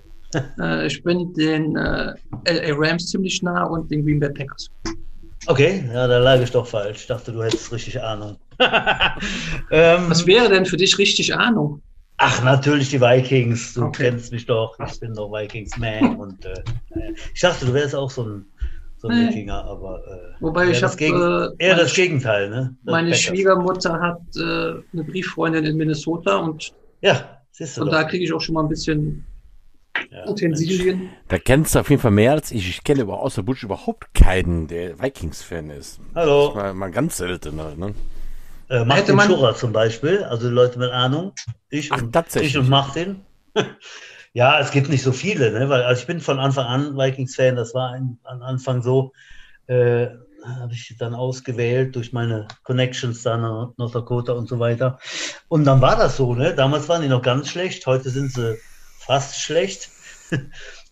Äh, 0.60 0.86
ich 0.86 1.02
bin 1.02 1.32
den 1.32 1.74
äh, 1.76 2.14
LA 2.46 2.74
Rams 2.76 3.06
ziemlich 3.06 3.42
nah 3.42 3.64
und 3.64 3.90
den 3.90 4.04
Green 4.04 4.20
Bay 4.20 4.30
Packers. 4.30 4.70
Okay, 5.46 5.84
ja, 5.92 6.06
da 6.06 6.18
lag 6.18 6.40
ich 6.40 6.50
doch 6.50 6.66
falsch. 6.66 7.00
Ich 7.00 7.06
dachte, 7.06 7.32
du 7.32 7.42
hättest 7.42 7.72
richtig 7.72 8.00
Ahnung. 8.00 8.36
ähm, 9.70 10.10
Was 10.10 10.26
wäre 10.26 10.48
denn 10.48 10.66
für 10.66 10.76
dich 10.76 10.98
richtig 10.98 11.34
Ahnung? 11.34 11.80
Ach, 12.18 12.44
natürlich 12.44 12.90
die 12.90 13.00
Vikings. 13.00 13.72
Du 13.74 13.84
okay. 13.84 14.10
kennst 14.10 14.30
mich 14.30 14.44
doch. 14.44 14.76
Ich 14.86 15.00
bin 15.00 15.14
doch 15.14 15.32
Vikings-Man. 15.32 16.16
und 16.20 16.44
äh, 16.44 16.62
ich 17.32 17.40
dachte, 17.40 17.64
du 17.64 17.72
wärst 17.72 17.94
auch 17.94 18.10
so 18.10 18.24
ein, 18.24 18.44
so 18.98 19.08
ein. 19.08 19.28
Wikinger, 19.28 19.64
aber 19.64 20.02
äh, 20.06 20.42
Wobei 20.42 20.68
ich 20.68 20.82
habe 20.82 21.02
äh, 21.02 21.64
eher 21.64 21.76
das 21.76 21.94
Gegenteil. 21.94 22.50
Ne? 22.50 22.76
Das 22.84 22.92
meine 22.92 23.10
Packers. 23.10 23.22
Schwiegermutter 23.22 23.98
hat 23.98 24.20
äh, 24.36 24.40
eine 24.92 25.04
Brieffreundin 25.04 25.64
in 25.64 25.76
Minnesota 25.78 26.36
und, 26.36 26.74
ja, 27.00 27.38
siehst 27.52 27.78
du 27.78 27.82
und 27.82 27.90
da 27.90 28.04
kriege 28.04 28.24
ich 28.24 28.32
auch 28.34 28.40
schon 28.42 28.54
mal 28.54 28.62
ein 28.62 28.68
bisschen 28.68 29.24
ja, 30.10 30.28
Utensilien. 30.28 31.10
Da 31.28 31.38
kennst 31.38 31.74
du 31.74 31.80
auf 31.80 31.90
jeden 31.90 32.02
Fall 32.02 32.10
mehr 32.10 32.32
als 32.32 32.50
ich. 32.50 32.68
Ich 32.68 32.84
kenne 32.84 33.02
aber 33.02 33.20
außer 33.20 33.42
Butch 33.42 33.62
überhaupt 33.62 34.14
keinen, 34.14 34.66
der 34.66 35.00
Vikings-Fan 35.00 35.70
ist. 35.70 36.00
Hallo. 36.14 36.46
Das 36.46 36.48
ist 36.48 36.54
mal, 36.56 36.74
mal 36.74 36.90
ganz 36.90 37.16
selten. 37.16 37.56
Ne? 37.56 37.94
Äh, 38.68 38.84
Martin 38.84 39.16
man... 39.16 39.28
Schurrer 39.28 39.54
zum 39.54 39.72
Beispiel, 39.72 40.22
also 40.24 40.48
Leute 40.48 40.78
mit 40.78 40.90
Ahnung. 40.90 41.32
Ich 41.68 41.92
Ach, 41.92 42.02
und, 42.02 42.36
ich 42.36 42.56
und 42.56 42.68
Martin. 42.68 43.22
ja, 44.32 44.60
es 44.60 44.70
gibt 44.70 44.88
nicht 44.88 45.02
so 45.02 45.12
viele, 45.12 45.52
ne? 45.52 45.68
weil 45.68 45.82
also 45.82 46.00
ich 46.00 46.06
bin 46.06 46.20
von 46.20 46.38
Anfang 46.38 46.66
an 46.66 46.96
Vikings-Fan. 46.96 47.56
Das 47.56 47.74
war 47.74 47.92
ein, 47.92 48.18
am 48.24 48.42
Anfang 48.42 48.82
so. 48.82 49.12
Äh, 49.66 50.08
habe 50.44 50.72
ich 50.72 50.96
dann 50.98 51.14
ausgewählt 51.14 51.94
durch 51.96 52.12
meine 52.12 52.48
Connections 52.62 53.22
da 53.22 53.36
nach 53.36 53.72
North 53.76 53.94
Dakota 53.94 54.32
und 54.32 54.48
so 54.48 54.58
weiter. 54.58 54.98
Und 55.48 55.64
dann 55.64 55.82
war 55.82 55.96
das 55.96 56.16
so, 56.16 56.34
ne? 56.34 56.54
Damals 56.54 56.88
waren 56.88 57.02
die 57.02 57.08
noch 57.08 57.22
ganz 57.22 57.50
schlecht, 57.50 57.86
heute 57.86 58.08
sind 58.08 58.32
sie 58.32 58.56
fast 59.10 59.40
schlecht. 59.40 59.90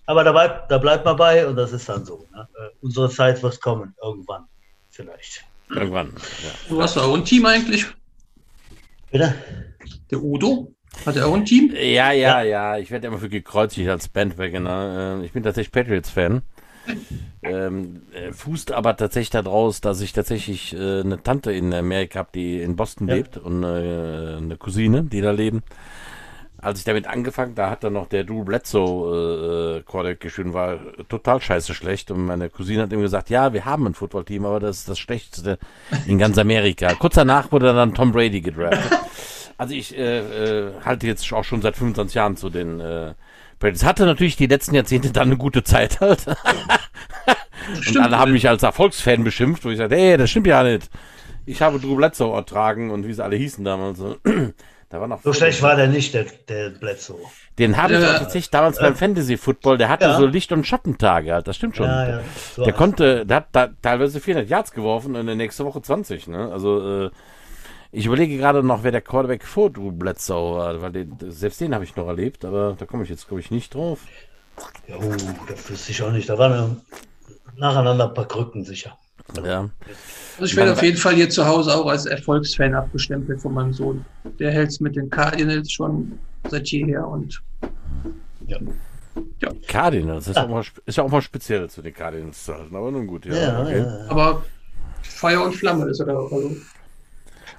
Aber 0.07 0.25
da 0.25 0.33
bleibt, 0.33 0.71
da 0.73 0.79
bleibt 0.79 1.05
man 1.05 1.17
bei 1.17 1.47
und 1.47 1.55
das 1.55 1.71
ist 1.73 1.89
dann 1.89 2.05
so. 2.05 2.27
Ne? 2.35 2.49
Äh, 2.55 2.71
unsere 2.81 3.09
Zeit 3.11 3.41
wird 3.45 3.61
kommen, 3.61 3.95
irgendwann, 4.03 4.45
vielleicht. 4.91 5.45
Irgendwann. 5.71 6.09
Ja. 6.09 6.51
Du 6.69 6.83
hast 6.83 6.99
auch 6.99 7.15
ein 7.15 7.25
Team 7.25 7.47
eigentlich. 7.47 7.87
Bitte? 9.13 9.35
Der 10.11 10.21
Udo? 10.21 10.75
Hat 11.07 11.15
er 11.15 11.29
auch 11.29 11.35
ein 11.35 11.45
Team? 11.45 11.73
Ja, 11.73 12.11
ja, 12.11 12.13
ja. 12.13 12.43
ja. 12.43 12.79
Ich 12.79 12.91
werde 12.91 13.07
immer 13.07 13.19
für 13.19 13.29
gekreuzigt 13.29 13.89
als 13.89 14.09
Bandwagoner. 14.09 15.21
Äh, 15.21 15.25
ich 15.25 15.33
bin 15.33 15.45
tatsächlich 15.45 15.71
Patriots-Fan. 15.71 16.43
Ähm, 17.43 18.03
äh, 18.15 18.33
fußt 18.33 18.73
aber 18.73 18.97
tatsächlich 18.97 19.31
daraus, 19.31 19.81
dass 19.81 20.01
ich 20.01 20.13
tatsächlich 20.13 20.75
äh, 20.75 21.03
eine 21.03 21.23
Tante 21.23 21.53
in 21.53 21.73
Amerika 21.73 22.21
habe, 22.21 22.31
die 22.35 22.63
in 22.63 22.75
Boston 22.75 23.07
ja. 23.07 23.15
lebt 23.15 23.37
und 23.37 23.63
äh, 23.63 24.39
eine 24.39 24.57
Cousine, 24.59 25.05
die 25.05 25.21
da 25.21 25.31
leben 25.31 25.63
als 26.61 26.81
ich 26.81 26.85
damit 26.85 27.07
angefangen, 27.07 27.55
da 27.55 27.71
hat 27.71 27.85
dann 27.85 27.93
noch 27.93 28.09
der 28.09 28.25
Drew 28.25 28.43
Bledsoe 28.43 29.79
äh, 29.79 29.83
Quarterback 29.83 30.21
geschrieben, 30.21 30.55
war 30.55 30.79
total 31.09 31.41
scheiße 31.41 31.73
schlecht. 31.73 32.11
Und 32.11 32.27
meine 32.27 32.51
Cousine 32.51 32.83
hat 32.83 32.93
ihm 32.93 33.01
gesagt, 33.01 33.31
ja, 33.31 33.53
wir 33.53 33.65
haben 33.65 33.87
ein 33.87 33.95
Footballteam, 33.95 34.45
aber 34.45 34.59
das 34.59 34.79
ist 34.79 34.89
das 34.89 34.99
Schlechteste 34.99 35.59
in 36.07 36.19
ganz 36.19 36.37
Amerika. 36.37 36.95
Kurz 36.95 37.15
danach 37.15 37.53
wurde 37.53 37.73
dann 37.73 37.95
Tom 37.95 38.11
Brady 38.11 38.41
gedraftet. 38.41 38.99
Also 39.57 39.75
ich 39.75 39.97
äh, 39.97 40.19
äh, 40.19 40.73
halte 40.85 41.07
jetzt 41.07 41.33
auch 41.33 41.45
schon 41.45 41.63
seit 41.63 41.77
25 41.77 42.15
Jahren 42.15 42.37
zu 42.37 42.51
den 42.51 42.81
äh, 42.81 43.15
Brady's. 43.61 43.85
Hatte 43.85 44.05
natürlich 44.05 44.37
die 44.37 44.47
letzten 44.47 44.75
Jahrzehnte 44.75 45.13
dann 45.13 45.29
eine 45.29 45.37
gute 45.37 45.63
Zeit 45.63 46.01
halt. 46.01 46.27
und 47.89 47.97
alle 47.99 48.19
haben 48.19 48.33
mich 48.33 48.49
als 48.49 48.63
Erfolgsfan 48.65 49.23
beschimpft, 49.23 49.65
wo 49.65 49.71
ich 49.71 49.79
sagte, 49.79 49.97
ey, 49.97 50.17
das 50.17 50.31
stimmt 50.31 50.49
ja 50.49 50.63
nicht. 50.65 50.91
Ich 51.47 51.63
habe 51.63 51.79
Drew 51.79 51.97
Bledsoe 51.97 52.35
ertragen 52.35 52.91
und 52.91 53.07
wie 53.07 53.13
sie 53.13 53.23
alle 53.23 53.37
hießen 53.37 53.65
damals. 53.65 54.01
Da 54.91 55.01
war 55.01 55.07
noch 55.07 55.23
so 55.23 55.35
schlecht 55.35 55.63
war 55.63 55.77
der 55.77 55.89
nicht, 55.89 56.15
der, 56.15 56.25
der 56.49 56.71
Bledsoe. 56.71 57.19
Den 57.59 57.77
habe 57.77 57.95
ich 57.95 58.05
auch 58.05 58.19
tatsächlich 58.19 58.51
damals 58.51 58.79
beim 58.79 58.97
Fantasy 58.97 59.37
Football, 59.37 59.77
der 59.77 59.91
hatte 59.91 60.07
ja. 60.07 60.17
so 60.17 60.25
Licht- 60.25 60.51
und 60.53 60.67
Schattentage 60.67 61.33
halt, 61.33 61.47
das 61.47 61.57
stimmt 61.57 61.77
schon. 61.77 61.87
Ja, 61.87 62.09
ja. 62.09 62.21
So 62.55 62.65
der 62.65 62.73
konnte, 62.73 63.27
der 63.27 63.39
hat 63.39 63.49
da 63.53 63.69
teilweise 63.83 64.19
400 64.19 64.49
Yards 64.49 64.73
geworfen 64.73 65.15
und 65.15 65.21
in 65.21 65.27
der 65.27 65.37
nächsten 65.37 65.65
Woche 65.65 65.83
20, 65.83 66.29
ne? 66.29 66.51
Also, 66.51 67.07
äh, 67.07 67.11
ich 67.91 68.07
überlege 68.07 68.37
gerade 68.37 68.63
noch, 68.63 68.83
wer 68.83 68.93
der 68.93 69.01
Quarterback 69.01 69.45
vor 69.45 69.71
Drew 69.71 69.91
Bledsoe 69.91 70.57
war, 70.57 70.81
weil 70.83 70.93
den, 70.93 71.17
selbst 71.29 71.61
den 71.61 71.75
habe 71.75 71.85
ich 71.85 71.97
noch 71.97 72.07
erlebt, 72.07 72.45
aber 72.45 72.75
da 72.79 72.87
komme 72.87 73.03
ich 73.03 73.11
jetzt, 73.11 73.29
glaube 73.29 73.41
ich, 73.41 73.51
nicht 73.51 73.75
drauf. 73.75 74.01
Ja, 74.87 74.97
oh, 74.97 75.15
das 75.49 75.71
wüsste 75.71 75.93
ich 75.93 76.03
auch 76.03 76.13
nicht. 76.13 76.29
Da 76.29 76.39
waren 76.39 76.83
nacheinander 77.57 78.09
ein 78.09 78.15
paar 78.15 78.29
Krücken 78.29 78.65
sicher. 78.65 78.97
Ja. 79.37 79.71
Also 80.39 80.45
ich 80.45 80.57
werde 80.57 80.73
auf 80.73 80.83
jeden 80.83 80.97
Fall 80.97 81.15
hier 81.15 81.29
zu 81.29 81.47
Hause 81.47 81.75
auch 81.75 81.87
als 81.87 82.07
Erfolgsfan 82.07 82.75
abgestempelt 82.75 83.41
von 83.41 83.55
meinem 83.55 83.73
Sohn. 83.73 84.05
Der 84.39 84.53
hält 84.53 84.71
es 84.71 84.81
mit 84.81 84.97
den 84.97 85.11
Cardinals 85.11 85.73
schon 85.73 86.19
seit 86.49 86.69
jeher 86.69 87.07
und 87.07 87.43
ja. 88.47 88.59
ja. 89.41 89.51
Cardinals 89.67 90.29
ist, 90.29 90.37
ah. 90.37 90.45
auch 90.45 90.49
mal, 90.49 90.65
ist 90.87 90.97
ja 90.97 91.05
auch 91.05 91.11
mal 91.11 91.23
speziell 91.23 91.69
zu 91.69 91.83
den 91.83 91.93
Cardinals 91.93 92.45
zu 92.45 92.55
halten, 92.55 92.75
aber 92.75 92.91
nun 92.91 93.07
gut, 93.07 93.27
ja. 93.27 93.35
ja, 93.35 93.63
okay. 93.63 93.79
ja 93.79 94.07
aber 94.09 94.45
Feuer 95.03 95.45
und 95.45 95.55
Flamme 95.55 95.87
ist 95.87 96.01
er 96.01 96.07
da. 96.07 96.15
Also. 96.15 96.57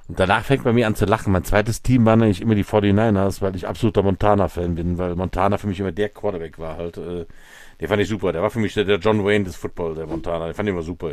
Und 0.08 0.20
danach 0.20 0.44
fängt 0.44 0.64
bei 0.64 0.74
mir 0.74 0.88
an 0.88 0.96
zu 0.96 1.06
lachen. 1.06 1.32
Mein 1.32 1.44
zweites 1.44 1.84
Team 1.84 2.06
war 2.06 2.16
nämlich 2.16 2.42
immer 2.42 2.56
die 2.56 2.66
49ers, 2.66 3.42
weil 3.42 3.56
ich 3.56 3.68
absoluter 3.68 4.02
Montana-Fan 4.02 4.76
bin, 4.76 4.98
weil 4.98 5.16
Montana 5.16 5.58
für 5.58 5.68
mich 5.68 5.80
immer 5.80 5.92
der 5.92 6.10
Quarterback 6.10 6.58
war 6.58 6.78
halt. 6.78 6.98
Äh, 6.98 7.26
der 7.80 7.88
fand 7.88 8.02
ich 8.02 8.08
super. 8.08 8.32
Der 8.32 8.42
war 8.42 8.50
für 8.50 8.60
mich 8.60 8.74
der, 8.74 8.86
der 8.86 8.98
John 8.98 9.24
Wayne 9.24 9.46
des 9.46 9.56
Football, 9.56 9.96
der 9.96 10.08
Montana. 10.08 10.48
Den 10.48 10.56
fand 10.56 10.68
ich 10.68 10.74
immer 10.74 10.82
super. 10.82 11.12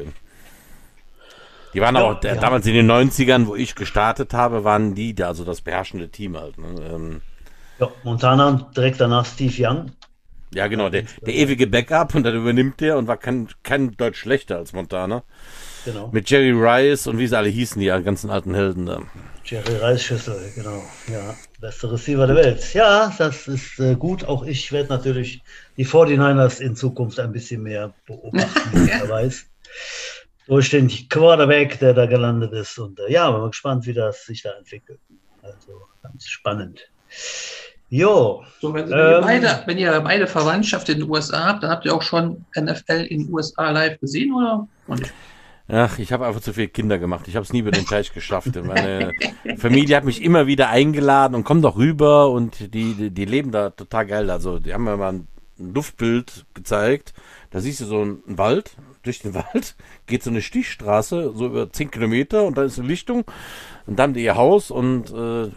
Die 1.76 1.82
waren 1.82 1.94
ja, 1.94 2.04
auch 2.04 2.24
ja. 2.24 2.36
damals 2.36 2.66
in 2.66 2.72
den 2.72 2.90
90ern, 2.90 3.46
wo 3.46 3.54
ich 3.54 3.74
gestartet 3.74 4.32
habe, 4.32 4.64
waren 4.64 4.94
die 4.94 5.14
da, 5.14 5.28
also 5.28 5.44
das 5.44 5.60
beherrschende 5.60 6.08
Team 6.08 6.38
halt. 6.38 6.56
Ne? 6.56 6.68
Ähm, 6.90 7.20
ja, 7.78 7.90
Montana 8.02 8.70
direkt 8.74 8.98
danach 8.98 9.26
Steve 9.26 9.52
Young. 9.58 9.92
Ja, 10.54 10.68
genau, 10.68 10.88
der, 10.88 11.02
der 11.26 11.34
ewige 11.34 11.66
Backup 11.66 12.14
und 12.14 12.22
dann 12.22 12.34
übernimmt 12.34 12.80
der 12.80 12.96
und 12.96 13.08
war 13.08 13.18
kein, 13.18 13.48
kein 13.62 13.94
Deutsch 13.94 14.20
schlechter 14.20 14.56
als 14.56 14.72
Montana. 14.72 15.22
Genau. 15.84 16.08
Mit 16.12 16.30
Jerry 16.30 16.52
Rice 16.52 17.08
und 17.08 17.18
wie 17.18 17.26
sie 17.26 17.36
alle 17.36 17.50
hießen, 17.50 17.78
die 17.78 17.88
ganzen 17.88 18.30
alten 18.30 18.54
Helden 18.54 18.86
da. 18.86 19.02
Jerry 19.44 19.76
Rice 19.76 20.02
Schüssel, 20.02 20.52
genau. 20.54 20.82
Ja, 21.12 21.34
beste 21.60 21.92
Receiver 21.92 22.26
der 22.26 22.36
Welt. 22.36 22.72
Ja, 22.72 23.12
das 23.18 23.48
ist 23.48 23.78
äh, 23.80 23.96
gut. 23.96 24.24
Auch 24.24 24.46
ich 24.46 24.72
werde 24.72 24.88
natürlich 24.88 25.42
die 25.76 25.84
49ers 25.84 26.58
in 26.58 26.74
Zukunft 26.74 27.20
ein 27.20 27.32
bisschen 27.32 27.62
mehr 27.62 27.92
beobachten, 28.06 28.86
wie 28.86 28.90
er 28.90 29.08
weiß. 29.10 29.44
Durch 30.46 30.70
den 30.70 30.88
Quarterback, 31.08 31.78
der 31.80 31.94
da 31.94 32.06
gelandet 32.06 32.52
ist. 32.52 32.78
Und 32.78 33.00
äh, 33.00 33.12
ja, 33.12 33.30
bin 33.30 33.40
mal 33.40 33.48
gespannt, 33.48 33.86
wie 33.86 33.94
das 33.94 34.24
sich 34.26 34.42
da 34.42 34.50
entwickelt. 34.52 35.00
Also 35.42 35.82
ganz 36.02 36.26
spannend. 36.26 36.80
Jo. 37.88 38.44
So, 38.60 38.74
wenn, 38.74 38.90
wenn, 38.90 38.98
ähm, 38.98 39.12
ihr 39.12 39.20
beide, 39.20 39.62
wenn 39.66 39.78
ihr 39.78 40.00
beide 40.00 40.26
Verwandtschaft 40.26 40.88
in 40.88 41.00
den 41.00 41.10
USA 41.10 41.44
habt, 41.44 41.62
dann 41.62 41.70
habt 41.70 41.84
ihr 41.84 41.94
auch 41.94 42.02
schon 42.02 42.44
NFL 42.58 43.06
in 43.08 43.26
den 43.26 43.32
USA 43.32 43.70
live 43.70 44.00
gesehen, 44.00 44.34
oder? 44.34 44.66
Ach, 45.68 45.98
ich 45.98 46.12
habe 46.12 46.26
einfach 46.26 46.40
zu 46.40 46.52
viele 46.52 46.68
Kinder 46.68 46.98
gemacht. 46.98 47.26
Ich 47.26 47.34
habe 47.34 47.44
es 47.44 47.52
nie 47.52 47.58
über 47.58 47.72
den 47.72 47.86
Teich 47.86 48.12
geschafft. 48.12 48.54
Meine 48.62 49.12
Familie 49.56 49.96
hat 49.96 50.04
mich 50.04 50.22
immer 50.22 50.46
wieder 50.46 50.68
eingeladen 50.68 51.34
und 51.34 51.44
komm 51.44 51.60
doch 51.60 51.76
rüber 51.76 52.30
und 52.30 52.72
die, 52.72 52.94
die, 52.94 53.10
die 53.10 53.24
leben 53.24 53.50
da 53.50 53.70
total 53.70 54.06
geil. 54.06 54.30
Also, 54.30 54.60
die 54.60 54.72
haben 54.72 54.84
mir 54.84 54.96
mal 54.96 55.14
ein 55.14 55.28
Luftbild 55.58 56.44
gezeigt. 56.54 57.14
Da 57.50 57.60
siehst 57.60 57.80
du 57.80 57.84
so 57.84 58.00
einen 58.00 58.22
Wald, 58.26 58.76
durch 59.06 59.20
den 59.20 59.34
Wald, 59.34 59.76
geht 60.06 60.22
so 60.22 60.30
eine 60.30 60.42
Stichstraße, 60.42 61.32
so 61.34 61.46
über 61.46 61.70
10 61.70 61.90
Kilometer 61.90 62.44
und 62.44 62.58
dann 62.58 62.66
ist 62.66 62.78
eine 62.78 62.88
Lichtung 62.88 63.24
und 63.86 63.98
dann 63.98 64.14
ihr 64.14 64.36
Haus 64.36 64.70
und 64.70 65.10
äh, 65.12 65.50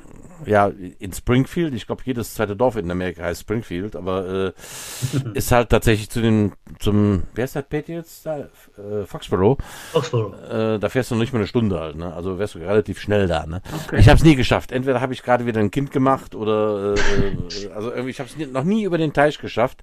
ja, 0.46 0.72
in 1.00 1.14
Springfield, 1.14 1.74
ich 1.74 1.86
glaube, 1.86 2.02
jedes 2.06 2.34
zweite 2.34 2.56
Dorf 2.56 2.76
in 2.76 2.90
Amerika 2.90 3.24
heißt 3.24 3.42
Springfield, 3.42 3.96
aber 3.96 4.28
äh, 4.28 4.54
ist 5.34 5.52
halt 5.52 5.70
tatsächlich 5.70 6.10
zu 6.10 6.22
den, 6.22 6.54
zum, 6.80 7.24
wer 7.34 7.46
ist 7.46 7.56
das 7.56 7.66
Pet 7.68 7.90
jetzt 7.90 8.26
da? 8.26 8.38
Äh, 8.40 9.06
Foxborough. 9.06 9.58
Foxborough. 9.92 10.34
Äh, 10.50 10.80
da 10.80 10.90
fährst 10.90 11.12
du 11.12 11.16
noch 11.16 11.22
nicht 11.22 11.34
mal 11.34 11.40
eine 11.40 11.48
Stunde 11.48 11.80
halt, 11.80 11.96
ne? 11.98 12.14
Also 12.14 12.40
wärst 12.40 12.56
du 12.56 12.60
relativ 12.60 13.00
schnell 13.00 13.28
da, 13.28 13.46
ne? 13.46 13.62
Okay. 13.86 14.00
Ich 14.00 14.08
habe 14.08 14.18
es 14.18 14.24
nie 14.24 14.36
geschafft. 14.36 14.72
Entweder 14.72 15.02
habe 15.02 15.14
ich 15.14 15.24
gerade 15.24 15.46
wieder 15.46 15.60
ein 15.60 15.72
Kind 15.72 15.92
gemacht 15.92 16.36
oder, 16.36 16.96
äh, 16.96 17.70
also 17.76 17.92
irgendwie, 17.92 18.12
ich 18.12 18.20
habe 18.20 18.30
es 18.30 18.52
noch 18.52 18.64
nie 18.64 18.84
über 18.84 18.98
den 18.98 19.14
Teich 19.14 19.40
geschafft. 19.40 19.82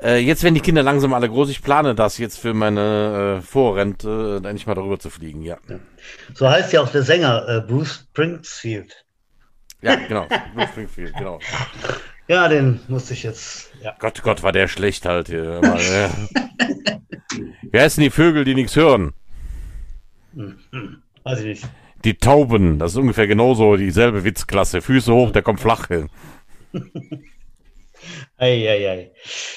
Äh, 0.00 0.18
jetzt 0.18 0.44
werden 0.44 0.54
die 0.54 0.60
Kinder 0.60 0.82
langsam 0.82 1.12
alle 1.12 1.28
groß. 1.28 1.50
Ich 1.50 1.62
plane 1.62 1.94
das 1.94 2.18
jetzt 2.18 2.38
für 2.38 2.54
meine 2.54 3.38
äh, 3.38 3.42
Vorrente, 3.42 4.40
äh, 4.42 4.46
endlich 4.46 4.66
mal 4.66 4.74
darüber 4.74 4.98
zu 4.98 5.10
fliegen, 5.10 5.42
ja. 5.42 5.58
So 6.34 6.48
heißt 6.48 6.72
ja 6.72 6.82
auch 6.82 6.88
der 6.90 7.02
Sänger 7.02 7.48
äh, 7.48 7.60
Bruce 7.60 8.06
Springsfield. 8.10 9.04
Ja, 9.82 9.94
genau. 10.08 10.26
Bruce 10.54 10.68
Springsfield, 10.68 11.14
genau. 11.16 11.40
Ja, 12.28 12.46
den 12.48 12.80
musste 12.88 13.14
ich 13.14 13.22
jetzt. 13.24 13.72
Ja. 13.82 13.96
Gott, 13.98 14.22
Gott, 14.22 14.42
war 14.42 14.52
der 14.52 14.68
schlecht 14.68 15.04
halt 15.04 15.28
hier. 15.28 15.60
Mal, 15.62 15.80
ja. 15.80 16.10
Wer 17.70 17.82
heißen 17.82 18.02
die 18.02 18.10
Vögel, 18.10 18.44
die 18.44 18.54
nichts 18.54 18.76
hören? 18.76 19.14
Hm, 20.34 20.58
weiß 21.24 21.40
ich 21.40 21.46
nicht. 21.46 21.68
Die 22.04 22.14
Tauben, 22.14 22.78
das 22.78 22.92
ist 22.92 22.98
ungefähr 22.98 23.26
genauso 23.26 23.76
dieselbe 23.76 24.22
Witzklasse. 24.22 24.80
Füße 24.80 25.12
hoch, 25.12 25.32
der 25.32 25.42
kommt 25.42 25.60
flach 25.60 25.88
hin. 25.88 26.08
Eieiei. 28.36 29.12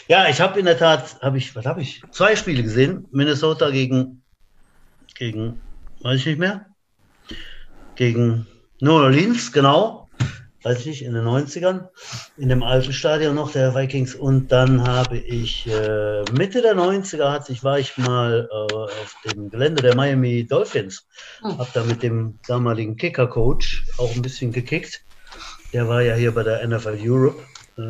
Ja, 0.07 0.27
ich 0.27 0.41
habe 0.41 0.59
in 0.59 0.65
der 0.65 0.77
Tat, 0.77 1.21
habe 1.21 1.37
ich, 1.37 1.55
was 1.55 1.65
habe 1.65 1.81
ich? 1.81 2.01
Zwei 2.11 2.35
Spiele 2.35 2.63
gesehen. 2.63 3.07
Minnesota 3.11 3.69
gegen, 3.69 4.23
gegen, 5.15 5.61
weiß 6.01 6.19
ich 6.21 6.25
nicht 6.25 6.39
mehr. 6.39 6.65
Gegen 7.95 8.47
New 8.79 8.93
Orleans, 8.93 9.51
genau. 9.51 10.09
Weiß 10.63 10.81
ich 10.81 10.85
nicht, 10.85 11.01
in 11.03 11.13
den 11.13 11.25
90ern. 11.25 11.87
In 12.37 12.49
dem 12.49 12.61
alten 12.61 12.93
Stadion 12.93 13.35
noch 13.35 13.51
der 13.51 13.73
Vikings. 13.73 14.13
Und 14.13 14.51
dann 14.51 14.87
habe 14.87 15.17
ich 15.17 15.67
äh, 15.67 16.23
Mitte 16.33 16.61
der 16.61 16.75
90er 16.75 17.31
hatte 17.31 17.51
ich, 17.51 17.63
war 17.63 17.79
ich 17.79 17.97
mal 17.97 18.47
äh, 18.51 18.73
auf 18.73 19.15
dem 19.25 19.49
Gelände 19.49 19.81
der 19.81 19.95
Miami 19.95 20.45
Dolphins. 20.45 21.07
Hm. 21.41 21.57
Habe 21.57 21.69
da 21.73 21.83
mit 21.83 22.03
dem 22.03 22.37
damaligen 22.47 22.95
Kicker-Coach 22.95 23.85
auch 23.97 24.15
ein 24.15 24.21
bisschen 24.21 24.51
gekickt. 24.51 25.03
Der 25.73 25.87
war 25.87 26.01
ja 26.01 26.13
hier 26.13 26.33
bei 26.33 26.43
der 26.43 26.67
NFL 26.67 26.99
Europe 27.01 27.41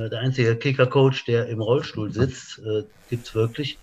der 0.10 0.19
einzige 0.19 0.56
Kicker-Coach, 0.56 1.25
der 1.25 1.47
im 1.47 1.62
Rollstuhl 1.62 2.12
sitzt, 2.12 2.60
äh, 2.60 2.84
gibt 3.10 3.27
es 3.27 3.36
wirklich. 3.36 3.77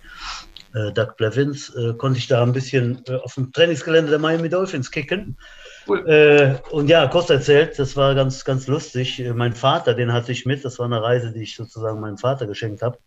Äh, 0.73 0.91
Doug 0.91 1.15
Blevins 1.17 1.73
äh, 1.75 1.93
konnte 1.93 2.19
ich 2.19 2.27
da 2.27 2.43
ein 2.43 2.53
bisschen 2.53 3.01
äh, 3.07 3.15
auf 3.15 3.33
dem 3.33 3.51
Trainingsgelände 3.51 4.11
der 4.11 4.19
Miami 4.19 4.49
Dolphins 4.49 4.91
kicken. 4.91 5.35
Cool. 5.87 6.07
Äh, 6.07 6.55
und 6.69 6.89
ja, 6.89 7.07
kurz 7.07 7.29
erzählt, 7.29 7.79
das 7.79 7.95
war 7.95 8.13
ganz, 8.13 8.45
ganz 8.45 8.67
lustig. 8.67 9.23
mein 9.33 9.53
Vater, 9.53 9.95
den 9.95 10.13
hatte 10.13 10.31
ich 10.31 10.45
mit, 10.45 10.63
das 10.63 10.77
war 10.77 10.85
eine 10.85 11.01
Reise, 11.01 11.31
die 11.31 11.41
ich 11.41 11.55
sozusagen 11.55 11.99
meinem 11.99 12.17
Vater 12.17 12.45
geschenkt 12.45 12.83
habe. 12.83 12.99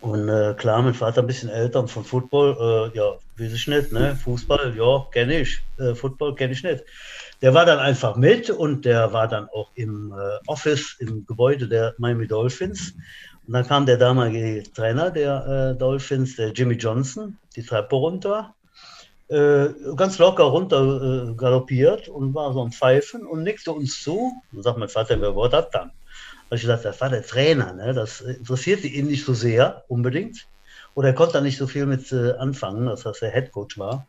Und 0.00 0.28
äh, 0.28 0.54
klar, 0.54 0.82
mein 0.82 0.94
Vater 0.94 1.22
ein 1.22 1.26
bisschen 1.26 1.48
älter 1.48 1.80
und 1.80 1.88
von 1.88 2.04
Football, 2.04 2.90
äh, 2.92 2.96
ja, 2.96 3.12
weiß 3.38 3.52
ich 3.52 3.68
nicht, 3.68 3.92
ne? 3.92 4.16
Fußball, 4.16 4.74
ja, 4.76 5.06
kenne 5.12 5.40
ich. 5.40 5.62
Äh, 5.78 5.94
Football 5.94 6.34
kenne 6.34 6.52
ich 6.52 6.62
nicht. 6.62 6.82
Der 7.42 7.54
war 7.54 7.66
dann 7.66 7.78
einfach 7.78 8.16
mit 8.16 8.50
und 8.50 8.84
der 8.84 9.12
war 9.12 9.28
dann 9.28 9.48
auch 9.48 9.70
im 9.74 10.12
äh, 10.12 10.38
Office, 10.46 10.96
im 11.00 11.26
Gebäude 11.26 11.68
der 11.68 11.94
Miami 11.98 12.26
Dolphins. 12.26 12.94
Und 13.46 13.52
dann 13.52 13.66
kam 13.66 13.84
der 13.84 13.98
damalige 13.98 14.62
Trainer 14.72 15.10
der 15.10 15.74
äh, 15.74 15.78
Dolphins, 15.78 16.36
der 16.36 16.52
Jimmy 16.52 16.76
Johnson, 16.76 17.36
die 17.56 17.64
Treppe 17.64 17.96
runter, 17.96 18.54
äh, 19.28 19.68
ganz 19.96 20.18
locker 20.18 20.44
runter 20.44 21.30
äh, 21.30 21.34
galoppiert 21.34 22.08
und 22.08 22.32
war 22.34 22.52
so 22.52 22.64
ein 22.64 22.72
Pfeifen 22.72 23.26
und 23.26 23.42
nickte 23.42 23.72
uns 23.72 24.00
zu. 24.02 24.32
Und 24.52 24.62
sagt 24.62 24.78
mein 24.78 24.88
Vater, 24.88 25.20
wer 25.20 25.34
war 25.34 25.48
das 25.48 25.68
dann? 25.70 25.90
habe 26.52 26.58
ich 26.58 26.62
gesagt, 26.62 26.84
das 26.84 27.00
war 27.00 27.08
der 27.08 27.22
Trainer, 27.22 27.72
ne? 27.72 27.94
das 27.94 28.20
interessierte 28.20 28.86
ihn 28.86 29.06
nicht 29.06 29.24
so 29.24 29.32
sehr 29.32 29.84
unbedingt. 29.88 30.46
Oder 30.94 31.08
er 31.08 31.14
konnte 31.14 31.32
da 31.32 31.40
nicht 31.40 31.56
so 31.56 31.66
viel 31.66 31.86
mit 31.86 32.12
äh, 32.12 32.32
anfangen, 32.32 32.84
dass 32.84 33.04
das 33.04 33.20
der 33.20 33.30
Headcoach 33.30 33.78
war. 33.78 34.06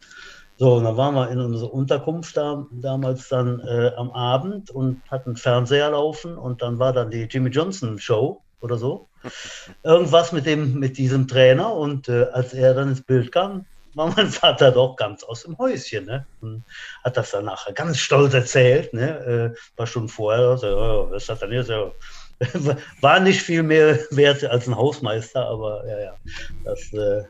So, 0.64 0.76
und 0.76 0.86
dann 0.86 0.96
waren 0.96 1.14
wir 1.14 1.30
in 1.30 1.42
unserer 1.42 1.74
Unterkunft 1.74 2.38
da, 2.38 2.66
damals 2.72 3.28
dann 3.28 3.60
äh, 3.68 3.92
am 3.98 4.12
Abend 4.12 4.72
und 4.72 5.02
hatten 5.12 5.36
Fernseher 5.36 5.90
laufen 5.90 6.38
und 6.38 6.62
dann 6.62 6.80
war 6.80 6.94
dann 6.94 7.12
die 7.12 7.24
Jimmy 7.24 7.50
Johnson 7.50 8.00
Show 8.00 8.42
oder 8.62 8.78
so. 8.78 9.10
Irgendwas 9.84 10.32
mit 10.32 10.46
dem, 10.46 10.80
mit 10.80 10.98
diesem 10.98 11.28
Trainer 11.28 11.74
und 11.74 12.08
äh, 12.08 12.28
als 12.32 12.54
er 12.54 12.74
dann 12.74 12.88
ins 12.88 13.02
Bild 13.02 13.34
kam, 13.34 13.66
war 13.94 14.14
mein 14.16 14.30
Vater 14.30 14.72
doch 14.72 14.96
ganz 14.96 15.26
aus 15.26 15.44
dem 15.44 15.58
Häuschen. 15.58 16.06
Ne? 16.06 16.26
Und 16.40 16.64
hat 17.04 17.18
das 17.18 17.32
dann 17.32 17.44
nachher 17.44 17.74
ganz 17.74 17.98
stolz 17.98 18.34
erzählt, 18.34 18.94
ne? 18.94 19.54
Äh, 19.54 19.60
paar 19.76 19.88
Stunden 19.88 20.08
vorher. 20.08 20.58
So, 20.58 20.68
oh, 20.68 21.12
was 21.12 21.28
hat 21.28 21.42
er 21.42 21.50
denn 21.50 21.66
so? 21.66 21.94
War 23.02 23.20
nicht 23.20 23.42
viel 23.42 23.64
mehr 23.64 24.00
wert 24.12 24.46
als 24.46 24.66
ein 24.66 24.78
Hausmeister, 24.78 25.46
aber 25.46 25.86
ja, 25.86 26.00
ja. 26.00 26.16
Das 26.64 26.94
äh, 26.94 27.26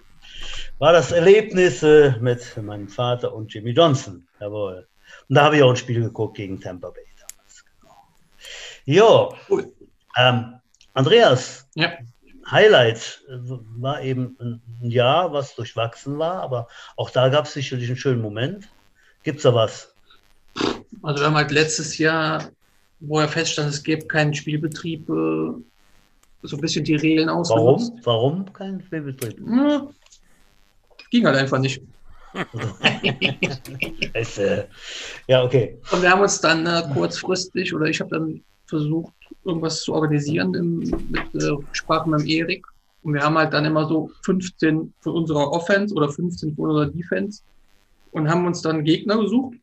war 0.79 0.93
das 0.93 1.11
Erlebnis 1.11 1.83
äh, 1.83 2.13
mit 2.19 2.55
meinem 2.61 2.87
Vater 2.87 3.33
und 3.33 3.53
Jimmy 3.53 3.71
Johnson. 3.71 4.27
Jawohl. 4.39 4.87
Und 5.29 5.35
da 5.35 5.45
habe 5.45 5.57
ich 5.57 5.63
auch 5.63 5.69
ein 5.69 5.75
Spiel 5.75 6.01
geguckt 6.01 6.37
gegen 6.37 6.59
Tampa 6.59 6.89
Bay 6.89 7.05
damals. 7.19 7.65
Genau. 7.81 9.35
Jo. 9.47 9.63
Ähm, 10.17 10.55
Andreas, 10.93 11.67
ja. 11.75 11.91
Highlight 12.49 13.21
äh, 13.29 13.33
war 13.77 14.01
eben 14.01 14.37
ein 14.39 14.89
Jahr, 14.89 15.31
was 15.31 15.55
durchwachsen 15.55 16.19
war, 16.19 16.41
aber 16.41 16.67
auch 16.97 17.09
da 17.09 17.29
gab 17.29 17.45
es 17.45 17.53
sicherlich 17.53 17.87
einen 17.87 17.97
schönen 17.97 18.21
Moment. 18.21 18.69
Gibt 19.23 19.37
es 19.37 19.43
da 19.43 19.53
was? 19.53 19.93
Also 21.01 21.21
wir 21.21 21.27
haben 21.27 21.35
halt 21.35 21.51
letztes 21.51 21.97
Jahr 21.97 22.51
wo 23.05 23.19
er 23.19 23.27
feststand, 23.27 23.69
es 23.69 23.83
gibt 23.83 24.09
keinen 24.09 24.33
Spielbetrieb, 24.33 25.09
äh, 25.09 25.53
so 26.43 26.57
ein 26.57 26.61
bisschen 26.61 26.85
die 26.85 26.95
Regeln 26.95 27.29
aus. 27.29 27.49
Warum? 27.49 27.99
Warum 28.03 28.53
kein 28.53 28.81
Spielbetrieb? 28.81 29.39
Ja, 29.45 29.87
ging 31.13 31.27
halt 31.27 31.37
einfach 31.37 31.59
nicht. 31.59 31.79
es, 34.13 34.39
äh, 34.39 34.65
ja, 35.27 35.43
okay. 35.43 35.77
Und 35.91 36.01
wir 36.01 36.09
haben 36.09 36.21
uns 36.21 36.41
dann 36.41 36.65
äh, 36.65 36.81
kurzfristig, 36.91 37.73
oder 37.73 37.85
ich 37.85 37.99
habe 37.99 38.09
dann 38.09 38.43
versucht, 38.65 39.13
irgendwas 39.45 39.83
zu 39.83 39.93
organisieren 39.93 40.55
im, 40.55 40.79
mit 40.79 41.35
äh, 41.35 41.51
Sprache 41.71 42.09
mit 42.09 42.25
Erik. 42.25 42.65
Und 43.03 43.13
wir 43.13 43.21
haben 43.21 43.37
halt 43.37 43.53
dann 43.53 43.65
immer 43.65 43.87
so 43.87 44.09
15 44.25 44.91
von 45.01 45.13
unserer 45.13 45.51
Offense 45.51 45.93
oder 45.93 46.09
15 46.09 46.55
von 46.55 46.71
unserer 46.71 46.87
Defense 46.87 47.43
und 48.11 48.27
haben 48.27 48.47
uns 48.47 48.63
dann 48.63 48.83
Gegner 48.83 49.17
gesucht, 49.17 49.57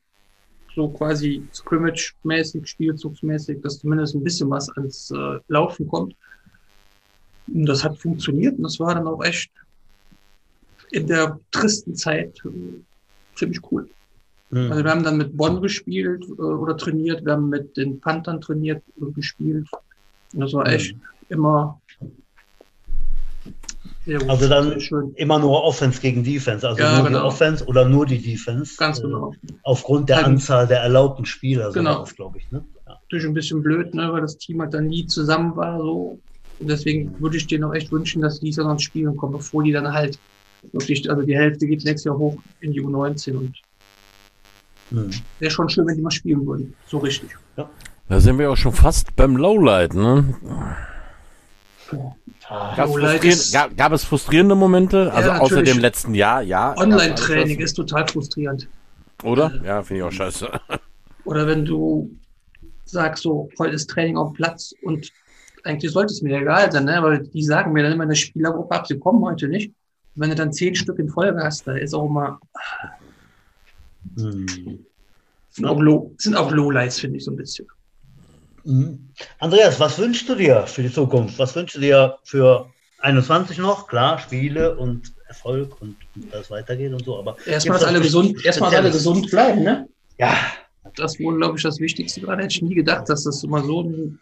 so 0.76 0.88
quasi 0.90 1.42
Scrimmage-mäßig, 1.52 2.64
Spielzugsmäßig, 2.64 3.60
dass 3.62 3.80
zumindest 3.80 4.14
ein 4.14 4.22
bisschen 4.22 4.48
was 4.50 4.68
ans 4.76 5.10
äh, 5.10 5.40
Laufen 5.48 5.88
kommt. 5.88 6.14
Und 7.48 7.66
das 7.66 7.82
hat 7.82 7.98
funktioniert 7.98 8.56
und 8.56 8.62
das 8.62 8.78
war 8.78 8.94
dann 8.94 9.08
auch 9.08 9.24
echt 9.24 9.50
in 10.90 11.06
der 11.06 11.38
tristen 11.50 11.94
Zeit 11.94 12.42
ziemlich 13.34 13.60
cool. 13.70 13.88
Mhm. 14.50 14.72
Also 14.72 14.84
wir 14.84 14.90
haben 14.90 15.04
dann 15.04 15.16
mit 15.16 15.36
Bonn 15.36 15.62
gespielt 15.62 16.24
äh, 16.24 16.42
oder 16.42 16.76
trainiert, 16.76 17.24
wir 17.24 17.32
haben 17.32 17.48
mit 17.48 17.76
den 17.76 18.00
Panthern 18.00 18.40
trainiert 18.40 18.82
und 18.96 19.14
gespielt. 19.14 19.68
Und 20.32 20.40
das 20.40 20.52
war 20.52 20.66
mhm. 20.66 20.74
echt 20.74 20.94
mhm. 20.94 21.02
immer 21.28 21.80
also 24.28 24.48
dann 24.48 24.78
immer 25.16 25.38
nur 25.38 25.62
Offense 25.62 26.00
gegen 26.00 26.24
Defense, 26.24 26.66
also 26.66 26.80
ja, 26.80 26.96
nur 26.96 27.06
genau. 27.06 27.20
die 27.20 27.24
Offense 27.24 27.64
oder 27.66 27.88
nur 27.88 28.06
die 28.06 28.20
Defense. 28.20 28.76
Ganz 28.76 28.98
äh, 28.98 29.02
genau. 29.02 29.34
aufgrund 29.62 30.08
der 30.08 30.24
Anzahl 30.24 30.66
der 30.66 30.80
erlaubten 30.80 31.26
Spieler, 31.26 31.70
genau. 31.72 32.04
glaube 32.16 32.38
ich. 32.38 32.50
Ne? 32.50 32.64
Ja. 32.86 32.94
Natürlich 32.94 33.26
ein 33.26 33.34
bisschen 33.34 33.62
blöd, 33.62 33.94
ne, 33.94 34.12
weil 34.12 34.22
das 34.22 34.38
Team 34.38 34.60
halt 34.62 34.74
dann 34.74 34.86
nie 34.86 35.06
zusammen 35.06 35.54
war. 35.54 35.78
So. 35.78 36.18
Und 36.58 36.70
deswegen 36.70 37.20
würde 37.20 37.36
ich 37.36 37.46
dir 37.46 37.58
noch 37.58 37.74
echt 37.74 37.92
wünschen, 37.92 38.22
dass 38.22 38.40
die 38.40 38.50
dann 38.50 38.78
spielen 38.78 39.16
kommen, 39.16 39.34
bevor 39.34 39.62
die 39.62 39.72
dann 39.72 39.92
halt 39.92 40.18
wirklich, 40.72 41.08
also 41.10 41.22
die 41.22 41.36
Hälfte 41.36 41.66
geht 41.66 41.84
nächstes 41.84 42.04
Jahr 42.04 42.18
hoch 42.18 42.36
in 42.60 42.72
die 42.72 42.82
U19 42.82 43.36
und 43.36 43.56
hm. 44.90 45.10
wäre 45.38 45.50
schon 45.50 45.68
schön, 45.68 45.86
wenn 45.86 45.96
die 45.96 46.02
mal 46.02 46.10
spielen 46.10 46.46
würden. 46.46 46.74
So 46.86 46.98
richtig. 46.98 47.30
Ja. 47.56 47.68
Da 48.08 48.20
sind 48.20 48.38
wir 48.38 48.50
auch 48.50 48.56
schon 48.56 48.72
fast 48.72 49.14
beim 49.14 49.36
Lowlight, 49.36 49.94
ne? 49.94 50.34
Gab, 52.48 52.88
es 53.24 53.52
gab, 53.52 53.76
gab, 53.76 53.92
es 53.92 54.04
frustrierende 54.04 54.54
Momente? 54.56 55.12
Also 55.12 55.28
ja, 55.28 55.38
außer 55.38 55.62
dem 55.62 55.78
letzten 55.78 56.14
Jahr, 56.14 56.42
ja. 56.42 56.76
Online-Training 56.76 57.60
ist 57.60 57.74
total 57.74 58.08
frustrierend. 58.08 58.68
Oder? 59.22 59.52
Äh, 59.62 59.66
ja, 59.66 59.82
finde 59.82 60.00
ich 60.00 60.08
auch 60.08 60.12
scheiße. 60.12 60.48
Oder 61.24 61.46
wenn 61.46 61.64
du 61.64 62.10
sagst, 62.84 63.22
so, 63.22 63.48
heute 63.58 63.74
ist 63.74 63.88
Training 63.90 64.16
auf 64.16 64.32
Platz 64.32 64.74
und 64.82 65.12
eigentlich 65.64 65.92
sollte 65.92 66.12
es 66.12 66.22
mir 66.22 66.40
egal 66.40 66.72
sein, 66.72 66.86
ne? 66.86 66.98
weil 67.02 67.26
die 67.28 67.42
sagen 67.44 67.72
mir 67.72 67.82
dann 67.82 67.92
immer 67.92 68.04
in 68.04 68.10
der 68.10 68.16
Spielergruppe 68.16 68.74
ab, 68.74 68.86
sie 68.86 68.98
kommen 68.98 69.22
heute 69.24 69.46
nicht. 69.46 69.72
Wenn 70.14 70.30
du 70.30 70.36
dann 70.36 70.52
zehn 70.52 70.74
Stück 70.74 70.98
in 70.98 71.08
Folge 71.08 71.42
hast, 71.42 71.66
da 71.66 71.74
ist 71.74 71.94
auch 71.94 72.06
immer. 72.06 72.40
Hm. 74.16 74.84
Sind 75.50 75.66
auch, 75.66 75.80
Low, 75.80 76.14
sind 76.18 76.36
auch 76.36 76.50
Lowlights, 76.50 77.00
finde 77.00 77.18
ich 77.18 77.24
so 77.24 77.32
ein 77.32 77.36
bisschen. 77.36 77.66
Mhm. 78.64 79.08
Andreas, 79.38 79.80
was 79.80 79.98
wünschst 79.98 80.28
du 80.28 80.34
dir 80.34 80.66
für 80.66 80.82
die 80.82 80.92
Zukunft? 80.92 81.38
Was 81.38 81.54
wünschst 81.56 81.76
du 81.76 81.80
dir 81.80 82.18
für 82.24 82.70
21 82.98 83.58
noch? 83.58 83.88
Klar, 83.88 84.18
Spiele 84.18 84.76
und 84.76 85.12
Erfolg 85.26 85.80
und, 85.80 85.96
und 86.14 86.32
dass 86.32 86.42
es 86.42 86.50
weitergeht 86.50 86.92
und 86.92 87.04
so, 87.04 87.18
aber 87.18 87.36
erstmal, 87.46 87.78
dass 87.78 87.86
alle 87.86 88.00
gesund, 88.00 88.44
erstmal 88.44 88.74
alle 88.74 88.90
gesund 88.90 89.30
bleiben, 89.30 89.62
ne? 89.62 89.88
Ja. 90.18 90.36
Das 90.96 91.20
wohl, 91.20 91.36
glaube 91.36 91.56
ich, 91.56 91.62
das 91.62 91.78
Wichtigste 91.78 92.20
gerade. 92.20 92.42
Hätte 92.42 92.54
ich 92.54 92.62
nie 92.62 92.74
gedacht, 92.74 93.08
dass 93.08 93.24
das 93.24 93.44
immer 93.44 93.62
so 93.62 93.82
ein, 93.82 94.18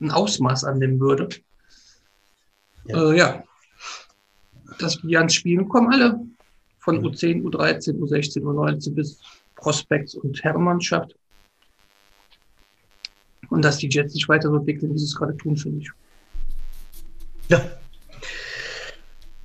ein 0.00 0.10
Ausmaß 0.10 0.64
annehmen 0.64 0.98
würde. 0.98 1.28
Ja. 2.86 3.10
Äh, 3.10 3.18
ja. 3.18 3.44
Dass 4.78 5.02
wir 5.02 5.18
ans 5.18 5.34
Spielen 5.34 5.68
kommen, 5.68 5.92
alle. 5.92 6.20
Von 6.78 6.98
mhm. 6.98 7.06
U10, 7.06 7.42
U13, 7.42 7.98
U16, 7.98 8.42
U19 8.42 8.94
bis 8.94 9.20
Prospects 9.56 10.14
und 10.14 10.42
Herrenmannschaft. 10.42 11.14
Und 13.50 13.62
dass 13.62 13.78
die 13.78 13.88
Jets 13.88 14.14
sich 14.14 14.28
weiter 14.28 14.48
so 14.48 14.56
entwickeln, 14.56 14.92
wie 14.94 14.98
sie 14.98 15.04
es 15.04 15.14
gerade 15.14 15.36
tun, 15.36 15.56
finde 15.56 15.82
ich. 15.82 15.90
Ja. 17.48 17.60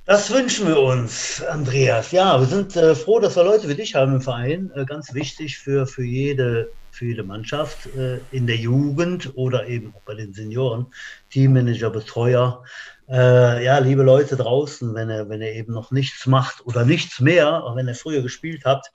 Das 0.06 0.32
wünschen 0.32 0.66
wir 0.66 0.80
uns, 0.80 1.42
Andreas. 1.42 2.12
Ja, 2.12 2.40
wir 2.40 2.46
sind 2.46 2.74
äh, 2.76 2.94
froh, 2.94 3.20
dass 3.20 3.36
wir 3.36 3.44
Leute 3.44 3.68
wie 3.68 3.74
dich 3.74 3.94
haben 3.94 4.14
im 4.14 4.22
Verein. 4.22 4.70
Äh, 4.74 4.86
ganz 4.86 5.12
wichtig 5.12 5.58
für, 5.58 5.86
für, 5.86 6.02
jede, 6.02 6.70
für 6.98 7.06
jede 7.06 7.22
Mannschaft 7.22 7.86
äh, 7.96 8.18
in 8.32 8.46
der 8.46 8.56
Jugend 8.56 9.32
oder 9.36 9.66
eben 9.68 9.94
auch 9.94 10.02
bei 10.02 10.14
den 10.14 10.34
Senioren, 10.34 10.86
Teammanager, 11.30 11.90
Betreuer. 11.90 12.64
Äh, 13.08 13.64
ja, 13.64 13.78
liebe 13.78 14.02
Leute 14.02 14.36
draußen, 14.36 14.94
wenn 14.94 15.08
ihr, 15.08 15.28
wenn 15.28 15.40
ihr 15.40 15.52
eben 15.52 15.72
noch 15.72 15.92
nichts 15.92 16.26
macht 16.26 16.66
oder 16.66 16.84
nichts 16.84 17.20
mehr, 17.20 17.64
auch 17.64 17.76
wenn 17.76 17.88
ihr 17.88 17.94
früher 17.94 18.22
gespielt 18.22 18.64
habt, 18.64 18.90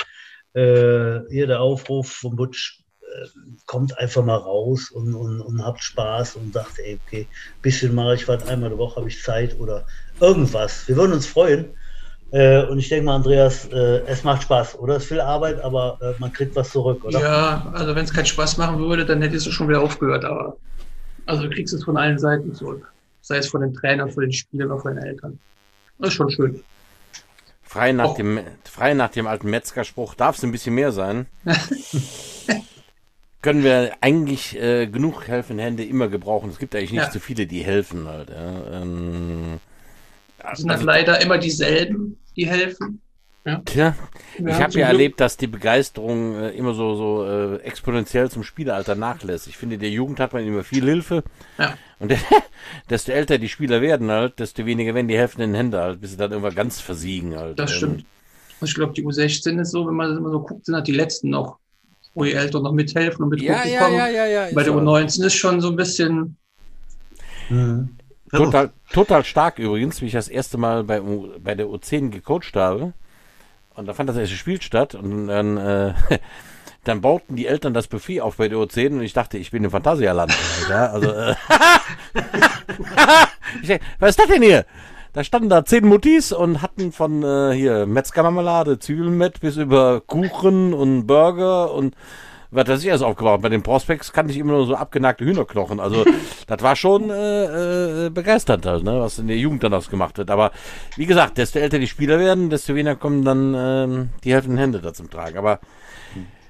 äh, 0.53 1.21
hier 1.29 1.47
der 1.47 1.61
Aufruf 1.61 2.11
von 2.11 2.35
Butch, 2.35 2.83
kommt 3.65 3.97
einfach 3.97 4.23
mal 4.23 4.37
raus 4.37 4.89
und, 4.91 5.13
und, 5.13 5.41
und 5.41 5.63
habt 5.63 5.83
Spaß 5.83 6.35
und 6.35 6.53
sagt, 6.53 6.79
ey, 6.79 6.99
okay, 7.05 7.27
bisschen 7.61 7.93
mache 7.93 8.15
ich 8.15 8.27
was, 8.27 8.47
einmal 8.47 8.69
die 8.69 8.77
Woche 8.77 8.97
habe 8.97 9.07
ich 9.07 9.21
Zeit 9.21 9.59
oder 9.59 9.85
irgendwas. 10.19 10.87
Wir 10.87 10.95
würden 10.95 11.13
uns 11.13 11.27
freuen. 11.27 11.75
Äh, 12.33 12.65
und 12.65 12.79
ich 12.79 12.89
denke 12.89 13.05
mal, 13.05 13.15
Andreas, 13.15 13.65
äh, 13.67 14.01
es 14.07 14.23
macht 14.23 14.41
Spaß, 14.41 14.79
oder? 14.79 14.95
Es 14.95 15.03
ist 15.03 15.09
viel 15.09 15.21
Arbeit, 15.21 15.61
aber 15.61 15.99
äh, 16.01 16.19
man 16.19 16.33
kriegt 16.33 16.55
was 16.55 16.71
zurück, 16.71 17.05
oder? 17.05 17.19
Ja, 17.19 17.71
also 17.73 17.95
wenn 17.95 18.05
es 18.05 18.11
keinen 18.11 18.25
Spaß 18.25 18.57
machen 18.57 18.79
würde, 18.79 19.05
dann 19.05 19.21
hättest 19.21 19.45
du 19.45 19.51
schon 19.51 19.69
wieder 19.69 19.81
aufgehört, 19.81 20.25
aber 20.25 20.57
also 21.27 21.43
du 21.43 21.49
kriegst 21.51 21.75
es 21.75 21.83
von 21.83 21.95
allen 21.95 22.17
Seiten 22.17 22.55
zurück. 22.55 22.91
Sei 23.21 23.37
es 23.37 23.49
von 23.49 23.61
den 23.61 23.75
Trainern, 23.75 24.09
von 24.09 24.23
den 24.23 24.33
Spielern 24.33 24.71
oder 24.71 24.81
von 24.81 24.95
den 24.95 25.05
Eltern. 25.05 25.37
Das 25.99 26.07
ist 26.07 26.15
schon 26.15 26.31
schön. 26.31 26.63
Frei 27.61 27.91
nach, 27.91 28.15
dem, 28.15 28.39
frei 28.63 28.95
nach 28.95 29.09
dem 29.09 29.27
alten 29.27 29.51
Metzger-Spruch 29.51 30.15
darf 30.15 30.35
es 30.35 30.43
ein 30.43 30.51
bisschen 30.51 30.73
mehr 30.73 30.91
sein. 30.91 31.27
können 33.43 33.63
wir 33.63 33.91
eigentlich 34.01 34.59
äh, 34.59 34.87
genug 34.87 35.27
helfende 35.27 35.61
Hände 35.61 35.83
immer 35.83 36.07
gebrauchen. 36.07 36.49
Es 36.49 36.57
gibt 36.57 36.75
eigentlich 36.75 36.93
nicht 36.93 37.03
ja. 37.03 37.11
so 37.11 37.19
viele, 37.19 37.45
die 37.45 37.63
helfen 37.63 38.07
halt. 38.07 38.31
Ja. 38.31 38.81
Ähm, 38.81 39.59
sind 40.53 40.69
also, 40.69 40.85
leider 40.85 41.21
immer 41.21 41.37
dieselben, 41.37 42.17
die 42.35 42.47
helfen. 42.47 43.01
Ja. 43.45 43.61
Tja, 43.65 43.95
wir 44.37 44.51
ich 44.51 44.61
habe 44.61 44.79
ja 44.79 44.87
erlebt, 44.87 45.19
dass 45.19 45.35
die 45.35 45.47
Begeisterung 45.47 46.35
äh, 46.35 46.51
immer 46.51 46.73
so, 46.73 46.95
so 46.95 47.25
äh, 47.25 47.57
exponentiell 47.63 48.31
zum 48.31 48.43
Spieleralter 48.43 48.95
nachlässt. 48.95 49.47
Ich 49.47 49.57
finde, 49.57 49.77
der 49.77 49.89
Jugend 49.89 50.21
hat 50.21 50.31
man 50.31 50.45
immer 50.45 50.63
viel 50.63 50.85
Hilfe. 50.85 51.23
Ja. 51.57 51.77
Und 51.99 52.13
desto 52.89 53.11
älter 53.11 53.37
die 53.37 53.49
Spieler 53.49 53.81
werden 53.81 54.09
halt, 54.09 54.39
desto 54.39 54.65
weniger 54.65 54.95
werden 54.95 55.09
die 55.09 55.17
helfenden 55.17 55.53
Hände 55.53 55.81
halt, 55.81 55.99
bis 55.99 56.11
sie 56.11 56.17
dann 56.17 56.31
irgendwann 56.31 56.55
ganz 56.55 56.79
versiegen 56.79 57.35
halt. 57.35 57.59
Das 57.59 57.71
stimmt. 57.71 58.01
Ähm, 58.01 58.05
ich 58.61 58.75
glaube, 58.75 58.93
die 58.93 59.05
U16 59.05 59.59
ist 59.59 59.71
so, 59.71 59.85
wenn 59.87 59.95
man 59.95 60.09
das 60.09 60.17
immer 60.19 60.31
so 60.31 60.39
guckt, 60.39 60.65
sind 60.65 60.75
halt 60.75 60.87
die 60.87 60.93
letzten 60.93 61.29
noch 61.29 61.57
wo 62.15 62.23
die 62.23 62.33
Eltern 62.33 62.63
noch 62.63 62.73
mithelfen 62.73 63.23
und 63.23 63.29
mit 63.29 63.41
ja, 63.41 63.65
ja, 63.65 63.81
kommen. 63.81 63.95
Ja, 63.95 64.07
ja, 64.07 64.25
ja, 64.25 64.47
Bei 64.53 64.63
der 64.63 64.73
U19 64.73 65.25
ist 65.25 65.35
schon 65.35 65.61
so 65.61 65.69
ein 65.69 65.75
bisschen. 65.75 66.37
Mhm. 67.49 67.89
Total, 68.33 68.71
total 68.91 69.23
stark 69.23 69.59
übrigens, 69.59 70.01
wie 70.01 70.07
ich 70.07 70.13
das 70.13 70.27
erste 70.27 70.57
Mal 70.57 70.83
bei, 70.83 71.01
bei 71.39 71.55
der 71.55 71.67
U10 71.67 72.09
gecoacht 72.09 72.55
habe. 72.55 72.93
Und 73.75 73.87
da 73.87 73.93
fand 73.93 74.09
das 74.09 74.17
erste 74.17 74.35
Spiel 74.35 74.61
statt 74.61 74.95
und 74.95 75.27
dann, 75.27 75.57
äh, 75.57 75.93
dann 76.83 77.01
bauten 77.01 77.35
die 77.35 77.47
Eltern 77.47 77.73
das 77.73 77.87
Buffet 77.87 78.21
auf 78.21 78.37
bei 78.37 78.47
der 78.47 78.57
U10 78.57 78.93
und 78.93 79.01
ich 79.01 79.13
dachte, 79.13 79.37
ich 79.37 79.51
bin 79.51 79.63
im 79.63 79.71
Phantasialand. 79.71 80.33
also, 80.69 81.11
äh, 81.11 81.35
ich 83.61 83.79
was 83.99 84.11
ist 84.11 84.19
das 84.19 84.27
denn 84.27 84.41
hier? 84.41 84.65
Da 85.13 85.23
standen 85.23 85.49
da 85.49 85.63
zehn 85.63 85.85
Muttis 85.85 86.31
und 86.31 86.63
hatten 86.63 86.91
von 86.91 87.21
äh, 87.21 87.53
hier 87.53 87.85
Metzgermarmelade, 87.85 88.79
Zwiebelmett 88.79 89.41
bis 89.41 89.57
über 89.57 90.01
Kuchen 90.01 90.73
und 90.73 91.05
Burger 91.05 91.71
und 91.71 91.95
was 92.53 92.67
weiß 92.67 92.83
ich 92.83 92.89
alles 92.89 93.01
aufgebaut. 93.01 93.41
Bei 93.41 93.49
den 93.49 93.63
Prospects 93.63 94.13
kannte 94.13 94.31
ich 94.31 94.39
immer 94.39 94.53
nur 94.53 94.65
so 94.65 94.75
abgenagte 94.75 95.25
Hühnerknochen. 95.25 95.79
Also 95.79 96.05
das 96.47 96.61
war 96.61 96.75
schon 96.75 97.09
äh, 97.09 98.05
äh, 98.05 98.09
begeisternd 98.09 98.65
halt, 98.65 98.83
ne, 98.83 98.99
was 98.99 99.19
in 99.19 99.27
der 99.27 99.37
Jugend 99.37 99.63
dann 99.63 99.71
das 99.71 99.89
gemacht 99.89 100.17
wird. 100.17 100.29
Aber 100.29 100.51
wie 100.95 101.05
gesagt, 101.05 101.37
desto 101.37 101.59
älter 101.59 101.79
die 101.79 101.87
Spieler 101.87 102.19
werden, 102.19 102.49
desto 102.49 102.75
weniger 102.75 102.95
kommen 102.95 103.23
dann 103.23 103.53
ähm, 103.55 104.09
die 104.23 104.33
helfenden 104.33 104.57
Hände 104.57 104.79
da 104.79 104.93
zum 104.93 105.09
Tragen. 105.09 105.37
Aber 105.37 105.59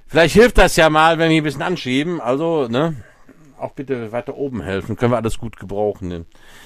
vielleicht 0.07 0.35
hilft 0.35 0.57
das 0.57 0.75
ja 0.75 0.89
mal, 0.89 1.17
wenn 1.19 1.29
wir 1.29 1.37
ein 1.37 1.43
bisschen 1.43 1.61
anschieben. 1.61 2.21
Also, 2.21 2.67
ne? 2.67 2.95
auch 3.63 3.71
bitte 3.71 4.11
weiter 4.11 4.35
oben 4.35 4.61
helfen. 4.61 4.95
Können 4.95 5.13
wir 5.13 5.17
alles 5.17 5.37
gut 5.37 5.57
gebrauchen. 5.57 6.25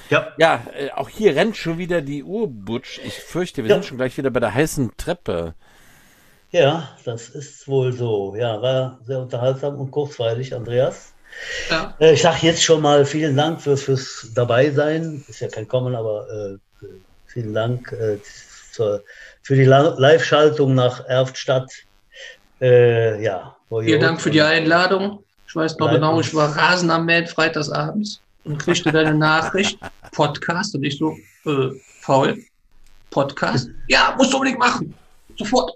Ja. 0.09 0.27
Ja, 0.37 0.63
äh, 0.77 0.91
auch 0.91 1.09
hier 1.09 1.35
rennt 1.35 1.55
schon 1.55 1.77
wieder 1.77 2.01
die 2.01 2.23
Uhr, 2.23 2.47
Butch. 2.49 2.99
Ich 3.05 3.13
fürchte, 3.13 3.63
wir 3.63 3.69
ja. 3.69 3.75
sind 3.75 3.85
schon 3.85 3.97
gleich 3.97 4.17
wieder 4.17 4.31
bei 4.31 4.39
der 4.39 4.53
heißen 4.53 4.91
Treppe. 4.97 5.53
Ja, 6.51 6.89
das 7.03 7.29
ist 7.29 7.67
wohl 7.67 7.91
so. 7.91 8.35
Ja, 8.37 8.61
war 8.61 8.99
sehr 9.05 9.19
unterhaltsam 9.19 9.75
und 9.75 9.91
kurzweilig, 9.91 10.55
Andreas. 10.55 11.13
Ja. 11.69 11.93
Äh, 11.99 12.13
ich 12.13 12.21
sage 12.21 12.37
jetzt 12.41 12.63
schon 12.63 12.81
mal 12.81 13.05
vielen 13.05 13.35
Dank 13.35 13.61
für, 13.61 13.75
fürs 13.77 14.29
Dabeisein. 14.33 15.23
Ist 15.27 15.41
ja 15.41 15.49
kein 15.49 15.67
Kommen, 15.67 15.95
aber 15.95 16.27
äh, 16.29 16.87
vielen 17.25 17.53
Dank 17.53 17.91
äh, 17.91 18.17
zur, 18.71 19.03
für 19.41 19.55
die 19.55 19.65
Live-Schaltung 19.65 20.73
nach 20.73 21.05
Erftstadt. 21.07 21.71
Äh, 22.61 23.21
ja. 23.23 23.55
Vielen 23.69 24.01
Dank 24.01 24.21
für 24.21 24.31
die 24.31 24.41
Einladung. 24.41 25.23
Ich 25.47 25.55
weiß 25.55 25.77
noch 25.77 25.91
genau, 25.91 26.19
ich 26.19 26.33
war 26.33 26.55
rasend 26.55 26.91
am 26.91 27.05
Mähen 27.05 27.27
freitagsabends 27.27 28.21
und 28.43 28.57
kriegte 28.57 28.91
deine 28.91 29.13
Nachricht, 29.13 29.79
Podcast, 30.11 30.75
und 30.75 30.83
ich 30.83 30.97
so, 30.97 31.15
äh, 31.45 31.69
faul, 32.01 32.37
Podcast? 33.09 33.69
Ja, 33.87 34.13
musst 34.17 34.33
du 34.33 34.37
unbedingt 34.37 34.59
machen. 34.59 34.93
Sofort. 35.37 35.73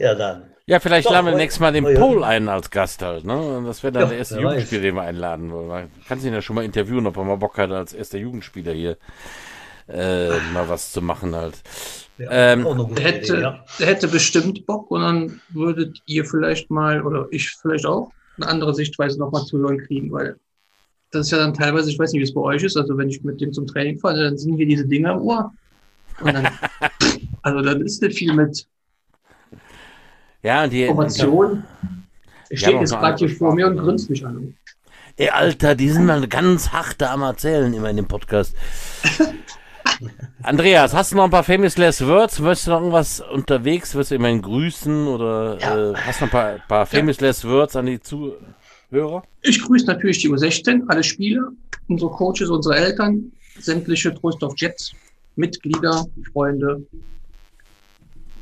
Ja, 0.00 0.14
dann. 0.14 0.44
Ja, 0.66 0.80
vielleicht 0.80 1.06
Doch, 1.06 1.12
laden 1.12 1.26
wir 1.26 1.36
nächstes 1.36 1.60
Mal 1.60 1.72
den 1.72 1.84
oh, 1.84 1.94
Pol 1.94 2.24
ein 2.24 2.48
als 2.48 2.70
Gast 2.70 3.02
halt, 3.02 3.24
ne? 3.24 3.62
Das 3.66 3.82
wäre 3.82 3.92
dann 3.92 4.04
ja, 4.04 4.08
der 4.08 4.18
erste 4.18 4.40
Jugendspieler, 4.40 4.82
den 4.82 4.94
wir 4.94 5.02
einladen 5.02 5.50
wollen. 5.50 5.68
Man 5.68 5.90
kann 6.08 6.24
ihn 6.24 6.32
ja 6.32 6.40
schon 6.40 6.56
mal 6.56 6.64
interviewen, 6.64 7.06
ob 7.06 7.16
er 7.16 7.24
mal 7.24 7.36
Bock 7.36 7.58
hat, 7.58 7.70
als 7.70 7.92
erster 7.92 8.18
Jugendspieler 8.18 8.72
hier 8.72 8.96
äh, 9.88 10.30
mal 10.54 10.68
was 10.68 10.92
zu 10.92 11.02
machen 11.02 11.34
halt. 11.36 11.54
Ja, 12.16 12.30
ähm, 12.30 12.64
der, 12.94 13.04
hätte, 13.04 13.32
Idee, 13.34 13.42
ja. 13.42 13.64
der 13.78 13.86
hätte 13.88 14.08
bestimmt 14.08 14.64
Bock 14.64 14.90
und 14.90 15.02
dann 15.02 15.40
würdet 15.50 16.00
ihr 16.06 16.24
vielleicht 16.24 16.70
mal, 16.70 17.02
oder 17.02 17.26
ich 17.30 17.50
vielleicht 17.50 17.84
auch, 17.84 18.10
eine 18.36 18.48
andere 18.48 18.74
Sichtweise 18.74 19.18
nochmal 19.18 19.44
zu 19.44 19.58
hören 19.58 19.78
kriegen, 19.78 20.10
weil 20.12 20.36
das 21.10 21.26
ist 21.26 21.32
ja 21.32 21.38
dann 21.38 21.52
teilweise, 21.52 21.90
ich 21.90 21.98
weiß 21.98 22.12
nicht, 22.12 22.20
wie 22.20 22.24
es 22.24 22.32
bei 22.32 22.40
euch 22.40 22.62
ist, 22.62 22.76
also 22.76 22.96
wenn 22.96 23.10
ich 23.10 23.22
mit 23.22 23.40
dem 23.40 23.52
zum 23.52 23.66
Training 23.66 23.98
fahre, 23.98 24.22
dann 24.22 24.38
sind 24.38 24.56
hier 24.56 24.66
diese 24.66 24.86
Dinger 24.86 25.12
im 25.12 25.22
Ohr. 25.22 25.52
Und 26.20 26.34
dann, 26.34 26.48
also 27.42 27.60
dann 27.60 27.82
ist 27.82 28.00
nicht 28.00 28.16
viel 28.16 28.32
mit 28.32 28.66
ja, 30.42 30.64
und 30.64 30.70
die 30.72 30.84
Information. 30.84 31.64
Ich 32.48 32.60
stehe 32.60 32.80
jetzt 32.80 32.90
gerade 32.90 33.16
hier 33.16 33.36
vor 33.36 33.54
mir 33.54 33.66
und 33.66 33.76
grinst 33.78 34.10
mich 34.10 34.24
an. 34.24 34.54
Ey, 35.16 35.28
Alter, 35.28 35.74
die 35.74 35.90
sind 35.90 36.06
mal 36.06 36.26
ganz 36.26 36.70
harte 36.70 37.10
am 37.10 37.22
Erzählen 37.22 37.72
immer 37.72 37.90
in 37.90 37.96
dem 37.96 38.06
Podcast. 38.06 38.54
Andreas, 40.42 40.94
hast 40.94 41.12
du 41.12 41.16
noch 41.16 41.24
ein 41.24 41.30
paar 41.30 41.44
Famous 41.44 41.76
Last 41.76 42.06
Words? 42.06 42.38
Möchtest 42.38 42.66
du 42.66 42.70
noch 42.70 42.80
irgendwas 42.80 43.20
unterwegs? 43.20 43.94
Wirst 43.94 44.10
du 44.10 44.14
immerhin 44.14 44.40
grüßen 44.40 45.06
oder 45.06 45.58
ja. 45.60 45.90
äh, 45.90 45.94
hast 45.94 46.20
du 46.20 46.24
noch 46.24 46.32
ein 46.32 46.58
paar, 46.58 46.58
paar 46.66 46.86
Famous 46.86 47.20
ja. 47.20 47.26
Last 47.26 47.46
Words 47.46 47.76
an 47.76 47.86
die 47.86 48.00
Zuhörer? 48.00 49.22
Ich 49.42 49.62
grüße 49.62 49.86
natürlich 49.86 50.20
die 50.20 50.30
U16, 50.30 50.88
alle 50.88 51.04
Spieler, 51.04 51.48
unsere 51.88 52.10
Coaches, 52.10 52.48
unsere 52.48 52.76
Eltern, 52.76 53.30
sämtliche 53.58 54.14
Trostorf 54.14 54.54
Jets, 54.56 54.94
Mitglieder, 55.36 56.06
Freunde. 56.32 56.82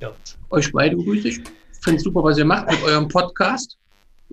Ja. 0.00 0.12
Euch 0.50 0.70
beide 0.70 0.96
grüße 0.96 1.28
ich 1.28 1.42
finde 1.80 2.00
super, 2.00 2.22
was 2.22 2.38
ihr 2.38 2.44
macht 2.44 2.70
mit 2.70 2.82
eurem 2.82 3.08
Podcast. 3.08 3.76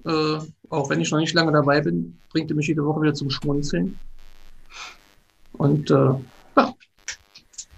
Äh, 0.06 0.40
auch 0.70 0.90
wenn 0.90 1.02
ich 1.02 1.12
noch 1.12 1.20
nicht 1.20 1.34
lange 1.34 1.52
dabei 1.52 1.82
bin, 1.82 2.18
bringt 2.30 2.50
ihr 2.50 2.56
mich 2.56 2.68
jede 2.68 2.86
Woche 2.86 3.02
wieder 3.02 3.14
zum 3.14 3.30
Schmunzeln. 3.30 3.98
Und 5.54 5.90
äh, 5.90 5.94
ja. 5.94 6.76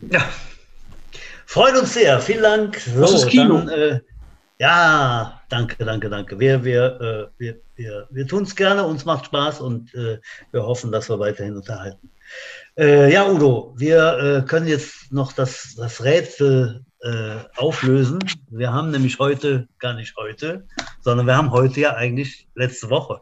ja. 0.10 0.30
Freut 1.46 1.78
uns 1.78 1.94
sehr. 1.94 2.20
Vielen 2.20 2.44
Dank. 2.44 2.80
So, 2.80 3.02
das 3.02 3.14
ist 3.14 3.28
Kino. 3.28 3.60
Dann, 3.60 3.70
äh, 3.70 4.00
ja, 4.60 5.40
danke, 5.50 5.86
danke, 5.86 6.10
danke. 6.10 6.40
Wir, 6.40 6.64
wir, 6.64 7.02
äh, 7.02 7.28
wir, 7.38 7.60
wir, 7.76 8.08
wir 8.10 8.28
tun 8.28 8.44
es 8.44 8.56
gerne, 8.56 8.84
uns 8.84 9.06
macht 9.06 9.26
Spaß 9.28 9.62
und 9.62 9.94
äh, 9.94 10.20
wir 10.52 10.64
hoffen, 10.64 10.92
dass 10.92 11.10
wir 11.10 11.20
weiterhin 11.20 11.56
unterhalten. 11.56 12.10
Äh, 12.78 13.12
ja, 13.14 13.30
Udo, 13.30 13.74
wir 13.78 14.18
äh, 14.44 14.48
können 14.48 14.68
jetzt 14.68 15.12
noch 15.12 15.32
das, 15.34 15.76
das 15.78 16.04
Rätsel 16.04 16.86
äh, 17.02 17.38
auflösen. 17.56 18.20
Wir 18.50 18.74
haben 18.74 18.92
nämlich 18.92 19.20
heute, 19.20 19.68
gar 19.80 19.94
nicht 19.94 20.16
heute, 20.18 20.66
sondern 21.02 21.28
wir 21.28 21.38
haben 21.38 21.52
heute 21.52 21.80
ja 21.80 21.96
eigentlich 21.96 22.48
letzte 22.56 22.90
Woche. 22.90 23.22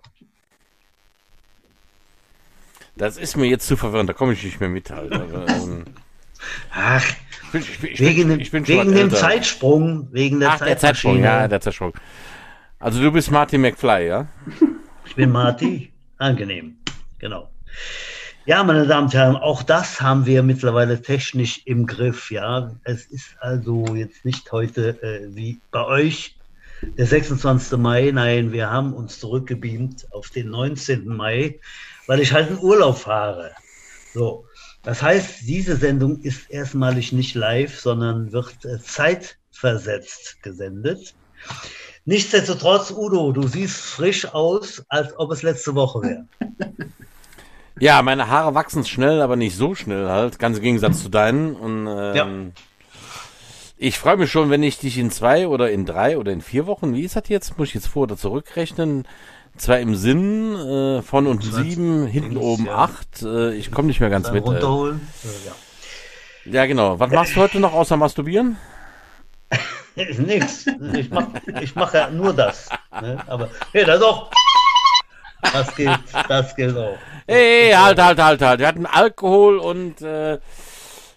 Das 2.95 3.17
ist 3.17 3.35
mir 3.35 3.45
jetzt 3.45 3.67
zu 3.67 3.75
verwirrend, 3.75 4.09
da 4.09 4.13
komme 4.13 4.33
ich 4.33 4.43
nicht 4.43 4.59
mehr 4.59 4.69
mit. 4.69 4.89
Halt. 4.89 5.11
Ähm, 5.13 5.83
Ach, 6.73 7.05
ich 7.53 7.79
bin, 7.79 7.91
ich 7.91 7.99
wegen, 7.99 8.29
bin, 8.29 8.39
ich 8.39 8.51
bin 8.51 8.67
wegen 8.67 8.93
dem 8.93 9.11
Zeitsprung, 9.11 10.07
wegen 10.11 10.39
der 10.39 10.51
Ach, 10.51 10.59
der 10.59 10.77
Zeitsprung, 10.77 11.21
ja, 11.21 11.47
der 11.47 11.61
Zeitsprung. 11.61 11.93
Also 12.79 13.01
du 13.01 13.11
bist 13.11 13.31
Marty 13.31 13.57
McFly, 13.57 14.07
ja? 14.07 14.27
Ich 15.05 15.15
bin 15.15 15.31
Marty, 15.31 15.91
angenehm, 16.17 16.77
genau. 17.19 17.49
Ja, 18.47 18.63
meine 18.63 18.85
Damen 18.85 19.07
und 19.07 19.13
Herren, 19.15 19.37
auch 19.37 19.63
das 19.63 20.01
haben 20.01 20.27
wir 20.27 20.43
mittlerweile 20.43 21.01
technisch 21.01 21.63
im 21.65 21.87
Griff. 21.87 22.29
Ja, 22.29 22.71
es 22.83 23.07
ist 23.07 23.35
also 23.39 23.95
jetzt 23.95 24.23
nicht 24.23 24.51
heute 24.51 25.01
äh, 25.01 25.35
wie 25.35 25.63
bei 25.71 25.83
euch 25.83 26.37
der 26.83 27.07
26. 27.07 27.79
Mai. 27.79 28.11
Nein, 28.13 28.51
wir 28.51 28.69
haben 28.69 28.93
uns 28.93 29.19
zurückgebeamt 29.19 30.05
auf 30.11 30.29
den 30.29 30.51
19. 30.51 31.07
Mai, 31.07 31.59
weil 32.05 32.19
ich 32.19 32.33
halt 32.33 32.51
in 32.51 32.59
Urlaub 32.59 32.99
fahre. 32.99 33.51
So, 34.13 34.45
das 34.83 35.01
heißt, 35.01 35.47
diese 35.47 35.75
Sendung 35.75 36.21
ist 36.21 36.47
erstmalig 36.51 37.13
nicht 37.13 37.33
live, 37.33 37.79
sondern 37.79 38.31
wird 38.31 38.63
äh, 38.63 38.77
zeitversetzt 38.79 40.43
gesendet. 40.43 41.15
Nichtsdestotrotz, 42.05 42.91
Udo, 42.91 43.31
du 43.31 43.47
siehst 43.47 43.77
frisch 43.81 44.25
aus, 44.25 44.85
als 44.89 45.17
ob 45.17 45.31
es 45.31 45.41
letzte 45.41 45.73
Woche 45.73 46.01
wäre. 46.03 46.27
Ja, 47.79 48.01
meine 48.01 48.29
Haare 48.29 48.55
wachsen 48.55 48.85
schnell, 48.85 49.21
aber 49.21 49.35
nicht 49.35 49.55
so 49.55 49.75
schnell 49.75 50.07
halt. 50.07 50.39
Ganz 50.39 50.57
im 50.57 50.63
Gegensatz 50.63 51.03
zu 51.03 51.09
deinen. 51.09 51.55
Und 51.55 51.87
ähm, 51.87 52.15
ja. 52.15 52.27
ich 53.77 53.99
freue 53.99 54.17
mich 54.17 54.31
schon, 54.31 54.49
wenn 54.49 54.63
ich 54.63 54.79
dich 54.79 54.97
in 54.97 55.11
zwei 55.11 55.47
oder 55.47 55.69
in 55.69 55.85
drei 55.85 56.17
oder 56.17 56.31
in 56.31 56.41
vier 56.41 56.67
Wochen, 56.67 56.93
wie 56.93 57.01
ist 57.01 57.15
das 57.15 57.27
jetzt? 57.27 57.57
Muss 57.57 57.69
ich 57.69 57.73
jetzt 57.75 57.87
vor 57.87 58.03
oder 58.03 58.17
zurückrechnen? 58.17 59.05
Zwei 59.57 59.81
im 59.81 59.95
Sinn, 59.95 60.55
äh, 60.55 61.01
von 61.01 61.27
und 61.27 61.43
sieben, 61.43 62.07
hinten 62.07 62.35
oben 62.35 62.65
ja. 62.65 62.75
acht. 62.75 63.21
Äh, 63.21 63.53
ich 63.53 63.71
komme 63.71 63.87
nicht 63.87 64.01
mehr 64.01 64.09
ganz 64.09 64.31
mit. 64.31 64.45
Runterholen. 64.45 65.07
Äh. 65.23 66.49
Ja. 66.49 66.53
ja, 66.53 66.65
genau. 66.65 66.99
Was 66.99 67.11
machst 67.11 67.35
du 67.35 67.41
heute 67.41 67.59
noch 67.59 67.73
außer 67.73 67.95
masturbieren? 67.95 68.57
Nix. 69.95 70.65
Ich 70.93 71.09
mache 71.09 71.29
ich 71.61 71.75
mach 71.75 71.93
ja 71.93 72.09
nur 72.09 72.33
das. 72.33 72.69
Ne? 73.01 73.17
Aber 73.27 73.49
hey, 73.71 73.85
das 73.85 74.01
auch. 74.01 74.29
Das 75.41 75.75
geht, 75.75 75.99
das 76.27 76.55
geht 76.55 76.75
auch. 76.75 76.97
Hey, 77.27 77.71
halt, 77.71 77.99
halt, 77.99 78.19
halt, 78.19 78.41
halt. 78.41 78.59
Wir 78.59 78.67
hatten 78.67 78.85
Alkohol 78.85 79.57
und 79.57 80.01
äh, 80.01 80.39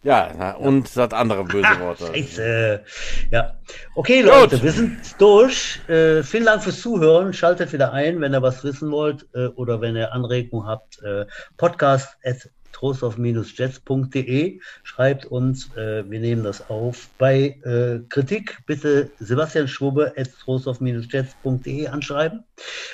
ja, 0.04 0.52
und 0.56 0.96
das 0.96 1.12
andere 1.12 1.44
böse 1.44 1.68
Worte. 1.80 2.06
Scheiße. 2.06 2.84
Ja. 3.30 3.54
Okay, 3.94 4.22
Leute, 4.22 4.56
Gut. 4.56 4.64
wir 4.64 4.72
sind 4.72 4.98
durch. 5.18 5.80
Äh, 5.88 6.22
vielen 6.22 6.46
Dank 6.46 6.62
fürs 6.62 6.80
Zuhören. 6.80 7.32
Schaltet 7.32 7.72
wieder 7.72 7.92
ein, 7.92 8.20
wenn 8.20 8.32
ihr 8.32 8.42
was 8.42 8.62
wissen 8.64 8.90
wollt 8.90 9.26
äh, 9.34 9.48
oder 9.48 9.80
wenn 9.80 9.96
ihr 9.96 10.12
Anregungen 10.12 10.66
habt. 10.66 11.02
Äh, 11.02 11.26
Podcast 11.56 12.16
at 12.24 12.48
trostorf-jets.de. 12.72 14.60
Schreibt 14.82 15.26
uns, 15.26 15.74
äh, 15.76 16.08
wir 16.08 16.20
nehmen 16.20 16.44
das 16.44 16.68
auf. 16.70 17.08
Bei 17.18 17.58
äh, 17.64 18.00
Kritik 18.08 18.58
bitte 18.66 19.10
Sebastian 19.18 19.68
Schwubbe 19.68 20.12
at 20.16 20.30
trostorf-jets.de 20.38 21.88
anschreiben. 21.88 22.44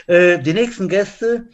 Äh, 0.06 0.38
die 0.40 0.54
nächsten 0.54 0.88
Gäste, 0.88 1.48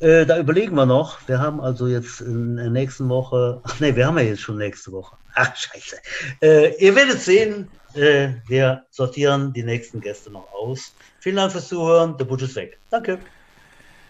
äh, 0.00 0.26
da 0.26 0.38
überlegen 0.38 0.74
wir 0.74 0.86
noch. 0.86 1.26
Wir 1.28 1.38
haben 1.38 1.60
also 1.60 1.86
jetzt 1.86 2.20
in 2.20 2.56
der 2.56 2.70
nächsten 2.70 3.08
Woche, 3.08 3.60
ach 3.64 3.80
nee, 3.80 3.94
wir 3.94 4.06
haben 4.06 4.18
ja 4.18 4.24
jetzt 4.24 4.42
schon 4.42 4.58
nächste 4.58 4.92
Woche. 4.92 5.16
Ach, 5.34 5.54
scheiße. 5.54 5.96
Äh, 6.42 6.74
ihr 6.82 6.94
werdet 6.94 7.20
sehen, 7.20 7.68
äh, 7.94 8.30
wir 8.46 8.84
sortieren 8.90 9.52
die 9.52 9.62
nächsten 9.62 10.00
Gäste 10.00 10.30
noch 10.30 10.52
aus. 10.52 10.94
Vielen 11.20 11.36
Dank 11.36 11.52
fürs 11.52 11.68
Zuhören. 11.68 12.16
Der 12.18 12.24
Butch 12.24 12.44
ist 12.44 12.56
weg. 12.56 12.78
Danke. 12.90 13.18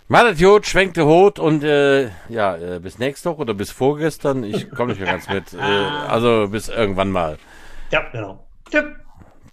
Malet 0.09 0.39
Jod, 0.39 0.67
schwenkte 0.67 1.05
Hut 1.05 1.41
und 1.41 1.65
äh, 1.65 2.11
ja, 2.29 2.57
äh, 2.57 2.79
bis 2.79 3.01
nächste 3.01 3.31
Woche 3.31 3.41
oder 3.41 3.55
bis 3.55 3.73
vorgestern. 3.73 4.45
Ich 4.45 4.71
komme 4.71 4.93
nicht 4.93 5.01
mehr 5.01 5.11
ganz 5.11 5.29
mit. 5.29 5.53
Äh, 5.53 5.59
also 5.59 6.47
bis 6.49 6.69
irgendwann 6.69 7.11
mal. 7.11 7.39
Ja, 7.91 8.03
genau. 8.13 8.47
Tschüss. 8.71 8.85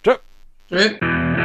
Tschüss. 0.04 1.40